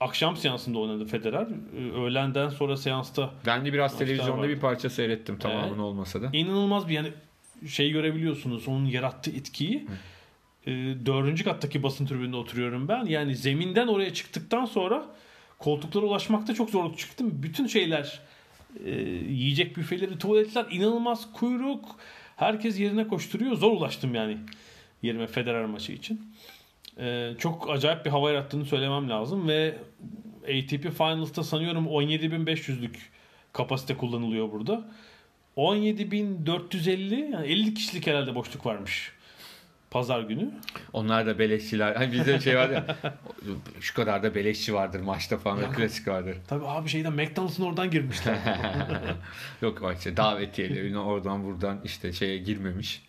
akşam 0.02 0.38
seansında 0.38 0.80
oynadı 0.80 1.06
Federer. 1.06 1.48
Ee, 1.78 1.92
Öğlenden 1.92 2.50
sonra 2.50 2.78
seansta 2.78 3.34
Ben 3.46 3.66
de 3.66 3.74
biraz 3.74 3.98
televizyonda 3.98 4.38
vardı. 4.38 4.50
bir 4.50 4.60
parça 4.60 4.90
seyrettim 4.90 5.38
tamamını 5.40 5.68
Evet. 5.68 5.80
olmasa 5.80 6.22
da. 6.22 6.30
inanılmaz 6.34 6.88
bir 6.88 6.94
yani 6.94 7.12
şey 7.68 7.92
görebiliyorsunuz 7.92 8.68
onun 8.68 8.86
yarattığı 8.86 9.32
etkiyi. 9.32 9.88
Ee, 10.68 10.72
dördüncü 11.06 11.44
kattaki 11.44 11.84
basın 11.84 12.06
tribününde 12.06 12.36
oturuyorum 12.36 12.88
ben. 12.88 13.06
Yani 13.06 13.36
zeminden 13.36 13.88
oraya 13.88 14.14
çıktıktan 14.14 14.66
sonra 14.66 15.06
koltuklara 15.60 16.06
ulaşmakta 16.06 16.54
çok 16.54 16.70
zorluk 16.70 16.98
çıktım. 16.98 17.30
Bütün 17.34 17.68
şeyler 17.68 18.20
e, 18.86 18.92
yiyecek 19.30 19.78
büfeleri, 19.78 20.18
tuvaletler 20.18 20.66
inanılmaz 20.72 21.34
kuyruk. 21.34 21.86
Herkes 22.36 22.80
yerine 22.80 23.08
koşturuyor. 23.08 23.56
Zor 23.56 23.72
ulaştım 23.72 24.16
yani 24.16 24.38
yerime 25.02 25.28
Federer 25.28 25.66
maçı 25.66 25.92
için. 25.92 26.22
Ee, 27.00 27.32
çok 27.38 27.70
acayip 27.70 28.06
bir 28.06 28.10
hava 28.10 28.32
yarattığını 28.32 28.66
söylemem 28.66 29.10
lazım 29.10 29.48
ve 29.48 29.78
ATP 30.44 30.98
Finals'ta 30.98 31.44
sanıyorum 31.44 31.86
17.500'lük 31.88 32.96
kapasite 33.54 33.98
kullanılıyor 33.98 34.52
burada. 34.52 34.84
17.450 35.58 37.32
yani 37.32 37.48
50 37.48 37.74
kişilik 37.74 38.08
herhalde 38.08 38.36
boşluk 38.36 38.66
varmış 38.66 39.12
pazar 39.92 40.22
günü. 40.22 40.50
Onlar 40.94 41.26
da 41.26 41.40
beleşçiler. 41.40 41.96
Hani 41.96 42.12
bizde 42.12 42.40
şey 42.40 42.58
var 42.58 42.70
ya 42.70 42.98
şu 43.80 43.94
kadar 43.94 44.24
da 44.24 44.36
beleşçi 44.36 44.74
vardır 44.74 45.00
maçta 45.00 45.38
falan 45.38 45.62
Ya. 45.62 45.72
klasik 45.72 46.08
vardır. 46.08 46.38
Tabii 46.48 46.66
abi 46.66 46.90
şeyden 46.90 47.14
McDonald's'ın 47.14 47.64
oradan 47.64 47.92
girmişler. 47.92 48.38
Yok 49.62 49.94
işte 49.98 50.18
davetiyeleri 50.18 50.98
oradan 50.98 51.44
buradan 51.44 51.82
işte 51.84 52.14
şeye 52.14 52.38
girmemiş. 52.38 53.02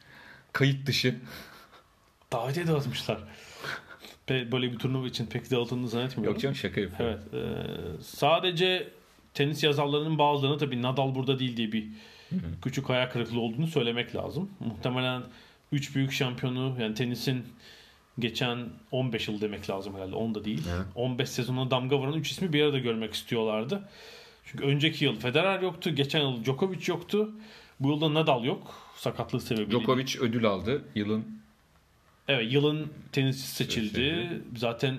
Kayıt 0.52 0.86
dışı. 0.86 1.14
Davetiye 2.32 2.66
dağıtmışlar. 2.66 3.18
Pe- 4.28 4.52
Böyle 4.52 4.72
bir 4.72 4.78
turnuva 4.78 5.06
için 5.06 5.26
pek 5.26 5.50
dağıtıldığını 5.50 5.88
zannetmiyorum. 5.88 6.34
Yok 6.34 6.42
canım 6.42 6.54
şaka 6.56 6.80
yapıyorum. 6.80 7.20
Evet. 7.34 7.44
e, 7.44 8.02
sadece 8.02 8.88
tenis 9.34 9.64
yazarlarının 9.64 10.18
bazılarına 10.18 10.56
tabii 10.56 10.82
Nadal 10.82 11.14
burada 11.14 11.38
değil 11.38 11.56
diye 11.56 11.72
bir 11.72 11.86
küçük 12.62 12.88
hayal 12.88 13.10
kırıklığı 13.10 13.40
olduğunu 13.40 13.66
söylemek 13.66 14.16
lazım. 14.16 14.50
Muhtemelen 14.60 15.22
3 15.72 15.96
büyük 15.96 16.12
şampiyonu 16.12 16.76
yani 16.80 16.94
tenisin 16.94 17.44
geçen 18.18 18.68
15 18.90 19.28
yıl 19.28 19.40
demek 19.40 19.70
lazım 19.70 19.94
herhalde. 19.94 20.14
10 20.14 20.34
da 20.34 20.44
değil. 20.44 20.62
Evet. 20.76 20.86
15 20.94 21.28
sezonuna 21.28 21.70
damga 21.70 21.98
vuran 21.98 22.12
3 22.14 22.30
ismi 22.30 22.52
bir 22.52 22.62
arada 22.62 22.78
görmek 22.78 23.14
istiyorlardı. 23.14 23.88
Çünkü 24.44 24.64
önceki 24.64 25.04
yıl 25.04 25.16
Federer 25.16 25.60
yoktu. 25.60 25.90
Geçen 25.94 26.20
yıl 26.20 26.44
Djokovic 26.44 26.80
yoktu. 26.86 27.30
Bu 27.80 27.88
yılda 27.90 28.14
Nadal 28.14 28.44
yok. 28.44 28.74
Sakatlığı 28.96 29.40
sebebiyle. 29.40 29.70
Djokovic 29.70 30.18
ödül 30.20 30.44
aldı. 30.44 30.84
Yılın 30.94 31.41
Evet 32.28 32.52
yılın 32.52 32.86
tenisçisi 33.12 33.54
seçildi. 33.54 33.88
Seçildi. 33.88 34.40
Zaten 34.56 34.96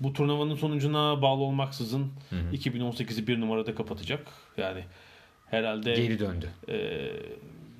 bu 0.00 0.12
turnuvanın 0.12 0.54
sonucuna 0.54 1.22
bağlı 1.22 1.42
olmaksızın 1.42 2.12
2018'i 2.52 3.26
bir 3.26 3.40
numarada 3.40 3.74
kapatacak. 3.74 4.26
Yani 4.56 4.80
herhalde 5.50 5.94
geri 5.94 6.18
döndü. 6.18 6.48
e, 6.68 7.08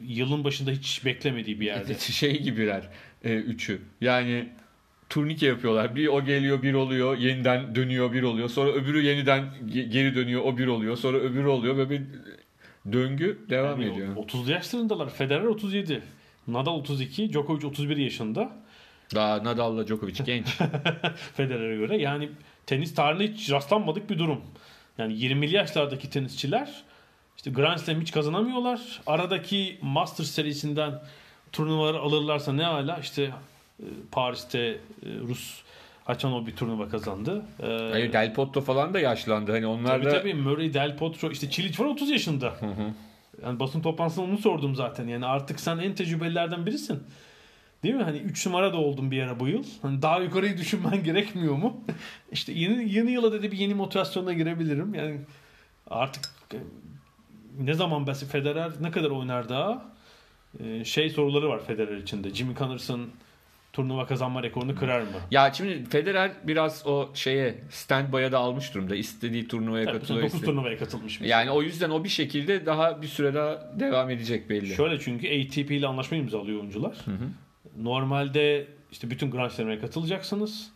yılın 0.07 0.45
başında 0.45 0.71
hiç 0.71 1.05
beklemediği 1.05 1.61
bir 1.61 1.67
yerde. 1.67 1.95
Şey 1.99 2.43
gibiler 2.43 2.89
e, 3.25 3.35
üçü. 3.35 3.81
Yani 4.01 4.49
turnike 5.09 5.47
yapıyorlar. 5.47 5.97
Bir 5.97 6.07
o 6.07 6.25
geliyor 6.25 6.63
bir 6.63 6.75
oluyor. 6.75 7.19
Yeniden 7.19 7.75
dönüyor 7.75 8.13
bir 8.13 8.23
oluyor. 8.23 8.49
Sonra 8.49 8.73
öbürü 8.73 9.03
yeniden 9.03 9.45
ge- 9.67 9.89
geri 9.89 10.15
dönüyor 10.15 10.43
o 10.45 10.59
bir 10.59 10.67
oluyor. 10.67 10.97
Sonra 10.97 11.19
öbürü 11.19 11.47
oluyor 11.47 11.77
ve 11.77 11.91
bir 11.91 12.03
döngü 12.93 13.39
devam 13.51 13.81
Yani 13.83 13.93
ediyor. 13.93 14.17
30'lu 14.17 14.51
yaşlarındalar. 14.51 15.11
Federer 15.11 15.45
37. 15.45 16.03
Nadal 16.49 16.73
32. 16.75 17.33
Djokovic 17.33 17.67
31 17.67 17.97
yaşında. 17.97 18.62
Daha 19.15 19.45
Nadal'la 19.45 19.87
Djokovic 19.87 20.25
genç. 20.25 20.47
Federer'e 21.37 21.77
göre. 21.77 21.97
Yani 21.97 22.29
tenis 22.67 22.95
tarihinde 22.95 23.33
hiç 23.33 23.51
rastlanmadık 23.51 24.11
bir 24.11 24.19
durum. 24.19 24.41
Yani 24.99 25.15
20'li 25.15 25.55
yaşlardaki 25.55 26.11
tenisçiler 26.11 26.83
işte 27.37 27.51
Grand 27.51 27.79
Slam 27.79 28.01
hiç 28.01 28.13
kazanamıyorlar. 28.13 29.01
Aradaki 29.07 29.79
Masters 29.83 30.31
serisinden 30.31 31.03
turnuvaları 31.53 31.99
alırlarsa 31.99 32.53
ne 32.53 32.65
hala 32.65 32.99
işte 32.99 33.23
e, 33.81 33.85
Paris'te 34.11 34.59
e, 34.59 34.79
Rus 35.29 35.63
Hachanov 36.05 36.47
bir 36.47 36.57
turnuva 36.57 36.89
kazandı. 36.89 37.43
Ee, 37.63 37.89
Hayır 37.93 38.13
Del 38.13 38.35
Potro 38.35 38.61
falan 38.61 38.95
da 38.95 39.01
yaşlandı. 39.01 39.53
Hani 39.53 39.67
onlar 39.67 39.89
tabii 39.89 40.05
da 40.05 40.11
tabii 40.11 40.35
Murray, 40.35 40.75
Del 40.75 40.97
Potro 40.97 41.31
işte 41.31 41.51
Çiliç 41.51 41.81
var 41.81 41.85
30 41.85 42.11
yaşında. 42.11 42.53
Yani 43.43 43.61
basın 43.61 43.83
toplantısında 43.83 44.25
onu 44.25 44.39
sordum 44.39 44.77
zaten. 44.77 45.09
Yani 45.09 45.27
artık 45.27 45.61
sen 45.61 45.79
en 45.79 45.95
tecrübelilerden 45.95 46.67
birisin. 46.67 47.03
Değil 47.83 47.95
mi? 47.95 48.03
Hani 48.03 48.19
3 48.19 48.47
numara 48.47 48.73
da 48.73 48.77
oldun 48.77 49.11
bir 49.11 49.23
ara 49.23 49.41
bu 49.41 49.49
yıl. 49.49 49.65
Hani 49.83 50.03
daha 50.03 50.21
yukarıyı 50.21 50.59
düşünmen 50.59 51.05
gerekmiyor 51.05 51.55
mu? 51.55 51.85
işte 52.33 52.53
yeni 52.53 52.93
yeni 52.95 53.11
yıla 53.11 53.33
dedi 53.33 53.53
bir 53.53 53.57
yeni 53.59 53.75
motivasyona 53.75 54.33
girebilirim. 54.33 54.95
Yani 54.95 55.21
artık 55.91 56.25
e, 56.55 56.57
ne 57.61 57.75
zaman 57.75 58.07
ben 58.07 58.15
Federer 58.15 58.71
ne 58.81 58.91
kadar 58.91 59.11
oynar 59.11 59.49
daha? 59.49 59.93
E, 60.65 60.85
şey 60.85 61.11
soruları 61.11 61.49
var 61.49 61.65
Federer 61.67 61.97
içinde. 61.97 62.35
Jimmy 62.35 62.55
Connors'ın 62.55 63.11
turnuva 63.73 64.07
kazanma 64.07 64.43
rekorunu 64.43 64.75
kırar 64.77 65.01
mı? 65.01 65.07
Ya 65.31 65.53
şimdi 65.53 65.85
Federer 65.91 66.33
biraz 66.45 66.87
o 66.87 67.11
şeye 67.15 67.55
standby'a 67.71 68.33
da 68.33 68.39
almış 68.39 68.75
durumda. 68.75 68.95
İstediği 68.97 69.49
turnuvaya 69.49 69.85
sene 69.85 69.99
katılıyor. 69.99 70.25
9 70.27 70.41
iste- 70.41 70.45
turnuvaya 70.45 70.79
katılmış. 70.79 71.21
mesela. 71.21 71.39
Yani 71.39 71.51
o 71.51 71.63
yüzden 71.63 71.91
o 71.91 72.05
bir 72.05 72.09
şekilde 72.09 72.67
daha 72.67 73.03
bir 73.03 73.07
süre 73.07 73.35
daha 73.35 73.73
devam 73.81 74.11
edecek 74.11 74.51
belli. 74.51 74.75
Şöyle 74.75 75.01
çünkü 75.01 75.27
ATP 75.29 75.71
ile 75.71 75.87
anlaşma 75.87 76.17
imzalıyor 76.17 76.61
oyuncular. 76.61 76.97
Normalde 77.79 78.67
işte 78.93 79.11
bütün 79.11 79.31
Grand 79.31 79.51
Slam'e 79.51 79.79
katılacaksınız. 79.79 80.73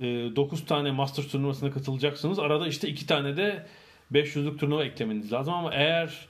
9 0.00 0.64
tane 0.64 0.90
Masters 0.90 1.28
turnuvasına 1.28 1.70
katılacaksınız. 1.70 2.38
Arada 2.38 2.68
işte 2.68 2.88
2 2.88 3.06
tane 3.06 3.36
de 3.36 3.66
500'lük 4.12 4.58
turnuva 4.58 4.84
eklemeniz 4.84 5.32
lazım 5.32 5.54
ama 5.54 5.74
eğer 5.74 6.26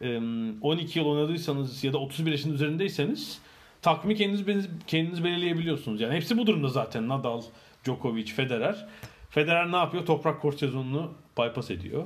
e, 0.00 0.18
12 0.60 0.98
yıl 0.98 1.06
oynadıysanız 1.06 1.84
ya 1.84 1.92
da 1.92 1.98
31 1.98 2.30
yaşın 2.30 2.54
üzerindeyseniz 2.54 3.40
takvimi 3.82 4.14
kendiniz 4.14 4.68
kendiniz 4.86 5.24
belirleyebiliyorsunuz. 5.24 6.00
Yani 6.00 6.14
hepsi 6.14 6.38
bu 6.38 6.46
durumda 6.46 6.68
zaten. 6.68 7.08
Nadal, 7.08 7.42
Djokovic, 7.84 8.32
Federer. 8.32 8.86
Federer 9.30 9.72
ne 9.72 9.76
yapıyor? 9.76 10.06
Toprak 10.06 10.42
kort 10.42 10.58
sezonunu 10.58 11.12
bypass 11.38 11.70
ediyor. 11.70 12.04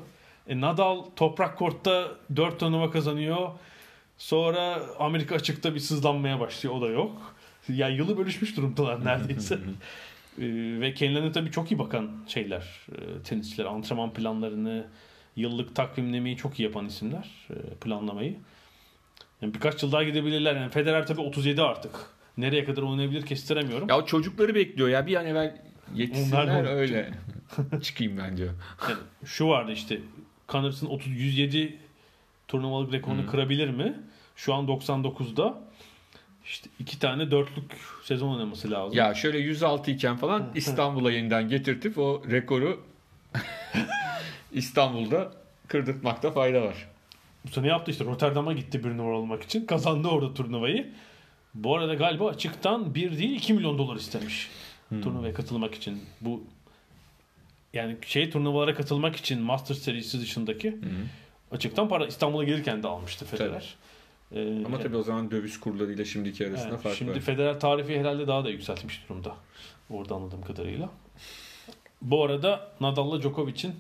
E, 0.49 0.61
Nadal 0.61 1.05
toprak 1.17 1.59
kortta 1.59 2.09
4 2.37 2.61
turnuva 2.61 2.91
kazanıyor. 2.91 3.51
Sonra 4.19 4.81
Amerika 4.99 5.35
açıkta 5.35 5.75
bir 5.75 5.81
sızlanmaya 5.81 6.41
başlıyor. 6.41 6.75
O 6.75 6.81
da 6.81 6.87
yok. 6.87 7.35
Yani 7.69 7.97
yılı 7.97 8.19
bölüşmüş 8.19 8.57
durumdalar 8.57 9.05
neredeyse. 9.05 9.59
ve 10.81 10.95
kendilerine 10.95 11.33
tabii 11.33 11.51
çok 11.51 11.73
iyi 11.73 11.79
bakan 11.79 12.11
şeyler. 12.27 12.87
E, 12.93 13.23
tenisçiler 13.23 13.65
antrenman 13.65 14.13
planlarını, 14.13 14.87
yıllık 15.37 15.77
takvimlemeyi 15.77 16.37
çok 16.37 16.61
iyi 16.61 16.63
yapan 16.63 16.87
isimler. 16.87 17.47
E, 17.51 17.55
planlamayı. 17.81 18.37
Yani 19.43 19.55
birkaç 19.55 19.83
yıl 19.83 19.93
daha 19.93 20.03
gidebilirler. 20.05 20.57
Yani 20.57 20.71
Federer 20.71 21.07
tabii 21.07 21.21
37 21.21 21.63
artık. 21.63 21.93
Nereye 22.37 22.65
kadar 22.65 22.83
oynayabilir 22.83 23.27
kestiremiyorum. 23.27 23.89
Ya 23.89 24.05
çocukları 24.05 24.55
bekliyor 24.55 24.89
ya 24.89 25.07
bir 25.07 25.17
an 25.17 25.27
evvel 25.27 25.63
yetişsinler 25.95 26.45
Onlar 26.45 26.65
da- 26.65 26.69
öyle. 26.69 27.11
Çıkayım 27.83 28.19
ben 28.19 28.37
diyor. 28.37 28.55
Yani 28.89 28.99
şu 29.25 29.49
vardı 29.49 29.73
işte 29.73 30.01
Connors'ın 30.49 30.87
30 30.87 31.13
107 31.13 31.79
turnuvalık 32.49 32.93
rekorunu 32.93 33.27
kırabilir 33.27 33.69
mi? 33.71 33.97
Şu 34.39 34.55
an 34.55 34.67
99'da 34.67 35.59
işte 36.45 36.71
iki 36.81 36.99
tane 36.99 37.31
dörtlük 37.31 37.73
sezon 38.05 38.35
oynaması 38.35 38.71
lazım. 38.71 38.99
Ya 38.99 39.15
şöyle 39.15 39.39
106 39.39 39.91
iken 39.91 40.17
falan 40.17 40.51
İstanbul'a 40.55 41.13
yeniden 41.13 41.49
getirtip 41.49 41.99
o 41.99 42.23
rekoru 42.31 42.81
İstanbul'da 44.53 45.33
kırdırtmakta 45.69 46.31
fayda 46.31 46.63
var. 46.63 46.89
Bu 47.47 47.51
sene 47.51 47.67
yaptı 47.67 47.91
işte 47.91 48.05
Rotterdam'a 48.05 48.53
gitti 48.53 48.85
bir 48.85 48.91
numara 48.91 49.17
olmak 49.17 49.43
için. 49.43 49.67
Kazandı 49.67 50.09
orada 50.09 50.35
turnuvayı. 50.35 50.93
Bu 51.55 51.77
arada 51.77 51.95
galiba 51.95 52.29
açıktan 52.29 52.95
1 52.95 53.19
değil 53.19 53.37
2 53.37 53.53
milyon 53.55 53.79
dolar 53.79 53.97
istemiş. 53.97 54.49
Turnuvaya 55.03 55.35
katılmak 55.35 55.75
için. 55.75 56.03
Bu 56.21 56.45
yani 57.73 57.97
şey 58.07 58.31
turnuvalara 58.31 58.75
katılmak 58.75 59.17
için 59.17 59.43
Masters 59.43 59.79
serisi 59.79 60.21
dışındaki 60.21 60.77
açıktan 61.51 61.89
para 61.89 62.07
İstanbul'a 62.07 62.45
gelirken 62.45 62.83
de 62.83 62.89
almıştı 62.89 63.25
Federer. 63.25 63.75
Ee, 64.33 64.65
Ama 64.67 64.79
tabii 64.81 64.97
o 64.97 65.03
zaman 65.03 65.31
döviz 65.31 65.61
kurlarıyla 65.61 66.05
şimdiki 66.05 66.47
arasında 66.47 66.69
Evet, 66.69 66.81
fark 66.81 66.95
şimdi 66.97 67.11
var. 67.13 67.21
Federer 67.21 67.61
tarifi 67.61 67.99
herhalde 67.99 68.27
daha 68.27 68.45
da 68.45 68.51
yükseltmiş 68.51 69.05
durumda. 69.09 69.35
Orada 69.91 70.15
anladığım 70.15 70.43
kadarıyla. 70.43 70.91
Bu 72.03 72.25
arada 72.25 72.73
Nadal'la 72.81 73.23
Djokovic'in 73.23 73.75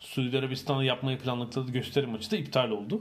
Suudi 0.00 0.38
Arabistan'da 0.38 0.84
yapmayı 0.84 1.18
planladıkları 1.18 1.70
gösteri 1.70 2.06
maçı 2.06 2.30
da 2.30 2.36
iptal 2.36 2.70
oldu. 2.70 3.00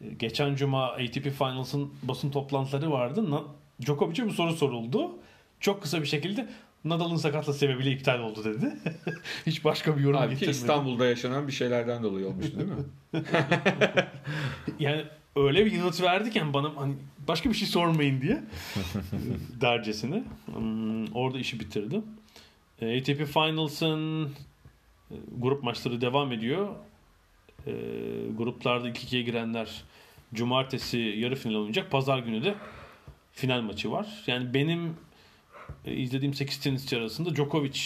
Ee, 0.00 0.08
Geçen 0.18 0.54
cuma 0.54 0.86
ATP 0.86 1.30
Finals'ın 1.38 1.90
basın 2.02 2.30
toplantıları 2.30 2.90
vardı. 2.90 3.30
Na- 3.30 3.44
Djokovic'e 3.82 4.26
bir 4.26 4.30
soru 4.32 4.52
soruldu. 4.52 5.10
Çok 5.60 5.82
kısa 5.82 6.02
bir 6.02 6.06
şekilde 6.06 6.48
Nadal'ın 6.84 7.16
sakatlığı 7.16 7.54
sebebiyle 7.54 7.90
iptal 7.90 8.20
oldu 8.20 8.44
dedi. 8.44 8.72
Hiç 9.46 9.64
başka 9.64 9.96
bir 9.96 10.02
yorum 10.02 10.16
Halbuki 10.18 10.34
getirmedi. 10.34 10.56
İstanbul'da 10.56 11.06
yaşanan 11.06 11.46
bir 11.46 11.52
şeylerden 11.52 12.02
dolayı 12.02 12.26
olmuştu 12.26 12.58
değil 12.58 12.68
mi? 12.68 12.84
Yani 14.78 15.04
öyle 15.46 15.66
bir 15.66 15.72
yanıt 15.72 16.02
verdiken 16.02 16.54
bana 16.54 16.72
hani 16.76 16.94
başka 17.28 17.50
bir 17.50 17.54
şey 17.54 17.68
sormayın 17.68 18.20
diye 18.20 18.42
dercesine. 19.60 20.24
Hmm, 20.46 21.06
orada 21.12 21.38
işi 21.38 21.60
bitirdi. 21.60 22.00
E, 22.80 22.98
ATP 23.00 23.26
Finals'ın 23.26 24.24
e, 25.10 25.14
grup 25.38 25.62
maçları 25.62 26.00
devam 26.00 26.32
ediyor. 26.32 26.68
E, 27.66 27.72
gruplarda 28.36 28.88
2-2'ye 28.88 29.22
girenler 29.22 29.82
cumartesi 30.34 30.98
yarı 30.98 31.36
final 31.36 31.54
oynayacak. 31.54 31.90
Pazar 31.90 32.18
günü 32.18 32.44
de 32.44 32.54
final 33.32 33.60
maçı 33.60 33.90
var. 33.90 34.06
Yani 34.26 34.54
benim 34.54 34.96
e, 35.84 35.94
izlediğim 35.94 36.34
8 36.34 36.60
tenisçi 36.60 36.96
arasında 36.96 37.34
Djokovic 37.34 37.80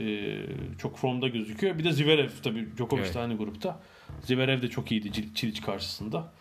e, 0.00 0.36
çok 0.78 0.98
formda 0.98 1.28
gözüküyor. 1.28 1.78
Bir 1.78 1.84
de 1.84 1.92
Zverev 1.92 2.30
tabii 2.42 2.68
Djokovic 2.76 3.02
Evet. 3.02 3.14
de 3.14 3.18
aynı 3.20 3.36
grupta. 3.36 3.80
Zverev 4.24 4.62
de 4.62 4.68
çok 4.68 4.92
iyiydi 4.92 5.34
Çiliç 5.34 5.62
karşısında. 5.62 6.32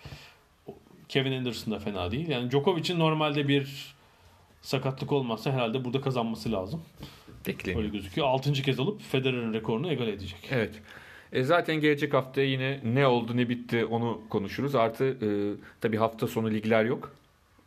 Kevin 1.09 1.31
Anderson 1.31 1.73
da 1.73 1.79
fena 1.79 2.11
değil. 2.11 2.27
Yani 2.27 2.51
Djokovic'in 2.51 2.99
normalde 2.99 3.47
bir 3.47 3.95
sakatlık 4.61 5.11
olmazsa 5.11 5.51
herhalde 5.51 5.85
burada 5.85 6.01
kazanması 6.01 6.51
lazım. 6.51 6.81
Bekleniyor. 7.47 7.83
Öyle 7.83 7.93
gözüküyor. 7.93 8.27
6. 8.27 8.53
kez 8.53 8.79
alıp 8.79 9.01
Federer'in 9.01 9.53
rekorunu 9.53 9.91
egale 9.91 10.11
edecek. 10.11 10.39
Evet. 10.51 10.81
E 11.31 11.43
zaten 11.43 11.75
gelecek 11.79 12.13
hafta 12.13 12.41
yine 12.41 12.79
ne 12.83 13.07
oldu 13.07 13.37
ne 13.37 13.49
bitti 13.49 13.85
onu 13.85 14.21
konuşuruz. 14.29 14.75
Artı 14.75 15.05
e, 15.05 15.27
tabii 15.81 15.97
hafta 15.97 16.27
sonu 16.27 16.51
ligler 16.51 16.85
yok. 16.85 17.15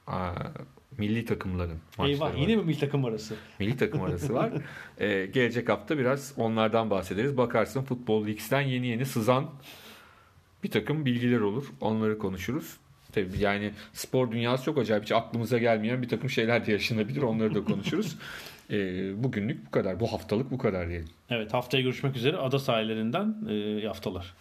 Aa, 0.06 0.32
milli 0.98 1.24
takımların 1.24 1.78
maçları 1.98 2.14
Eyvah 2.14 2.32
var. 2.32 2.38
yine 2.38 2.56
mi 2.56 2.62
milli 2.62 2.78
takım 2.78 3.04
arası? 3.04 3.34
Milli 3.58 3.76
takım 3.76 4.02
arası 4.02 4.34
var. 4.34 4.52
E, 4.98 5.26
gelecek 5.26 5.68
hafta 5.68 5.98
biraz 5.98 6.34
onlardan 6.36 6.90
bahsederiz. 6.90 7.36
Bakarsın 7.36 7.82
Futbol 7.82 8.26
Leagues'ten 8.26 8.60
yeni 8.60 8.86
yeni 8.86 9.06
sızan 9.06 9.50
bir 10.64 10.70
takım 10.70 11.04
bilgiler 11.04 11.40
olur. 11.40 11.66
Onları 11.80 12.18
konuşuruz. 12.18 12.76
Tabii 13.12 13.38
yani 13.38 13.70
spor 13.92 14.32
dünyası 14.32 14.64
çok 14.64 14.78
acayip. 14.78 15.04
Hiç 15.04 15.12
aklımıza 15.12 15.58
gelmeyen 15.58 16.02
bir 16.02 16.08
takım 16.08 16.30
şeyler 16.30 16.66
de 16.66 16.72
yaşanabilir. 16.72 17.22
Onları 17.22 17.54
da 17.54 17.64
konuşuruz. 17.64 18.16
E, 18.70 19.12
bugünlük 19.24 19.66
bu 19.66 19.70
kadar. 19.70 20.00
Bu 20.00 20.12
haftalık 20.12 20.50
bu 20.50 20.58
kadar 20.58 20.88
diyelim. 20.88 21.08
Evet 21.30 21.54
haftaya 21.54 21.82
görüşmek 21.82 22.16
üzere. 22.16 22.36
Ada 22.36 22.58
sahillerinden 22.58 23.36
e, 23.50 23.86
haftalar. 23.86 24.34